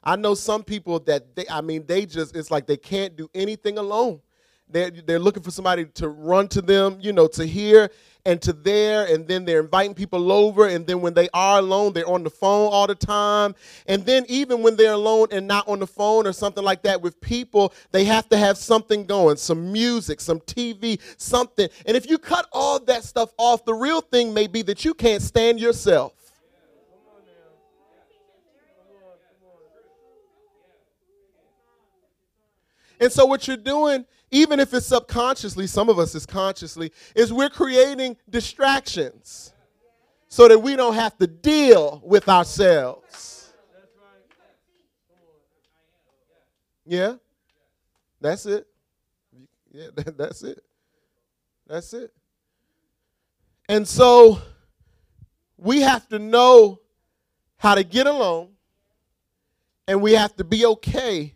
I 0.02 0.16
know 0.16 0.34
some 0.34 0.64
people 0.64 0.98
that 1.00 1.36
they, 1.36 1.46
I 1.48 1.60
mean, 1.60 1.86
they 1.86 2.04
just, 2.04 2.34
it's 2.34 2.50
like 2.50 2.66
they 2.66 2.76
can't 2.76 3.16
do 3.16 3.30
anything 3.32 3.78
alone. 3.78 4.20
They're, 4.68 4.90
they're 4.90 5.18
looking 5.18 5.42
for 5.42 5.50
somebody 5.50 5.84
to 5.84 6.08
run 6.08 6.48
to 6.48 6.62
them, 6.62 6.98
you 7.00 7.12
know, 7.12 7.28
to 7.28 7.44
here 7.46 7.90
and 8.24 8.40
to 8.42 8.52
there. 8.52 9.04
And 9.04 9.28
then 9.28 9.44
they're 9.44 9.60
inviting 9.60 9.94
people 9.94 10.32
over. 10.32 10.66
And 10.66 10.86
then 10.86 11.00
when 11.02 11.14
they 11.14 11.28
are 11.34 11.58
alone, 11.58 11.92
they're 11.92 12.08
on 12.08 12.24
the 12.24 12.30
phone 12.30 12.72
all 12.72 12.86
the 12.86 12.94
time. 12.94 13.54
And 13.86 14.04
then 14.04 14.24
even 14.28 14.62
when 14.62 14.74
they're 14.74 14.92
alone 14.92 15.28
and 15.30 15.46
not 15.46 15.68
on 15.68 15.78
the 15.78 15.86
phone 15.86 16.26
or 16.26 16.32
something 16.32 16.64
like 16.64 16.82
that 16.82 17.02
with 17.02 17.20
people, 17.20 17.72
they 17.92 18.04
have 18.06 18.28
to 18.30 18.36
have 18.36 18.56
something 18.56 19.04
going 19.04 19.36
some 19.36 19.70
music, 19.70 20.20
some 20.20 20.40
TV, 20.40 20.98
something. 21.18 21.68
And 21.86 21.96
if 21.96 22.08
you 22.08 22.18
cut 22.18 22.48
all 22.50 22.80
that 22.80 23.04
stuff 23.04 23.32
off, 23.36 23.64
the 23.64 23.74
real 23.74 24.00
thing 24.00 24.32
may 24.34 24.46
be 24.46 24.62
that 24.62 24.84
you 24.84 24.94
can't 24.94 25.22
stand 25.22 25.60
yourself. 25.60 26.21
And 33.02 33.12
so, 33.12 33.26
what 33.26 33.46
you're 33.46 33.58
doing 33.58 34.06
even 34.32 34.58
if 34.58 34.72
it's 34.72 34.86
subconsciously, 34.86 35.66
some 35.66 35.90
of 35.90 35.98
us 35.98 36.14
is 36.14 36.24
consciously, 36.24 36.90
is 37.14 37.32
we're 37.32 37.50
creating 37.50 38.16
distractions 38.28 39.52
so 40.26 40.48
that 40.48 40.58
we 40.58 40.74
don't 40.74 40.94
have 40.94 41.16
to 41.18 41.26
deal 41.26 42.00
with 42.02 42.28
ourselves. 42.30 43.52
Yeah? 46.86 47.16
That's 48.22 48.46
it. 48.46 48.66
Yeah, 49.70 49.88
that, 49.96 50.16
that's 50.16 50.42
it. 50.42 50.64
That's 51.66 51.92
it. 51.92 52.10
And 53.68 53.86
so 53.86 54.40
we 55.58 55.82
have 55.82 56.08
to 56.08 56.18
know 56.18 56.80
how 57.58 57.74
to 57.74 57.84
get 57.84 58.06
along, 58.06 58.48
and 59.86 60.00
we 60.00 60.12
have 60.12 60.34
to 60.36 60.44
be 60.44 60.64
okay 60.64 61.34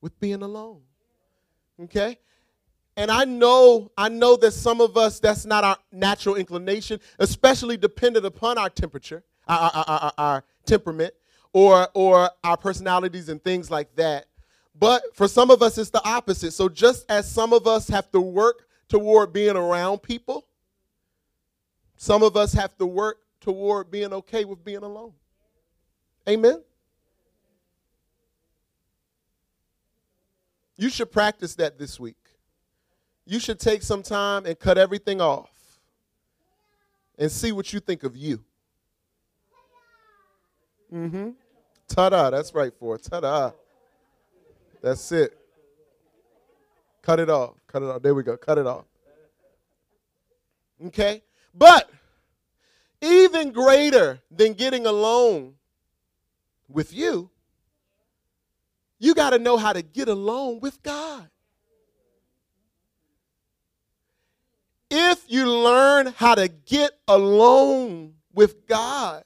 with 0.00 0.18
being 0.20 0.42
alone. 0.42 0.80
Okay? 1.82 2.18
And 2.96 3.10
I 3.10 3.24
know, 3.24 3.92
I 3.96 4.08
know 4.08 4.36
that 4.38 4.52
some 4.52 4.80
of 4.80 4.96
us, 4.96 5.20
that's 5.20 5.46
not 5.46 5.62
our 5.62 5.78
natural 5.92 6.34
inclination, 6.34 6.98
especially 7.20 7.76
dependent 7.76 8.26
upon 8.26 8.58
our 8.58 8.68
temperature, 8.68 9.22
our, 9.46 9.70
our, 9.72 9.84
our, 9.86 10.12
our 10.18 10.44
temperament, 10.66 11.14
or, 11.52 11.88
or 11.94 12.30
our 12.42 12.56
personalities 12.56 13.28
and 13.28 13.42
things 13.42 13.70
like 13.70 13.94
that. 13.94 14.26
But 14.78 15.02
for 15.14 15.28
some 15.28 15.50
of 15.50 15.62
us, 15.62 15.78
it's 15.78 15.90
the 15.90 16.04
opposite. 16.04 16.52
So 16.52 16.68
just 16.68 17.08
as 17.10 17.30
some 17.30 17.52
of 17.52 17.66
us 17.66 17.88
have 17.88 18.10
to 18.12 18.20
work 18.20 18.66
toward 18.88 19.32
being 19.32 19.56
around 19.56 20.02
people, 20.02 20.46
some 21.96 22.22
of 22.22 22.36
us 22.36 22.52
have 22.52 22.76
to 22.78 22.86
work 22.86 23.18
toward 23.40 23.90
being 23.90 24.12
okay 24.12 24.44
with 24.44 24.64
being 24.64 24.82
alone. 24.82 25.12
Amen? 26.28 26.62
You 30.78 30.88
should 30.88 31.12
practice 31.12 31.56
that 31.56 31.78
this 31.78 32.00
week 32.00 32.16
you 33.26 33.38
should 33.38 33.60
take 33.60 33.82
some 33.82 34.02
time 34.02 34.46
and 34.46 34.58
cut 34.58 34.78
everything 34.78 35.20
off 35.20 35.50
and 37.18 37.30
see 37.30 37.52
what 37.52 37.72
you 37.74 37.80
think 37.80 38.04
of 38.04 38.16
you. 38.16 38.42
Mm-hmm. 40.90 41.30
Ta-da, 41.88 42.30
that's 42.30 42.54
right 42.54 42.72
for 42.78 42.94
it. 42.94 43.02
Ta-da. 43.02 43.50
That's 44.80 45.12
it. 45.12 45.36
Cut 47.02 47.20
it 47.20 47.28
off. 47.28 47.54
Cut 47.66 47.82
it 47.82 47.88
off. 47.88 48.00
There 48.02 48.14
we 48.14 48.22
go. 48.22 48.36
Cut 48.36 48.56
it 48.56 48.66
off. 48.66 48.84
Okay? 50.86 51.22
But 51.52 51.90
even 53.02 53.50
greater 53.50 54.20
than 54.30 54.54
getting 54.54 54.86
alone 54.86 55.54
with 56.68 56.94
you, 56.94 57.30
you 58.98 59.14
got 59.14 59.30
to 59.30 59.38
know 59.38 59.56
how 59.56 59.72
to 59.72 59.82
get 59.82 60.08
along 60.08 60.60
with 60.60 60.82
God. 60.82 61.28
if 64.90 65.24
you 65.28 65.50
learn 65.50 66.06
how 66.16 66.34
to 66.34 66.48
get 66.48 66.92
alone 67.06 68.14
with 68.32 68.66
God, 68.66 69.24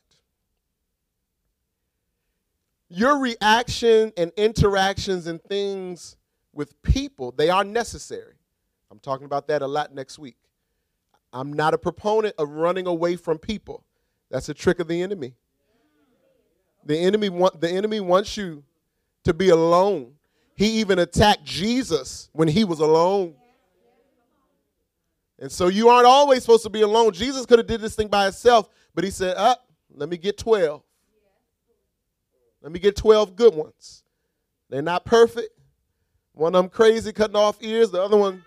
your 2.88 3.18
reaction 3.18 4.12
and 4.16 4.32
interactions 4.36 5.26
and 5.26 5.42
things 5.42 6.16
with 6.52 6.80
people, 6.82 7.32
they 7.32 7.48
are 7.48 7.64
necessary. 7.64 8.34
I'm 8.90 8.98
talking 8.98 9.24
about 9.24 9.48
that 9.48 9.62
a 9.62 9.66
lot 9.66 9.94
next 9.94 10.18
week. 10.18 10.36
I'm 11.32 11.52
not 11.52 11.72
a 11.72 11.78
proponent 11.78 12.34
of 12.38 12.50
running 12.50 12.86
away 12.86 13.16
from 13.16 13.38
people. 13.38 13.84
That's 14.30 14.48
a 14.50 14.54
trick 14.54 14.80
of 14.80 14.88
the 14.88 15.00
enemy. 15.00 15.34
The 16.84 16.98
enemy 16.98 17.30
want, 17.30 17.60
the 17.60 17.70
enemy 17.70 18.00
wants 18.00 18.36
you 18.36 18.64
to 19.24 19.34
be 19.34 19.50
alone. 19.50 20.12
He 20.54 20.80
even 20.80 20.98
attacked 20.98 21.44
Jesus 21.44 22.28
when 22.32 22.48
he 22.48 22.64
was 22.64 22.80
alone. 22.80 23.34
And 25.38 25.50
so 25.50 25.68
you 25.68 25.88
aren't 25.88 26.06
always 26.06 26.42
supposed 26.42 26.62
to 26.64 26.70
be 26.70 26.82
alone. 26.82 27.12
Jesus 27.12 27.46
could 27.46 27.58
have 27.58 27.66
did 27.66 27.80
this 27.80 27.96
thing 27.96 28.08
by 28.08 28.24
himself, 28.24 28.68
but 28.94 29.02
he 29.02 29.10
said, 29.10 29.36
"Up, 29.36 29.66
let 29.94 30.08
me 30.08 30.16
get 30.16 30.38
12. 30.38 30.82
Let 32.62 32.70
me 32.70 32.78
get 32.78 32.94
12 32.94 33.34
good 33.34 33.54
ones. 33.54 34.04
They're 34.68 34.82
not 34.82 35.04
perfect. 35.04 35.58
One 36.32 36.54
of 36.54 36.62
them 36.62 36.70
crazy, 36.70 37.12
cutting 37.12 37.36
off 37.36 37.58
ears. 37.60 37.90
The 37.90 38.00
other 38.00 38.16
one, 38.16 38.44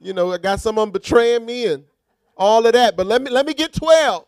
you 0.00 0.12
know, 0.12 0.32
I 0.32 0.38
got 0.38 0.60
some 0.60 0.78
of 0.78 0.82
them 0.82 0.92
betraying 0.92 1.46
me 1.46 1.66
and 1.66 1.84
all 2.36 2.64
of 2.66 2.72
that. 2.74 2.96
But 2.96 3.06
let 3.06 3.22
me 3.22 3.30
let 3.30 3.46
me 3.46 3.54
get 3.54 3.72
12. 3.72 4.26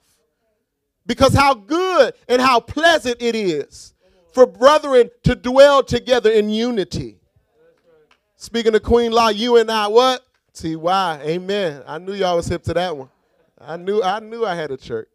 Because 1.06 1.34
how 1.34 1.54
good 1.54 2.14
and 2.28 2.40
how 2.40 2.60
pleasant 2.60 3.16
it 3.20 3.34
is 3.34 3.94
for 4.32 4.46
brethren 4.46 5.10
to 5.24 5.34
dwell 5.34 5.82
together 5.82 6.30
in 6.30 6.50
unity. 6.50 7.18
Speaking 8.36 8.74
of 8.74 8.82
Queen 8.82 9.12
Law, 9.12 9.28
you 9.28 9.56
and 9.56 9.70
I, 9.70 9.88
what? 9.88 10.24
T.Y. 10.54 11.20
Amen. 11.24 11.82
I 11.86 11.98
knew 11.98 12.14
y'all 12.14 12.36
was 12.36 12.46
hip 12.46 12.62
to 12.64 12.74
that 12.74 12.96
one. 12.96 13.08
I 13.60 13.76
knew 13.76 14.02
I 14.02 14.20
knew 14.20 14.44
I 14.46 14.54
had 14.54 14.70
a 14.70 14.76
church. 14.76 15.08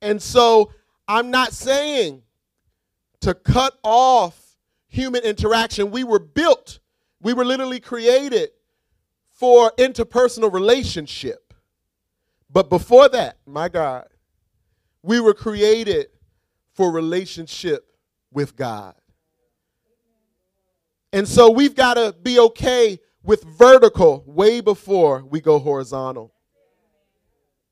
And 0.00 0.20
so 0.20 0.72
I'm 1.08 1.30
not 1.30 1.52
saying 1.52 2.22
to 3.20 3.34
cut 3.34 3.78
off 3.82 4.56
human 4.88 5.22
interaction. 5.22 5.90
We 5.90 6.04
were 6.04 6.18
built, 6.18 6.80
we 7.20 7.32
were 7.32 7.44
literally 7.44 7.80
created 7.80 8.50
for 9.30 9.72
interpersonal 9.78 10.52
relationship. 10.52 11.54
But 12.50 12.68
before 12.68 13.08
that, 13.08 13.38
my 13.46 13.68
God, 13.68 14.06
we 15.02 15.20
were 15.20 15.34
created 15.34 16.06
for 16.74 16.90
relationship 16.90 17.86
with 18.30 18.56
God. 18.56 18.94
And 21.12 21.28
so 21.28 21.50
we've 21.50 21.74
got 21.74 21.94
to 21.94 22.14
be 22.22 22.38
okay 22.38 22.98
with 23.22 23.44
vertical 23.44 24.24
way 24.26 24.60
before 24.60 25.24
we 25.24 25.40
go 25.40 25.58
horizontal. 25.58 26.32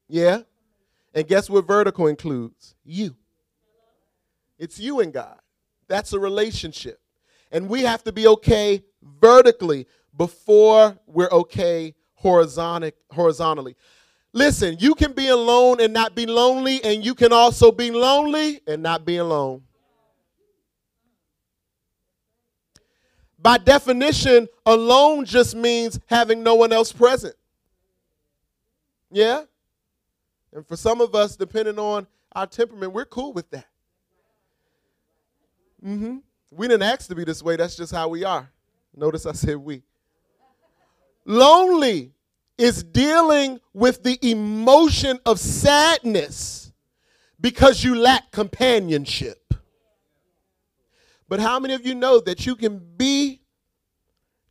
Yeah? 0.09 0.43
And 1.15 1.27
guess 1.27 1.49
what 1.49 1.67
vertical 1.67 2.07
includes? 2.07 2.75
You. 2.85 3.17
It's 4.59 4.79
you 4.79 5.01
and 5.01 5.13
God. 5.13 5.39
That's 5.89 6.13
a 6.13 6.19
relationship. 6.19 7.01
And 7.51 7.69
we 7.69 7.83
have 7.83 8.05
to 8.05 8.13
be 8.13 8.27
okay 8.29 8.83
vertically 9.03 9.87
before 10.17 10.99
we're 11.07 11.31
okay 11.31 11.95
horizontally. 12.15 13.77
Listen, 14.33 14.77
you 14.79 14.95
can 14.95 15.13
be 15.13 15.29
alone 15.29 15.81
and 15.81 15.93
not 15.93 16.15
be 16.15 16.27
lonely, 16.27 16.83
and 16.85 17.05
you 17.05 17.15
can 17.15 17.33
also 17.33 17.73
be 17.73 17.91
lonely 17.91 18.61
and 18.67 18.83
not 18.83 19.05
be 19.05 19.17
alone. 19.17 19.63
by 23.43 23.59
definition, 23.59 24.49
alone 24.67 25.25
just 25.25 25.55
means 25.55 25.99
having 26.07 26.43
no 26.43 26.55
one 26.55 26.73
else 26.73 26.93
present. 26.93 27.35
Yeah? 29.11 29.43
And 30.53 30.67
for 30.67 30.77
some 30.77 31.01
of 31.01 31.15
us, 31.15 31.37
depending 31.37 31.79
on 31.79 32.07
our 32.33 32.47
temperament, 32.47 32.93
we're 32.93 33.07
cool 33.07 33.33
with 33.33 33.51
that. 33.51 33.67
Mm-hmm. 35.85 36.19
We 36.53 36.69
didn't 36.69 36.83
ask 36.83 37.09
to 37.09 37.15
be 37.15 37.25
this 37.25 37.43
way. 37.43 37.57
That's 37.57 37.77
just 37.77 37.93
how 37.93 38.09
we 38.09 38.25
are. 38.25 38.51
Notice 38.95 39.25
I 39.25 39.33
said 39.33 39.57
we. 39.57 39.83
Lonely 41.25 42.13
is 42.61 42.85
dealing 42.85 43.59
with 43.73 44.03
the 44.03 44.19
emotion 44.21 45.19
of 45.25 45.41
sadness 45.41 46.73
because 47.41 47.83
you 47.83 47.95
lack 47.95 48.31
companionship. 48.31 49.55
But 51.27 51.41
how 51.41 51.59
many 51.59 51.73
of 51.73 51.87
you 51.87 51.95
know 51.95 52.21
that 52.21 52.45
you 52.45 52.55
can 52.57 52.79
be 52.99 53.41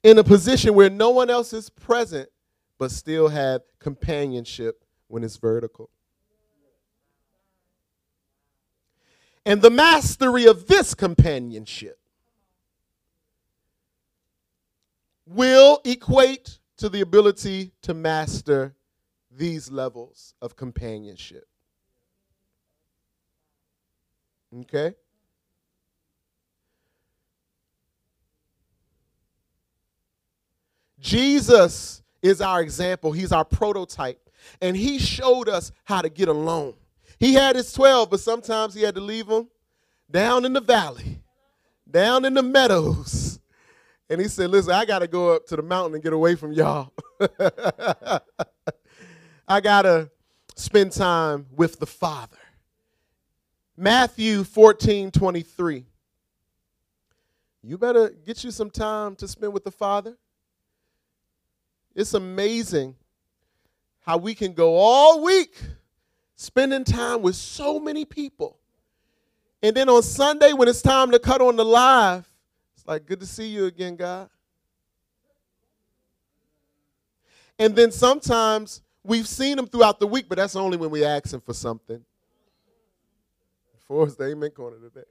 in 0.01 0.17
a 0.17 0.23
position 0.23 0.73
where 0.73 0.89
no 0.89 1.11
one 1.11 1.29
else 1.29 1.53
is 1.53 1.69
present, 1.69 2.29
but 2.79 2.89
still 2.89 3.27
have 3.27 3.61
companionship 3.77 4.83
when 5.07 5.23
it's 5.23 5.37
vertical? 5.37 5.91
And 9.45 9.61
the 9.61 9.69
mastery 9.69 10.45
of 10.45 10.67
this 10.67 10.95
companionship 10.95 11.99
will 15.27 15.79
equate 15.85 16.58
to 16.79 16.87
the 16.87 17.01
ability 17.01 17.71
to 17.81 17.93
master 17.93 18.73
these 19.29 19.69
levels 19.69 20.33
of 20.41 20.55
companionship. 20.55 21.45
Okay? 24.61 24.95
Jesus 30.99 32.01
is 32.21 32.39
our 32.39 32.61
example, 32.61 33.11
he's 33.11 33.33
our 33.33 33.45
prototype, 33.45 34.29
and 34.61 34.75
he 34.75 34.99
showed 34.99 35.49
us 35.49 35.73
how 35.83 36.01
to 36.01 36.09
get 36.09 36.29
alone. 36.29 36.75
He 37.19 37.33
had 37.33 37.57
his 37.57 37.73
12, 37.73 38.09
but 38.09 38.21
sometimes 38.21 38.73
he 38.73 38.83
had 38.83 38.95
to 38.95 39.01
leave 39.01 39.27
them 39.27 39.49
down 40.09 40.45
in 40.45 40.53
the 40.53 40.61
valley, 40.61 41.21
down 41.89 42.23
in 42.23 42.33
the 42.33 42.43
meadows. 42.43 43.28
And 44.09 44.19
he 44.19 44.27
said, 44.27 44.49
Listen, 44.49 44.73
I 44.73 44.85
got 44.85 44.99
to 44.99 45.07
go 45.07 45.35
up 45.35 45.45
to 45.47 45.55
the 45.55 45.61
mountain 45.61 45.93
and 45.95 46.03
get 46.03 46.13
away 46.13 46.35
from 46.35 46.51
y'all. 46.53 46.91
I 49.47 49.61
got 49.61 49.83
to 49.83 50.09
spend 50.55 50.91
time 50.91 51.45
with 51.55 51.79
the 51.79 51.85
Father. 51.85 52.37
Matthew 53.77 54.43
14 54.43 55.11
23. 55.11 55.85
You 57.61 57.77
better 57.77 58.09
get 58.25 58.43
you 58.43 58.51
some 58.51 58.69
time 58.69 59.15
to 59.17 59.27
spend 59.27 59.53
with 59.53 59.63
the 59.63 59.71
Father. 59.71 60.17
It's 61.95 62.13
amazing 62.13 62.95
how 64.01 64.17
we 64.17 64.33
can 64.33 64.53
go 64.53 64.75
all 64.77 65.23
week 65.23 65.61
spending 66.35 66.83
time 66.83 67.21
with 67.21 67.35
so 67.35 67.79
many 67.79 68.05
people. 68.05 68.57
And 69.61 69.75
then 69.75 69.89
on 69.89 70.01
Sunday, 70.03 70.53
when 70.53 70.69
it's 70.69 70.81
time 70.81 71.11
to 71.11 71.19
cut 71.19 71.41
on 71.41 71.57
the 71.57 71.65
live, 71.65 72.28
like, 72.89 73.05
good 73.05 73.19
to 73.19 73.25
see 73.27 73.45
you 73.45 73.65
again, 73.65 73.95
God. 73.95 74.29
And 77.59 77.75
then 77.75 77.91
sometimes 77.91 78.81
we've 79.03 79.27
seen 79.27 79.59
him 79.59 79.67
throughout 79.67 79.99
the 79.99 80.07
week, 80.07 80.25
but 80.27 80.39
that's 80.39 80.55
only 80.55 80.75
when 80.75 80.89
we 80.89 81.05
ask 81.05 81.31
him 81.31 81.41
for 81.41 81.53
something. 81.53 82.03
For 83.87 84.07
us, 84.07 84.15
the 84.15 84.25
amen 84.25 84.49
corner 84.51 84.77
today. 84.77 85.05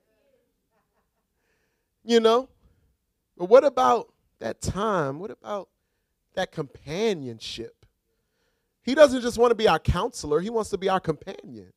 You 2.04 2.18
know? 2.18 2.48
But 3.36 3.44
what 3.44 3.64
about 3.64 4.12
that 4.40 4.60
time? 4.60 5.20
What 5.20 5.30
about 5.30 5.68
that 6.34 6.50
companionship? 6.50 7.86
He 8.82 8.96
doesn't 8.96 9.20
just 9.20 9.38
want 9.38 9.52
to 9.52 9.54
be 9.54 9.68
our 9.68 9.78
counselor, 9.78 10.40
he 10.40 10.50
wants 10.50 10.70
to 10.70 10.78
be 10.78 10.88
our 10.88 11.00
companion. 11.00 11.72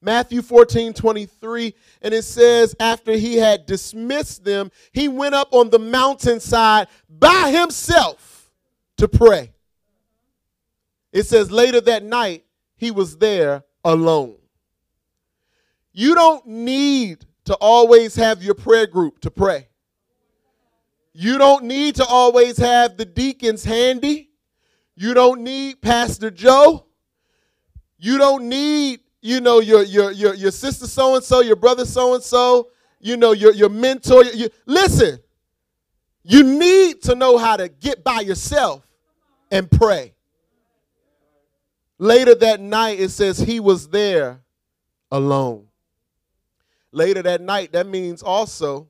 Matthew 0.00 0.42
14, 0.42 0.92
23, 0.92 1.74
and 2.02 2.14
it 2.14 2.22
says, 2.22 2.74
after 2.78 3.12
he 3.12 3.36
had 3.36 3.66
dismissed 3.66 4.44
them, 4.44 4.70
he 4.92 5.08
went 5.08 5.34
up 5.34 5.52
on 5.52 5.70
the 5.70 5.78
mountainside 5.78 6.88
by 7.08 7.50
himself 7.50 8.50
to 8.96 9.08
pray. 9.08 9.52
It 11.12 11.24
says, 11.24 11.50
later 11.50 11.80
that 11.82 12.04
night, 12.04 12.44
he 12.76 12.90
was 12.90 13.16
there 13.16 13.64
alone. 13.84 14.36
You 15.92 16.14
don't 16.14 16.46
need 16.46 17.24
to 17.46 17.54
always 17.54 18.14
have 18.14 18.42
your 18.42 18.54
prayer 18.54 18.86
group 18.86 19.20
to 19.20 19.30
pray. 19.30 19.68
You 21.12 21.38
don't 21.38 21.64
need 21.64 21.96
to 21.96 22.04
always 22.04 22.58
have 22.58 22.96
the 22.96 23.04
deacons 23.04 23.64
handy. 23.64 24.30
You 24.94 25.14
don't 25.14 25.40
need 25.40 25.80
Pastor 25.80 26.30
Joe. 26.30 26.86
You 27.98 28.18
don't 28.18 28.48
need 28.48 29.00
you 29.28 29.42
know, 29.42 29.60
your 29.60 29.82
your 29.82 30.10
your, 30.10 30.34
your 30.34 30.50
sister 30.50 30.86
so 30.86 31.14
and 31.14 31.22
so, 31.22 31.40
your 31.40 31.54
brother 31.54 31.84
so 31.84 32.14
and 32.14 32.22
so, 32.22 32.70
you 32.98 33.14
know, 33.14 33.32
your, 33.32 33.52
your 33.52 33.68
mentor. 33.68 34.24
Listen, 34.64 35.18
you 36.22 36.42
need 36.42 37.02
to 37.02 37.14
know 37.14 37.36
how 37.36 37.58
to 37.58 37.68
get 37.68 38.02
by 38.02 38.20
yourself 38.20 38.86
and 39.50 39.70
pray. 39.70 40.14
Later 41.98 42.34
that 42.36 42.60
night, 42.60 43.00
it 43.00 43.10
says 43.10 43.38
he 43.38 43.60
was 43.60 43.88
there 43.88 44.40
alone. 45.10 45.66
Later 46.90 47.22
that 47.22 47.42
night, 47.42 47.72
that 47.72 47.86
means 47.86 48.22
also 48.22 48.88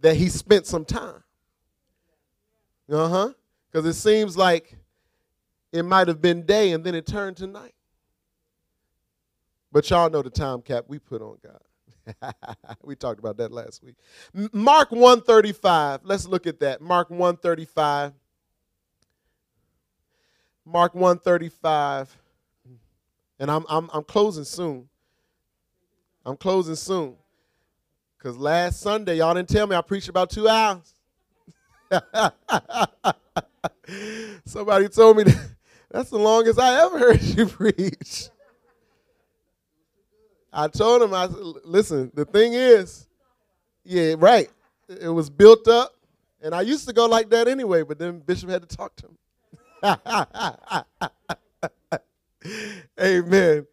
that 0.00 0.16
he 0.16 0.30
spent 0.30 0.66
some 0.66 0.86
time. 0.86 1.22
Uh 2.90 3.08
huh. 3.08 3.32
Because 3.70 3.84
it 3.84 3.94
seems 3.94 4.38
like 4.38 4.74
it 5.70 5.84
might 5.84 6.08
have 6.08 6.22
been 6.22 6.46
day 6.46 6.72
and 6.72 6.82
then 6.82 6.94
it 6.94 7.06
turned 7.06 7.36
to 7.36 7.46
night. 7.46 7.74
But 9.72 9.88
y'all 9.90 10.10
know 10.10 10.22
the 10.22 10.30
time 10.30 10.62
cap 10.62 10.84
we 10.88 10.98
put 10.98 11.22
on 11.22 11.36
God. 11.42 12.34
we 12.82 12.96
talked 12.96 13.18
about 13.18 13.36
that 13.36 13.52
last 13.52 13.82
week. 13.82 13.96
Mark 14.52 14.90
135. 14.90 16.00
Let's 16.04 16.26
look 16.26 16.46
at 16.46 16.60
that. 16.60 16.80
Mark 16.80 17.10
135. 17.10 18.12
Mark 20.64 20.94
135. 20.94 22.16
And 23.38 23.50
I'm 23.50 23.64
I'm 23.68 23.88
I'm 23.92 24.04
closing 24.04 24.44
soon. 24.44 24.88
I'm 26.26 26.36
closing 26.36 26.76
soon. 26.76 27.16
Because 28.18 28.36
last 28.36 28.80
Sunday, 28.80 29.16
y'all 29.16 29.32
didn't 29.34 29.48
tell 29.48 29.66
me 29.66 29.74
I 29.74 29.80
preached 29.80 30.08
about 30.08 30.28
two 30.30 30.46
hours. 30.46 30.94
Somebody 34.44 34.88
told 34.88 35.16
me 35.16 35.22
that, 35.24 35.50
that's 35.90 36.10
the 36.10 36.18
longest 36.18 36.60
I 36.60 36.84
ever 36.84 36.98
heard 36.98 37.22
you 37.36 37.46
preach. 37.46 38.28
I 40.52 40.68
told 40.68 41.02
him, 41.02 41.14
I 41.14 41.28
said, 41.28 41.38
listen, 41.64 42.10
the 42.14 42.24
thing 42.24 42.54
is, 42.54 43.08
yeah, 43.84 44.14
right. 44.18 44.50
It 44.88 45.08
was 45.08 45.30
built 45.30 45.68
up, 45.68 45.94
and 46.42 46.54
I 46.54 46.62
used 46.62 46.88
to 46.88 46.92
go 46.92 47.06
like 47.06 47.30
that 47.30 47.46
anyway, 47.46 47.82
but 47.82 47.98
then 47.98 48.18
Bishop 48.20 48.50
had 48.50 48.68
to 48.68 48.76
talk 48.76 48.96
to 48.96 49.06
him. 49.06 49.16
Amen. 53.00 53.66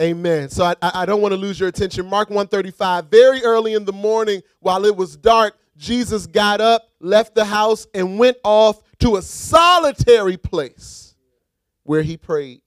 Amen. 0.00 0.48
So 0.50 0.64
I, 0.64 0.74
I 0.82 1.06
don't 1.06 1.22
want 1.22 1.32
to 1.32 1.38
lose 1.38 1.58
your 1.58 1.70
attention. 1.70 2.06
Mark 2.06 2.28
135, 2.28 3.06
very 3.06 3.42
early 3.42 3.72
in 3.72 3.86
the 3.86 3.92
morning, 3.92 4.42
while 4.60 4.84
it 4.84 4.94
was 4.94 5.16
dark, 5.16 5.56
Jesus 5.78 6.26
got 6.26 6.60
up, 6.60 6.90
left 7.00 7.34
the 7.34 7.44
house, 7.44 7.86
and 7.94 8.18
went 8.18 8.36
off 8.44 8.82
to 8.98 9.16
a 9.16 9.22
solitary 9.22 10.36
place 10.36 11.14
where 11.84 12.02
he 12.02 12.16
prayed. 12.16 12.60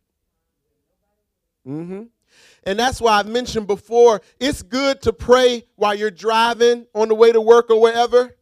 Mm-hmm. 1.67 2.03
And 2.69 2.77
that's 2.79 3.01
why 3.01 3.13
I've 3.13 3.25
mentioned 3.25 3.65
before 3.65 4.21
it's 4.39 4.61
good 4.61 5.01
to 5.01 5.11
pray 5.11 5.63
while 5.75 5.95
you're 5.95 6.11
driving 6.11 6.85
on 6.93 7.07
the 7.07 7.15
way 7.15 7.31
to 7.31 7.41
work 7.41 7.71
or 7.71 7.81
wherever, 7.81 8.37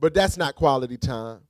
but 0.00 0.14
that's 0.14 0.38
not 0.38 0.54
quality 0.54 0.96
time. 0.96 1.40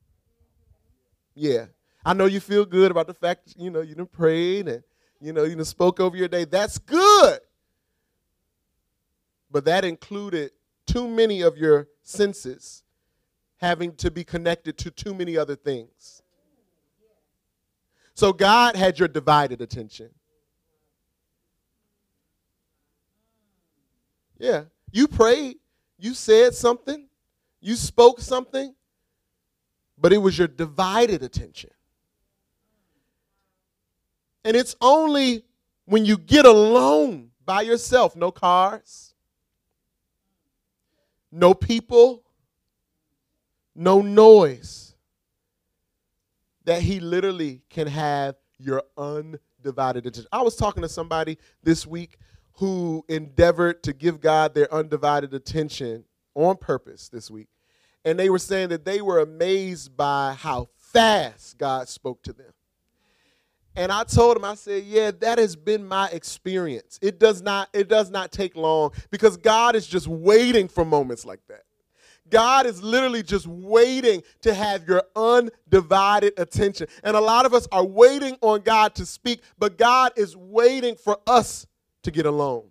Yeah. 1.36 1.66
I 2.04 2.14
know 2.14 2.24
you 2.26 2.40
feel 2.40 2.64
good 2.64 2.90
about 2.90 3.06
the 3.06 3.14
fact, 3.14 3.54
you 3.56 3.70
know, 3.70 3.82
you 3.82 3.94
done 3.94 4.06
prayed 4.06 4.66
and, 4.66 4.82
you 5.20 5.32
know, 5.32 5.44
you 5.44 5.54
done 5.54 5.64
spoke 5.64 6.00
over 6.00 6.16
your 6.16 6.26
day. 6.26 6.44
That's 6.44 6.76
good. 6.76 7.38
But 9.48 9.64
that 9.66 9.84
included 9.84 10.50
too 10.86 11.06
many 11.06 11.42
of 11.42 11.56
your 11.56 11.86
senses 12.02 12.82
having 13.58 13.94
to 13.98 14.10
be 14.10 14.24
connected 14.24 14.76
to 14.78 14.90
too 14.90 15.14
many 15.14 15.38
other 15.38 15.54
things. 15.54 16.20
So 18.14 18.32
God 18.32 18.74
had 18.74 18.98
your 18.98 19.06
divided 19.06 19.60
attention. 19.60 20.10
Yeah. 24.42 24.64
You 24.90 25.06
prayed, 25.06 25.58
you 25.98 26.14
said 26.14 26.52
something, 26.52 27.06
you 27.60 27.76
spoke 27.76 28.20
something, 28.20 28.74
but 29.96 30.12
it 30.12 30.18
was 30.18 30.36
your 30.36 30.48
divided 30.48 31.22
attention. 31.22 31.70
And 34.44 34.56
it's 34.56 34.74
only 34.80 35.44
when 35.84 36.04
you 36.04 36.18
get 36.18 36.44
alone 36.44 37.30
by 37.46 37.62
yourself, 37.62 38.16
no 38.16 38.32
cars, 38.32 39.14
no 41.30 41.54
people, 41.54 42.24
no 43.76 44.02
noise, 44.02 44.96
that 46.64 46.82
he 46.82 46.98
literally 46.98 47.62
can 47.70 47.86
have 47.86 48.34
your 48.58 48.82
undivided 48.98 50.04
attention. 50.04 50.26
I 50.32 50.42
was 50.42 50.56
talking 50.56 50.82
to 50.82 50.88
somebody 50.88 51.38
this 51.62 51.86
week 51.86 52.18
who 52.54 53.04
endeavored 53.08 53.82
to 53.84 53.92
give 53.92 54.20
God 54.20 54.54
their 54.54 54.72
undivided 54.72 55.34
attention 55.34 56.04
on 56.34 56.56
purpose 56.56 57.08
this 57.08 57.30
week. 57.30 57.48
And 58.04 58.18
they 58.18 58.30
were 58.30 58.38
saying 58.38 58.70
that 58.70 58.84
they 58.84 59.00
were 59.00 59.20
amazed 59.20 59.96
by 59.96 60.34
how 60.38 60.68
fast 60.76 61.58
God 61.58 61.88
spoke 61.88 62.22
to 62.24 62.32
them. 62.32 62.52
And 63.74 63.90
I 63.90 64.04
told 64.04 64.36
him, 64.36 64.44
I 64.44 64.54
said, 64.54 64.84
yeah, 64.84 65.12
that 65.20 65.38
has 65.38 65.56
been 65.56 65.86
my 65.86 66.08
experience. 66.10 66.98
It 67.00 67.18
does 67.18 67.40
not, 67.40 67.70
it 67.72 67.88
does 67.88 68.10
not 68.10 68.30
take 68.30 68.54
long 68.54 68.90
because 69.10 69.38
God 69.38 69.74
is 69.74 69.86
just 69.86 70.06
waiting 70.06 70.68
for 70.68 70.84
moments 70.84 71.24
like 71.24 71.40
that. 71.48 71.62
God 72.28 72.66
is 72.66 72.82
literally 72.82 73.22
just 73.22 73.46
waiting 73.46 74.22
to 74.42 74.52
have 74.52 74.86
your 74.88 75.02
undivided 75.16 76.34
attention. 76.38 76.86
And 77.02 77.16
a 77.16 77.20
lot 77.20 77.46
of 77.46 77.54
us 77.54 77.66
are 77.72 77.84
waiting 77.84 78.36
on 78.40 78.60
God 78.60 78.94
to 78.96 79.06
speak, 79.06 79.42
but 79.58 79.78
God 79.78 80.12
is 80.16 80.36
waiting 80.36 80.94
for 80.94 81.18
us 81.26 81.66
to 82.02 82.10
get 82.10 82.26
alone. 82.26 82.64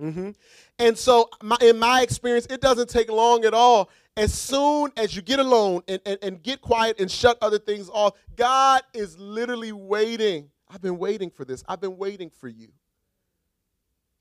Mm-hmm. 0.00 0.30
And 0.78 0.96
so, 0.96 1.28
my, 1.42 1.56
in 1.60 1.78
my 1.78 2.02
experience, 2.02 2.46
it 2.50 2.60
doesn't 2.60 2.88
take 2.88 3.10
long 3.10 3.44
at 3.44 3.52
all. 3.52 3.90
As 4.16 4.32
soon 4.32 4.92
as 4.96 5.14
you 5.14 5.22
get 5.22 5.38
alone 5.38 5.82
and, 5.88 6.00
and, 6.06 6.18
and 6.22 6.42
get 6.42 6.60
quiet 6.60 7.00
and 7.00 7.10
shut 7.10 7.38
other 7.40 7.58
things 7.58 7.88
off, 7.90 8.14
God 8.36 8.82
is 8.94 9.18
literally 9.18 9.72
waiting. 9.72 10.50
I've 10.68 10.82
been 10.82 10.98
waiting 10.98 11.30
for 11.30 11.44
this. 11.44 11.64
I've 11.68 11.80
been 11.80 11.96
waiting 11.96 12.30
for 12.30 12.48
you. 12.48 12.68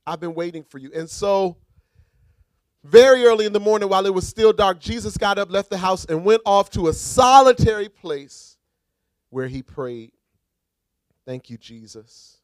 I've 0.06 0.20
been 0.20 0.34
waiting 0.34 0.64
for 0.64 0.78
you. 0.78 0.92
And 0.96 1.10
so, 1.10 1.58
very 2.84 3.26
early 3.26 3.46
in 3.46 3.54
the 3.54 3.60
morning, 3.60 3.90
while 3.90 4.06
it 4.06 4.14
was 4.14 4.28
still 4.28 4.54
dark, 4.54 4.80
Jesus 4.80 5.18
got 5.18 5.38
up, 5.38 5.52
left 5.52 5.70
the 5.70 5.78
house, 5.78 6.06
and 6.06 6.24
went 6.24 6.42
off 6.46 6.72
to 6.72 6.88
a 6.88 6.94
solitary 6.94 7.90
place 7.90 8.58
where 9.30 9.48
he 9.48 9.62
prayed. 9.62 10.12
Thank 11.26 11.50
you, 11.50 11.58
Jesus 11.58 12.37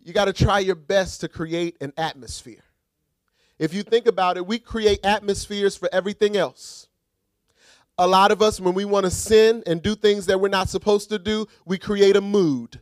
you 0.00 0.12
got 0.12 0.26
to 0.26 0.32
try 0.32 0.58
your 0.58 0.74
best 0.74 1.20
to 1.20 1.28
create 1.28 1.76
an 1.80 1.92
atmosphere. 1.96 2.64
If 3.58 3.74
you 3.74 3.82
think 3.82 4.06
about 4.06 4.36
it, 4.36 4.46
we 4.46 4.58
create 4.58 5.04
atmospheres 5.04 5.76
for 5.76 5.88
everything 5.92 6.36
else. 6.36 6.88
A 7.98 8.06
lot 8.06 8.32
of 8.32 8.42
us, 8.42 8.58
when 8.58 8.74
we 8.74 8.84
want 8.84 9.04
to 9.04 9.10
sin 9.10 9.62
and 9.66 9.82
do 9.82 9.94
things 9.94 10.26
that 10.26 10.40
we're 10.40 10.48
not 10.48 10.68
supposed 10.68 11.10
to 11.10 11.18
do, 11.18 11.46
we 11.64 11.78
create 11.78 12.16
a 12.16 12.20
mood. 12.20 12.80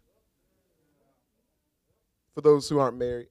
For 2.34 2.40
those 2.40 2.68
who 2.68 2.78
aren't 2.78 2.96
married, 2.96 3.28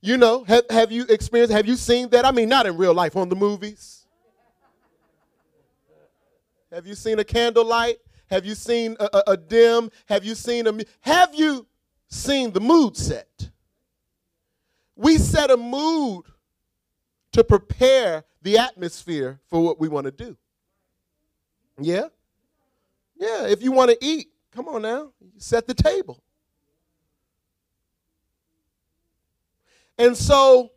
you 0.00 0.18
know, 0.18 0.44
have, 0.44 0.64
have 0.68 0.92
you 0.92 1.06
experienced, 1.08 1.54
have 1.54 1.66
you 1.66 1.76
seen 1.76 2.10
that? 2.10 2.26
I 2.26 2.32
mean, 2.32 2.48
not 2.48 2.66
in 2.66 2.76
real 2.76 2.92
life, 2.92 3.16
on 3.16 3.30
the 3.30 3.36
movies. 3.36 4.04
Have 6.70 6.86
you 6.86 6.94
seen 6.94 7.20
a 7.20 7.24
candlelight? 7.24 7.98
Have 8.26 8.44
you 8.44 8.54
seen 8.54 8.96
a, 9.00 9.08
a, 9.12 9.22
a 9.28 9.36
dim? 9.36 9.90
Have 10.06 10.24
you 10.24 10.34
seen 10.34 10.66
a? 10.66 10.78
Have 11.00 11.34
you 11.34 11.66
seen 12.14 12.52
the 12.52 12.60
mood 12.60 12.96
set. 12.96 13.50
We 14.96 15.18
set 15.18 15.50
a 15.50 15.56
mood 15.56 16.24
to 17.32 17.42
prepare 17.42 18.24
the 18.42 18.58
atmosphere 18.58 19.40
for 19.50 19.60
what 19.60 19.80
we 19.80 19.88
want 19.88 20.04
to 20.06 20.12
do. 20.12 20.36
Yeah? 21.78 22.06
Yeah, 23.16 23.46
if 23.48 23.62
you 23.62 23.72
want 23.72 23.90
to 23.90 23.98
eat, 24.00 24.28
come 24.52 24.68
on 24.68 24.82
now, 24.82 25.10
set 25.38 25.66
the 25.66 25.74
table. 25.74 26.22
And 29.98 30.16
so, 30.16 30.70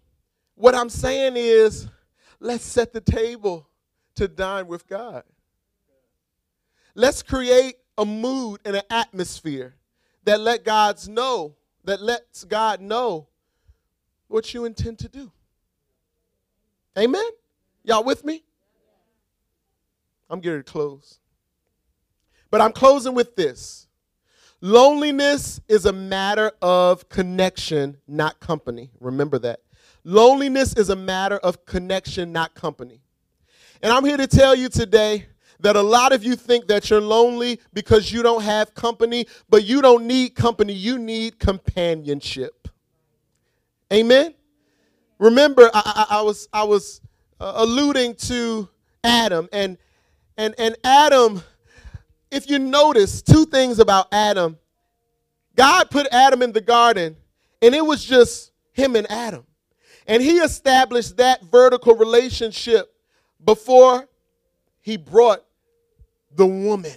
what 0.55 0.75
I'm 0.75 0.89
saying 0.89 1.33
is, 1.35 1.87
let's 2.39 2.63
set 2.63 2.93
the 2.93 3.01
table 3.01 3.67
to 4.15 4.27
dine 4.27 4.67
with 4.67 4.87
God. 4.87 5.23
Let's 6.95 7.21
create 7.21 7.75
a 7.97 8.05
mood 8.05 8.61
and 8.65 8.75
an 8.75 8.83
atmosphere 8.89 9.76
that 10.27 10.41
let 10.41 10.65
God's 10.65 11.07
know, 11.07 11.55
that 11.85 12.01
lets 12.01 12.43
God 12.43 12.81
know 12.81 13.27
what 14.27 14.53
you 14.53 14.65
intend 14.65 14.99
to 14.99 15.07
do. 15.07 15.31
Amen? 16.97 17.23
Y'all 17.83 18.03
with 18.03 18.25
me? 18.25 18.43
I'm 20.29 20.41
getting 20.41 20.63
to 20.63 20.69
close. 20.69 21.19
But 22.51 22.59
I'm 22.59 22.73
closing 22.73 23.13
with 23.13 23.37
this. 23.37 23.87
Loneliness 24.59 25.61
is 25.69 25.85
a 25.85 25.93
matter 25.93 26.51
of 26.61 27.07
connection, 27.07 27.97
not 28.05 28.39
company. 28.41 28.91
Remember 28.99 29.39
that. 29.39 29.61
Loneliness 30.03 30.73
is 30.73 30.89
a 30.89 30.95
matter 30.95 31.37
of 31.37 31.65
connection, 31.65 32.33
not 32.33 32.53
company. 32.53 33.01
And 33.81 33.93
I'm 33.93 34.03
here 34.03 34.17
to 34.17 34.27
tell 34.27 34.55
you 34.55 34.67
today 34.67 35.27
that 35.59 35.75
a 35.75 35.81
lot 35.81 36.13
of 36.13 36.23
you 36.23 36.35
think 36.35 36.67
that 36.67 36.89
you're 36.89 37.01
lonely 37.01 37.59
because 37.73 38.11
you 38.11 38.23
don't 38.23 38.43
have 38.43 38.73
company, 38.73 39.25
but 39.49 39.63
you 39.63 39.81
don't 39.81 40.05
need 40.05 40.35
company, 40.35 40.73
you 40.73 40.97
need 40.99 41.39
companionship. 41.39 42.67
Amen? 43.91 44.33
Remember, 45.19 45.69
I, 45.73 46.05
I, 46.09 46.17
I 46.19 46.21
was, 46.21 46.47
I 46.53 46.63
was 46.63 47.01
uh, 47.39 47.53
alluding 47.55 48.15
to 48.15 48.69
Adam, 49.03 49.49
and, 49.51 49.77
and, 50.37 50.53
and 50.57 50.75
Adam, 50.83 51.41
if 52.29 52.49
you 52.49 52.59
notice 52.59 53.21
two 53.21 53.45
things 53.45 53.79
about 53.79 54.07
Adam, 54.11 54.57
God 55.55 55.89
put 55.89 56.07
Adam 56.11 56.41
in 56.41 56.51
the 56.51 56.61
garden, 56.61 57.15
and 57.61 57.73
it 57.73 57.83
was 57.83 58.03
just 58.03 58.51
him 58.73 58.95
and 58.95 59.09
Adam. 59.09 59.45
And 60.05 60.21
he 60.21 60.37
established 60.37 61.17
that 61.17 61.41
vertical 61.43 61.95
relationship 61.95 62.93
before 63.43 64.07
he 64.79 64.97
brought 64.97 65.43
the 66.37 66.45
woman. 66.45 66.91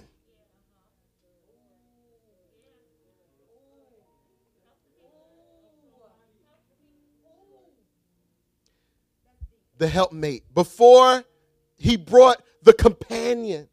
The 9.79 9.87
helpmate. 9.87 10.43
Before 10.53 11.23
he 11.75 11.97
brought 11.97 12.41
the 12.61 12.73
companion. 12.73 13.67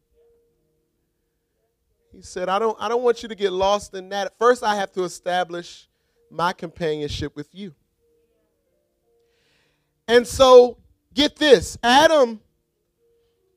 He 2.11 2.23
said, 2.23 2.49
I 2.49 2.57
don't, 2.57 2.75
I 2.79 2.89
don't 2.89 3.03
want 3.03 3.21
you 3.21 3.29
to 3.29 3.35
get 3.35 3.53
lost 3.53 3.93
in 3.93 4.09
that. 4.09 4.33
First, 4.39 4.63
I 4.63 4.75
have 4.75 4.91
to 4.93 5.03
establish 5.03 5.87
my 6.31 6.51
companionship 6.51 7.35
with 7.35 7.53
you. 7.53 7.75
And 10.07 10.25
so, 10.25 10.79
get 11.13 11.35
this 11.35 11.77
Adam 11.83 12.39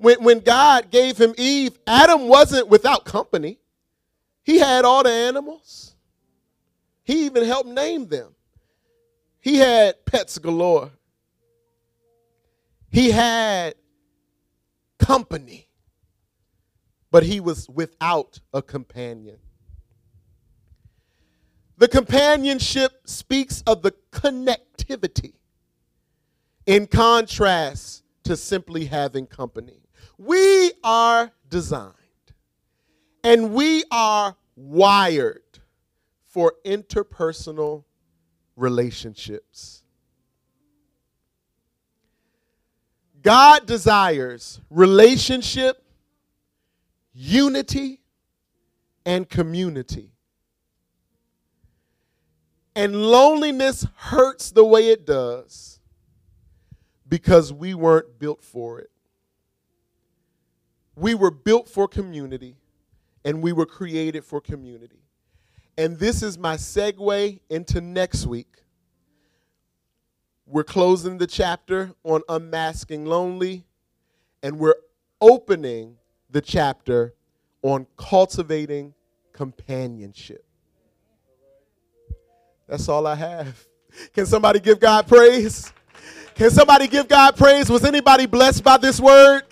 when, 0.02 0.22
when 0.24 0.40
God 0.40 0.90
gave 0.90 1.16
him 1.16 1.32
Eve, 1.38 1.78
Adam 1.86 2.26
wasn't 2.26 2.68
without 2.68 3.04
company. 3.04 3.58
He 4.42 4.58
had 4.58 4.84
all 4.84 5.04
the 5.04 5.10
animals. 5.10 5.94
He 7.04 7.26
even 7.26 7.44
helped 7.44 7.68
name 7.68 8.08
them. 8.08 8.34
He 9.40 9.56
had 9.56 10.04
pets 10.04 10.38
galore. 10.38 10.90
He 12.90 13.12
had 13.12 13.74
company, 14.98 15.68
but 17.10 17.22
he 17.22 17.40
was 17.40 17.68
without 17.68 18.40
a 18.52 18.60
companion. 18.60 19.38
The 21.78 21.88
companionship 21.88 22.92
speaks 23.04 23.62
of 23.66 23.82
the 23.82 23.92
connectivity 24.10 25.34
in 26.66 26.86
contrast 26.86 28.02
to 28.24 28.36
simply 28.36 28.84
having 28.84 29.26
company. 29.26 29.81
We 30.18 30.72
are 30.84 31.32
designed 31.48 31.94
and 33.24 33.52
we 33.52 33.84
are 33.90 34.36
wired 34.56 35.42
for 36.22 36.54
interpersonal 36.64 37.84
relationships. 38.56 39.82
God 43.22 43.66
desires 43.66 44.60
relationship, 44.70 45.84
unity, 47.12 48.00
and 49.06 49.28
community. 49.28 50.10
And 52.74 52.96
loneliness 52.96 53.86
hurts 53.96 54.50
the 54.50 54.64
way 54.64 54.88
it 54.88 55.06
does 55.06 55.78
because 57.06 57.52
we 57.52 57.74
weren't 57.74 58.18
built 58.18 58.42
for 58.42 58.80
it. 58.80 58.91
We 60.96 61.14
were 61.14 61.30
built 61.30 61.68
for 61.68 61.88
community 61.88 62.56
and 63.24 63.42
we 63.42 63.52
were 63.52 63.66
created 63.66 64.24
for 64.24 64.40
community. 64.40 65.02
And 65.78 65.98
this 65.98 66.22
is 66.22 66.36
my 66.36 66.56
segue 66.56 67.40
into 67.48 67.80
next 67.80 68.26
week. 68.26 68.48
We're 70.46 70.64
closing 70.64 71.16
the 71.16 71.26
chapter 71.26 71.94
on 72.04 72.20
unmasking 72.28 73.06
lonely, 73.06 73.64
and 74.42 74.58
we're 74.58 74.74
opening 75.20 75.96
the 76.30 76.42
chapter 76.42 77.14
on 77.62 77.86
cultivating 77.96 78.92
companionship. 79.32 80.44
That's 82.68 82.88
all 82.88 83.06
I 83.06 83.14
have. 83.14 83.64
Can 84.12 84.26
somebody 84.26 84.60
give 84.60 84.78
God 84.78 85.06
praise? 85.06 85.72
Can 86.34 86.50
somebody 86.50 86.86
give 86.86 87.08
God 87.08 87.36
praise? 87.36 87.70
Was 87.70 87.84
anybody 87.84 88.26
blessed 88.26 88.62
by 88.62 88.76
this 88.76 89.00
word? 89.00 89.44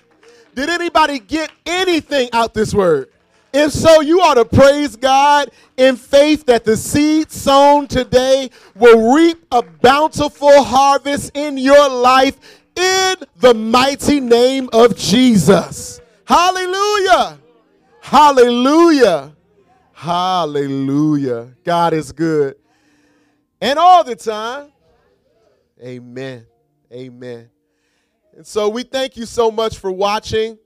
Did 0.54 0.68
anybody 0.68 1.18
get 1.18 1.50
anything 1.66 2.28
out 2.32 2.54
this 2.54 2.74
word? 2.74 3.10
If 3.52 3.72
so, 3.72 4.00
you 4.00 4.20
ought 4.20 4.34
to 4.34 4.44
praise 4.44 4.94
God 4.94 5.50
in 5.76 5.96
faith 5.96 6.46
that 6.46 6.64
the 6.64 6.76
seed 6.76 7.32
sown 7.32 7.88
today 7.88 8.50
will 8.76 9.14
reap 9.14 9.44
a 9.50 9.62
bountiful 9.62 10.62
harvest 10.62 11.32
in 11.34 11.58
your 11.58 11.88
life 11.88 12.38
in 12.76 13.16
the 13.38 13.54
mighty 13.54 14.20
name 14.20 14.68
of 14.72 14.96
Jesus. 14.96 16.00
Hallelujah. 16.24 17.38
Hallelujah. 18.00 19.34
Hallelujah. 19.92 21.48
God 21.64 21.92
is 21.92 22.12
good. 22.12 22.56
And 23.60 23.78
all 23.78 24.04
the 24.04 24.16
time. 24.16 24.70
Amen. 25.82 26.46
Amen. 26.92 27.50
And 28.40 28.46
so 28.46 28.70
we 28.70 28.84
thank 28.84 29.18
you 29.18 29.26
so 29.26 29.50
much 29.50 29.76
for 29.76 29.92
watching 29.92 30.56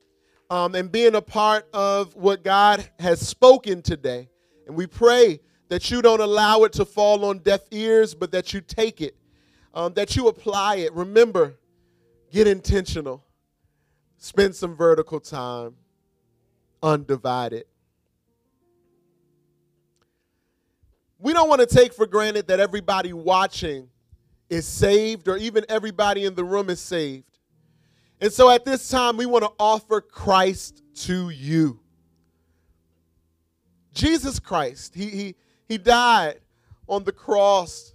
um, 0.49 0.77
and 0.77 0.93
being 0.93 1.17
a 1.17 1.21
part 1.21 1.67
of 1.75 2.15
what 2.15 2.45
God 2.45 2.89
has 3.01 3.21
spoken 3.21 3.83
today. 3.83 4.29
And 4.69 4.77
we 4.77 4.87
pray 4.87 5.41
that 5.71 5.91
you 5.91 6.01
don't 6.01 6.21
allow 6.21 6.63
it 6.63 6.73
to 6.75 6.85
fall 6.85 7.25
on 7.25 7.41
deaf 7.41 7.63
ears, 7.73 8.15
but 8.15 8.31
that 8.31 8.55
you 8.55 8.61
take 8.61 9.01
it, 9.01 9.17
um, 9.75 9.93
that 9.95 10.15
you 10.15 10.29
apply 10.29 10.77
it. 10.77 10.93
Remember, 10.93 11.57
get 12.31 12.47
intentional, 12.47 13.25
spend 14.19 14.55
some 14.55 14.77
vertical 14.77 15.19
time, 15.19 15.75
undivided. 16.81 17.65
We 21.19 21.33
don't 21.33 21.49
want 21.49 21.61
to 21.61 21.67
take 21.67 21.93
for 21.93 22.07
granted 22.07 22.47
that 22.47 22.61
everybody 22.61 23.13
watching 23.13 23.89
is 24.49 24.65
saved 24.65 25.27
or 25.27 25.37
even 25.37 25.65
everybody 25.69 26.25
in 26.25 26.37
the 26.37 26.45
room 26.45 26.71
is 26.71 26.79
saved. 26.79 27.34
And 28.21 28.33
so 28.33 28.51
at 28.51 28.65
this 28.65 28.89
time, 28.89 29.17
we 29.17 29.27
want 29.27 29.45
to 29.45 29.53
offer 29.59 30.01
Christ 30.01 30.83
to 30.95 31.31
you. 31.31 31.81
Jesus 33.93 34.41
Christ, 34.41 34.95
he, 34.95 35.09
he, 35.09 35.35
he 35.69 35.79
died 35.79 36.41
on 36.89 37.05
the 37.05 37.13
cross 37.13 37.95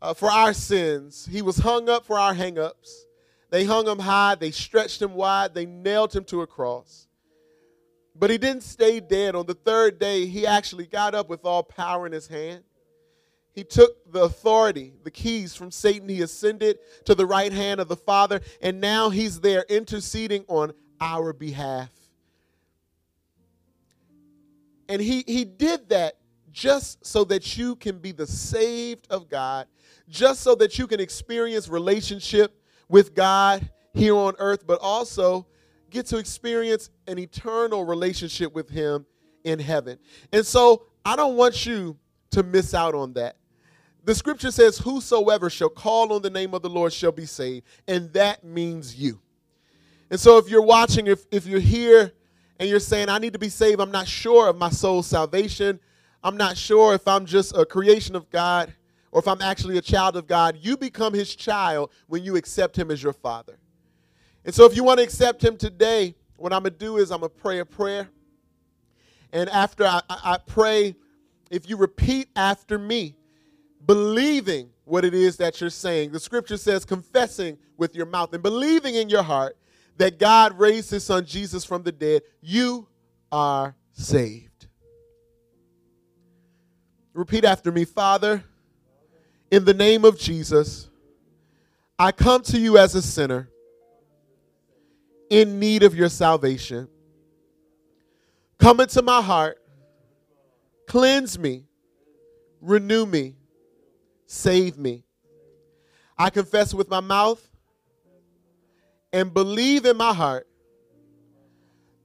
uh, 0.00 0.14
for 0.14 0.30
our 0.30 0.52
sins. 0.52 1.28
He 1.30 1.42
was 1.42 1.58
hung 1.58 1.88
up 1.88 2.06
for 2.06 2.18
our 2.18 2.34
hangups. 2.34 3.04
They 3.50 3.64
hung 3.64 3.86
him 3.86 3.98
high, 3.98 4.34
they 4.34 4.50
stretched 4.50 5.02
him 5.02 5.14
wide, 5.14 5.52
they 5.52 5.66
nailed 5.66 6.14
him 6.14 6.24
to 6.24 6.40
a 6.40 6.46
cross. 6.46 7.06
But 8.14 8.30
he 8.30 8.38
didn't 8.38 8.62
stay 8.62 8.98
dead. 8.98 9.34
On 9.34 9.44
the 9.44 9.54
third 9.54 9.98
day, 9.98 10.26
he 10.26 10.46
actually 10.46 10.86
got 10.86 11.14
up 11.14 11.28
with 11.28 11.44
all 11.44 11.62
power 11.62 12.06
in 12.06 12.12
his 12.12 12.26
hand. 12.26 12.64
He 13.54 13.64
took 13.64 14.10
the 14.10 14.22
authority, 14.22 14.94
the 15.04 15.10
keys 15.10 15.54
from 15.54 15.70
Satan. 15.70 16.08
He 16.08 16.22
ascended 16.22 16.78
to 17.04 17.14
the 17.14 17.26
right 17.26 17.52
hand 17.52 17.80
of 17.80 17.88
the 17.88 17.96
Father, 17.96 18.40
and 18.62 18.80
now 18.80 19.10
he's 19.10 19.40
there 19.40 19.64
interceding 19.68 20.44
on 20.48 20.72
our 21.00 21.32
behalf. 21.32 21.90
And 24.88 25.00
he, 25.00 25.24
he 25.26 25.44
did 25.44 25.88
that 25.90 26.16
just 26.50 27.04
so 27.04 27.24
that 27.24 27.56
you 27.56 27.76
can 27.76 27.98
be 27.98 28.12
the 28.12 28.26
saved 28.26 29.06
of 29.10 29.28
God, 29.28 29.66
just 30.08 30.40
so 30.42 30.54
that 30.56 30.78
you 30.78 30.86
can 30.86 31.00
experience 31.00 31.68
relationship 31.68 32.58
with 32.88 33.14
God 33.14 33.68
here 33.94 34.14
on 34.14 34.34
earth, 34.38 34.66
but 34.66 34.78
also 34.80 35.46
get 35.90 36.06
to 36.06 36.18
experience 36.18 36.90
an 37.06 37.18
eternal 37.18 37.84
relationship 37.84 38.54
with 38.54 38.68
Him 38.68 39.06
in 39.44 39.58
heaven. 39.58 39.98
And 40.32 40.44
so 40.44 40.84
I 41.04 41.16
don't 41.16 41.36
want 41.36 41.66
you 41.66 41.96
to 42.30 42.42
miss 42.42 42.74
out 42.74 42.94
on 42.94 43.12
that. 43.14 43.36
The 44.04 44.14
scripture 44.14 44.50
says, 44.50 44.78
Whosoever 44.78 45.48
shall 45.48 45.68
call 45.68 46.12
on 46.12 46.22
the 46.22 46.30
name 46.30 46.54
of 46.54 46.62
the 46.62 46.70
Lord 46.70 46.92
shall 46.92 47.12
be 47.12 47.26
saved, 47.26 47.66
and 47.86 48.12
that 48.12 48.44
means 48.44 48.96
you. 48.96 49.20
And 50.10 50.18
so 50.18 50.38
if 50.38 50.48
you're 50.48 50.62
watching, 50.62 51.06
if, 51.06 51.24
if 51.30 51.46
you're 51.46 51.60
here 51.60 52.12
and 52.58 52.68
you're 52.68 52.80
saying, 52.80 53.08
I 53.08 53.18
need 53.18 53.32
to 53.32 53.38
be 53.38 53.48
saved, 53.48 53.80
I'm 53.80 53.90
not 53.90 54.06
sure 54.06 54.48
of 54.48 54.58
my 54.58 54.70
soul's 54.70 55.06
salvation, 55.06 55.80
I'm 56.22 56.36
not 56.36 56.56
sure 56.56 56.94
if 56.94 57.06
I'm 57.08 57.26
just 57.26 57.56
a 57.56 57.64
creation 57.64 58.14
of 58.14 58.28
God 58.30 58.74
or 59.10 59.20
if 59.20 59.28
I'm 59.28 59.40
actually 59.42 59.78
a 59.78 59.82
child 59.82 60.16
of 60.16 60.26
God, 60.26 60.58
you 60.60 60.76
become 60.76 61.12
his 61.12 61.34
child 61.34 61.90
when 62.06 62.24
you 62.24 62.36
accept 62.36 62.76
him 62.76 62.90
as 62.90 63.02
your 63.02 63.12
father. 63.12 63.58
And 64.44 64.54
so 64.54 64.64
if 64.64 64.74
you 64.76 64.84
want 64.84 64.98
to 64.98 65.04
accept 65.04 65.42
him 65.42 65.56
today, 65.56 66.14
what 66.36 66.52
I'm 66.52 66.62
going 66.62 66.72
to 66.72 66.78
do 66.78 66.96
is 66.96 67.12
I'm 67.12 67.20
going 67.20 67.30
to 67.30 67.36
pray 67.36 67.60
a 67.60 67.64
prayer. 67.64 68.08
And 69.32 69.48
after 69.50 69.84
I, 69.84 70.00
I, 70.08 70.38
pray, 70.44 70.94
if 71.50 71.68
you 71.68 71.76
repeat 71.76 72.28
after 72.36 72.78
me, 72.78 73.16
believing 73.86 74.70
what 74.84 75.04
it 75.04 75.14
is 75.14 75.36
that 75.38 75.60
you're 75.60 75.70
saying, 75.70 76.12
the 76.12 76.20
scripture 76.20 76.56
says 76.56 76.84
confessing 76.84 77.58
with 77.76 77.94
your 77.94 78.06
mouth 78.06 78.32
and 78.32 78.42
believing 78.42 78.94
in 78.94 79.08
your 79.08 79.22
heart 79.22 79.56
that 79.96 80.18
God 80.18 80.58
raised 80.58 80.90
his 80.90 81.04
son 81.04 81.24
Jesus 81.24 81.64
from 81.64 81.82
the 81.82 81.92
dead, 81.92 82.22
you 82.40 82.88
are 83.30 83.74
saved. 83.92 84.66
Repeat 87.14 87.44
after 87.44 87.70
me, 87.70 87.84
Father, 87.84 88.42
in 89.50 89.64
the 89.64 89.74
name 89.74 90.04
of 90.04 90.18
Jesus, 90.18 90.88
I 91.98 92.10
come 92.10 92.42
to 92.44 92.58
you 92.58 92.78
as 92.78 92.94
a 92.94 93.02
sinner 93.02 93.48
in 95.28 95.60
need 95.60 95.82
of 95.82 95.94
your 95.94 96.08
salvation. 96.08 96.88
Come 98.58 98.80
into 98.80 99.02
my 99.02 99.20
heart, 99.20 99.58
cleanse 100.86 101.38
me, 101.38 101.66
renew 102.60 103.04
me, 103.04 103.36
save 104.32 104.78
me. 104.78 105.04
I 106.16 106.30
confess 106.30 106.72
with 106.72 106.88
my 106.88 107.00
mouth 107.00 107.46
and 109.12 109.32
believe 109.32 109.84
in 109.84 109.98
my 109.98 110.14
heart 110.14 110.48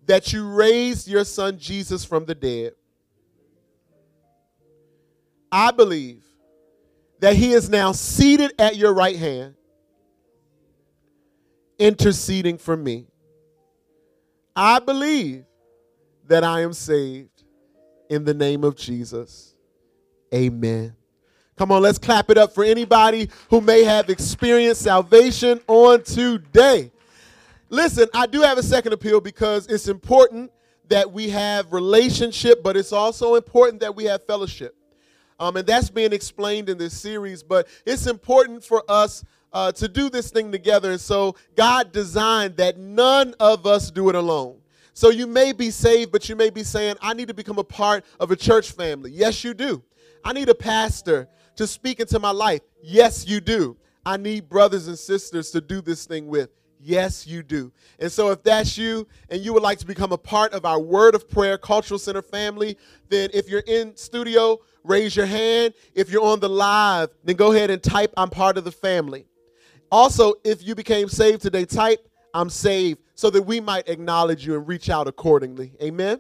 that 0.08 0.34
you 0.34 0.46
raised 0.46 1.08
your 1.08 1.24
son 1.24 1.58
Jesus 1.58 2.04
from 2.04 2.26
the 2.26 2.36
dead. 2.36 2.74
I 5.50 5.72
believe 5.72 6.26
that 7.22 7.36
he 7.36 7.54
is 7.54 7.70
now 7.70 7.94
seated 7.94 8.54
at 8.60 8.76
your 8.76 8.94
right 8.94 9.16
hand, 9.16 9.56
interceding 11.80 12.58
for 12.58 12.76
me. 12.76 13.08
I 14.54 14.80
believe 14.80 15.46
that 16.28 16.44
I 16.44 16.62
am 16.62 16.74
saved 16.74 17.44
in 18.10 18.26
the 18.26 18.34
name 18.34 18.66
of 18.66 18.76
Jesus. 18.76 19.56
Amen. 20.34 20.97
Come 21.58 21.72
on, 21.72 21.82
let's 21.82 21.98
clap 21.98 22.30
it 22.30 22.38
up 22.38 22.54
for 22.54 22.64
anybody 22.64 23.30
who 23.50 23.62
may 23.62 23.84
have 23.84 24.12
experienced 24.12 24.84
salvation 24.84 25.60
on 25.66 26.04
today. 26.04 26.92
Listen, 27.70 28.08
I 28.14 28.28
do 28.28 28.42
have 28.42 28.60
a 28.60 28.64
second 28.64 28.94
appeal 28.94 29.20
because 29.20 29.66
it's 29.66 29.88
important 29.88 30.52
that 30.88 31.12
we 31.12 31.30
have 31.30 31.74
relationship, 31.74 32.62
but 32.62 32.78
it's 32.78 32.94
also 32.94 33.34
important 33.34 33.82
that 33.82 33.96
we 33.96 34.04
have 34.04 34.24
fellowship. 34.28 34.76
Um, 35.40 35.58
and 35.58 35.66
that's 35.66 35.90
being 35.90 36.14
explained 36.14 36.70
in 36.70 36.78
this 36.78 36.96
series, 36.96 37.42
but 37.42 37.68
it's 37.88 38.06
important 38.06 38.64
for 38.64 38.84
us 38.88 39.26
uh, 39.52 39.72
to 39.74 39.88
do 39.88 40.12
this 40.12 40.30
thing 40.30 40.52
together. 40.52 40.92
And 40.92 41.02
so 41.02 41.36
God 41.56 41.92
designed 41.92 42.58
that 42.58 42.78
none 42.78 43.34
of 43.40 43.66
us 43.66 43.90
do 43.90 44.10
it 44.10 44.16
alone. 44.16 44.60
So 44.94 45.10
you 45.10 45.26
may 45.26 45.54
be 45.54 45.72
saved, 45.72 46.12
but 46.12 46.30
you 46.30 46.36
may 46.36 46.52
be 46.52 46.64
saying, 46.64 46.98
I 47.02 47.16
need 47.16 47.30
to 47.30 47.34
become 47.34 47.58
a 47.58 47.64
part 47.64 48.06
of 48.20 48.30
a 48.30 48.36
church 48.36 48.72
family. 48.72 49.10
Yes, 49.10 49.44
you 49.44 49.56
do. 49.56 49.82
I 50.24 50.34
need 50.34 50.50
a 50.50 50.56
pastor 50.56 51.28
to 51.58 51.68
speak 51.68 52.00
into 52.00 52.20
my 52.20 52.32
life. 52.32 52.62
Yes, 52.82 53.28
you 53.28 53.42
do. 53.42 53.78
I 54.06 54.18
need 54.18 54.48
brothers 54.48 54.88
and 54.88 54.98
sisters 54.98 55.52
to 55.52 55.62
do 55.62 55.82
this 55.82 56.06
thing 56.06 56.28
with. 56.28 56.50
Yes, 56.80 57.28
you 57.28 57.44
do. 57.44 57.72
And 58.00 58.12
so, 58.12 58.30
if 58.30 58.44
that's 58.44 58.78
you 58.78 59.08
and 59.30 59.42
you 59.42 59.52
would 59.54 59.64
like 59.64 59.80
to 59.80 59.86
become 59.86 60.12
a 60.12 60.18
part 60.18 60.54
of 60.54 60.64
our 60.64 60.80
Word 60.80 61.16
of 61.16 61.28
Prayer 61.28 61.58
Cultural 61.58 61.98
Center 61.98 62.22
family, 62.22 62.78
then 63.10 63.30
if 63.34 63.50
you're 63.50 63.64
in 63.68 63.96
studio, 63.96 64.60
raise 64.84 65.16
your 65.16 65.26
hand. 65.26 65.74
If 65.94 66.12
you're 66.12 66.24
on 66.24 66.40
the 66.40 66.50
live, 66.50 67.10
then 67.24 67.36
go 67.36 67.52
ahead 67.52 67.72
and 67.72 67.82
type, 67.82 68.14
I'm 68.16 68.30
part 68.30 68.58
of 68.58 68.64
the 68.64 68.72
family. 68.72 69.26
Also, 69.92 70.36
if 70.44 70.66
you 70.66 70.76
became 70.76 71.10
saved 71.10 71.42
today, 71.42 71.66
type, 71.66 72.08
I'm 72.34 72.50
saved, 72.50 73.00
so 73.16 73.30
that 73.32 73.42
we 73.42 73.60
might 73.60 73.90
acknowledge 73.90 74.46
you 74.46 74.56
and 74.56 74.68
reach 74.68 74.90
out 74.90 75.08
accordingly. 75.08 75.74
Amen. 75.82 76.20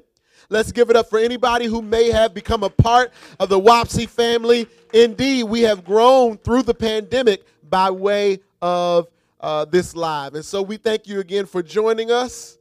Let's 0.50 0.72
give 0.72 0.90
it 0.90 0.96
up 0.96 1.10
for 1.10 1.20
anybody 1.20 1.66
who 1.66 1.82
may 1.82 2.10
have 2.10 2.34
become 2.34 2.64
a 2.64 2.70
part 2.70 3.12
of 3.38 3.50
the 3.50 3.60
Wapsie 3.60 4.08
family. 4.08 4.66
Indeed, 4.94 5.44
we 5.44 5.62
have 5.62 5.84
grown 5.84 6.38
through 6.38 6.64
the 6.64 6.74
pandemic 6.74 7.44
by 7.70 7.92
way 7.92 8.40
of 8.62 9.08
uh, 9.42 9.66
this 9.66 9.94
live. 9.94 10.36
And 10.36 10.46
so 10.46 10.62
we 10.62 10.78
thank 10.78 11.06
you 11.06 11.20
again 11.20 11.46
for 11.46 11.62
joining 11.62 12.12
us. 12.12 12.58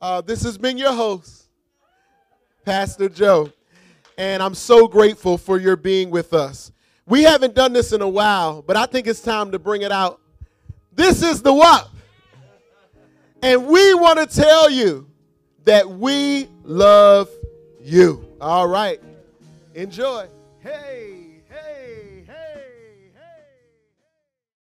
Uh, 0.00 0.20
this 0.20 0.44
has 0.44 0.56
been 0.56 0.78
your 0.78 0.92
host, 0.92 1.48
Pastor 2.64 3.08
Joe, 3.08 3.50
and 4.16 4.40
I'm 4.40 4.54
so 4.54 4.86
grateful 4.86 5.36
for 5.36 5.58
your 5.58 5.76
being 5.76 6.10
with 6.10 6.34
us. 6.34 6.70
We 7.04 7.24
haven't 7.24 7.54
done 7.54 7.72
this 7.72 7.92
in 7.92 8.00
a 8.00 8.08
while, 8.08 8.62
but 8.62 8.76
I 8.76 8.86
think 8.86 9.08
it's 9.08 9.20
time 9.20 9.50
to 9.50 9.58
bring 9.58 9.82
it 9.82 9.90
out. 9.90 10.20
This 10.92 11.22
is 11.22 11.42
the 11.42 11.52
WAP. 11.52 11.88
And 13.42 13.66
we 13.66 13.92
want 13.94 14.18
to 14.20 14.26
tell 14.26 14.70
you 14.70 15.08
that 15.64 15.88
we 15.88 16.48
love 16.62 17.28
you. 17.80 18.26
All 18.40 18.68
right. 18.68 19.00
Enjoy. 19.74 20.26
Hey. 20.60 21.13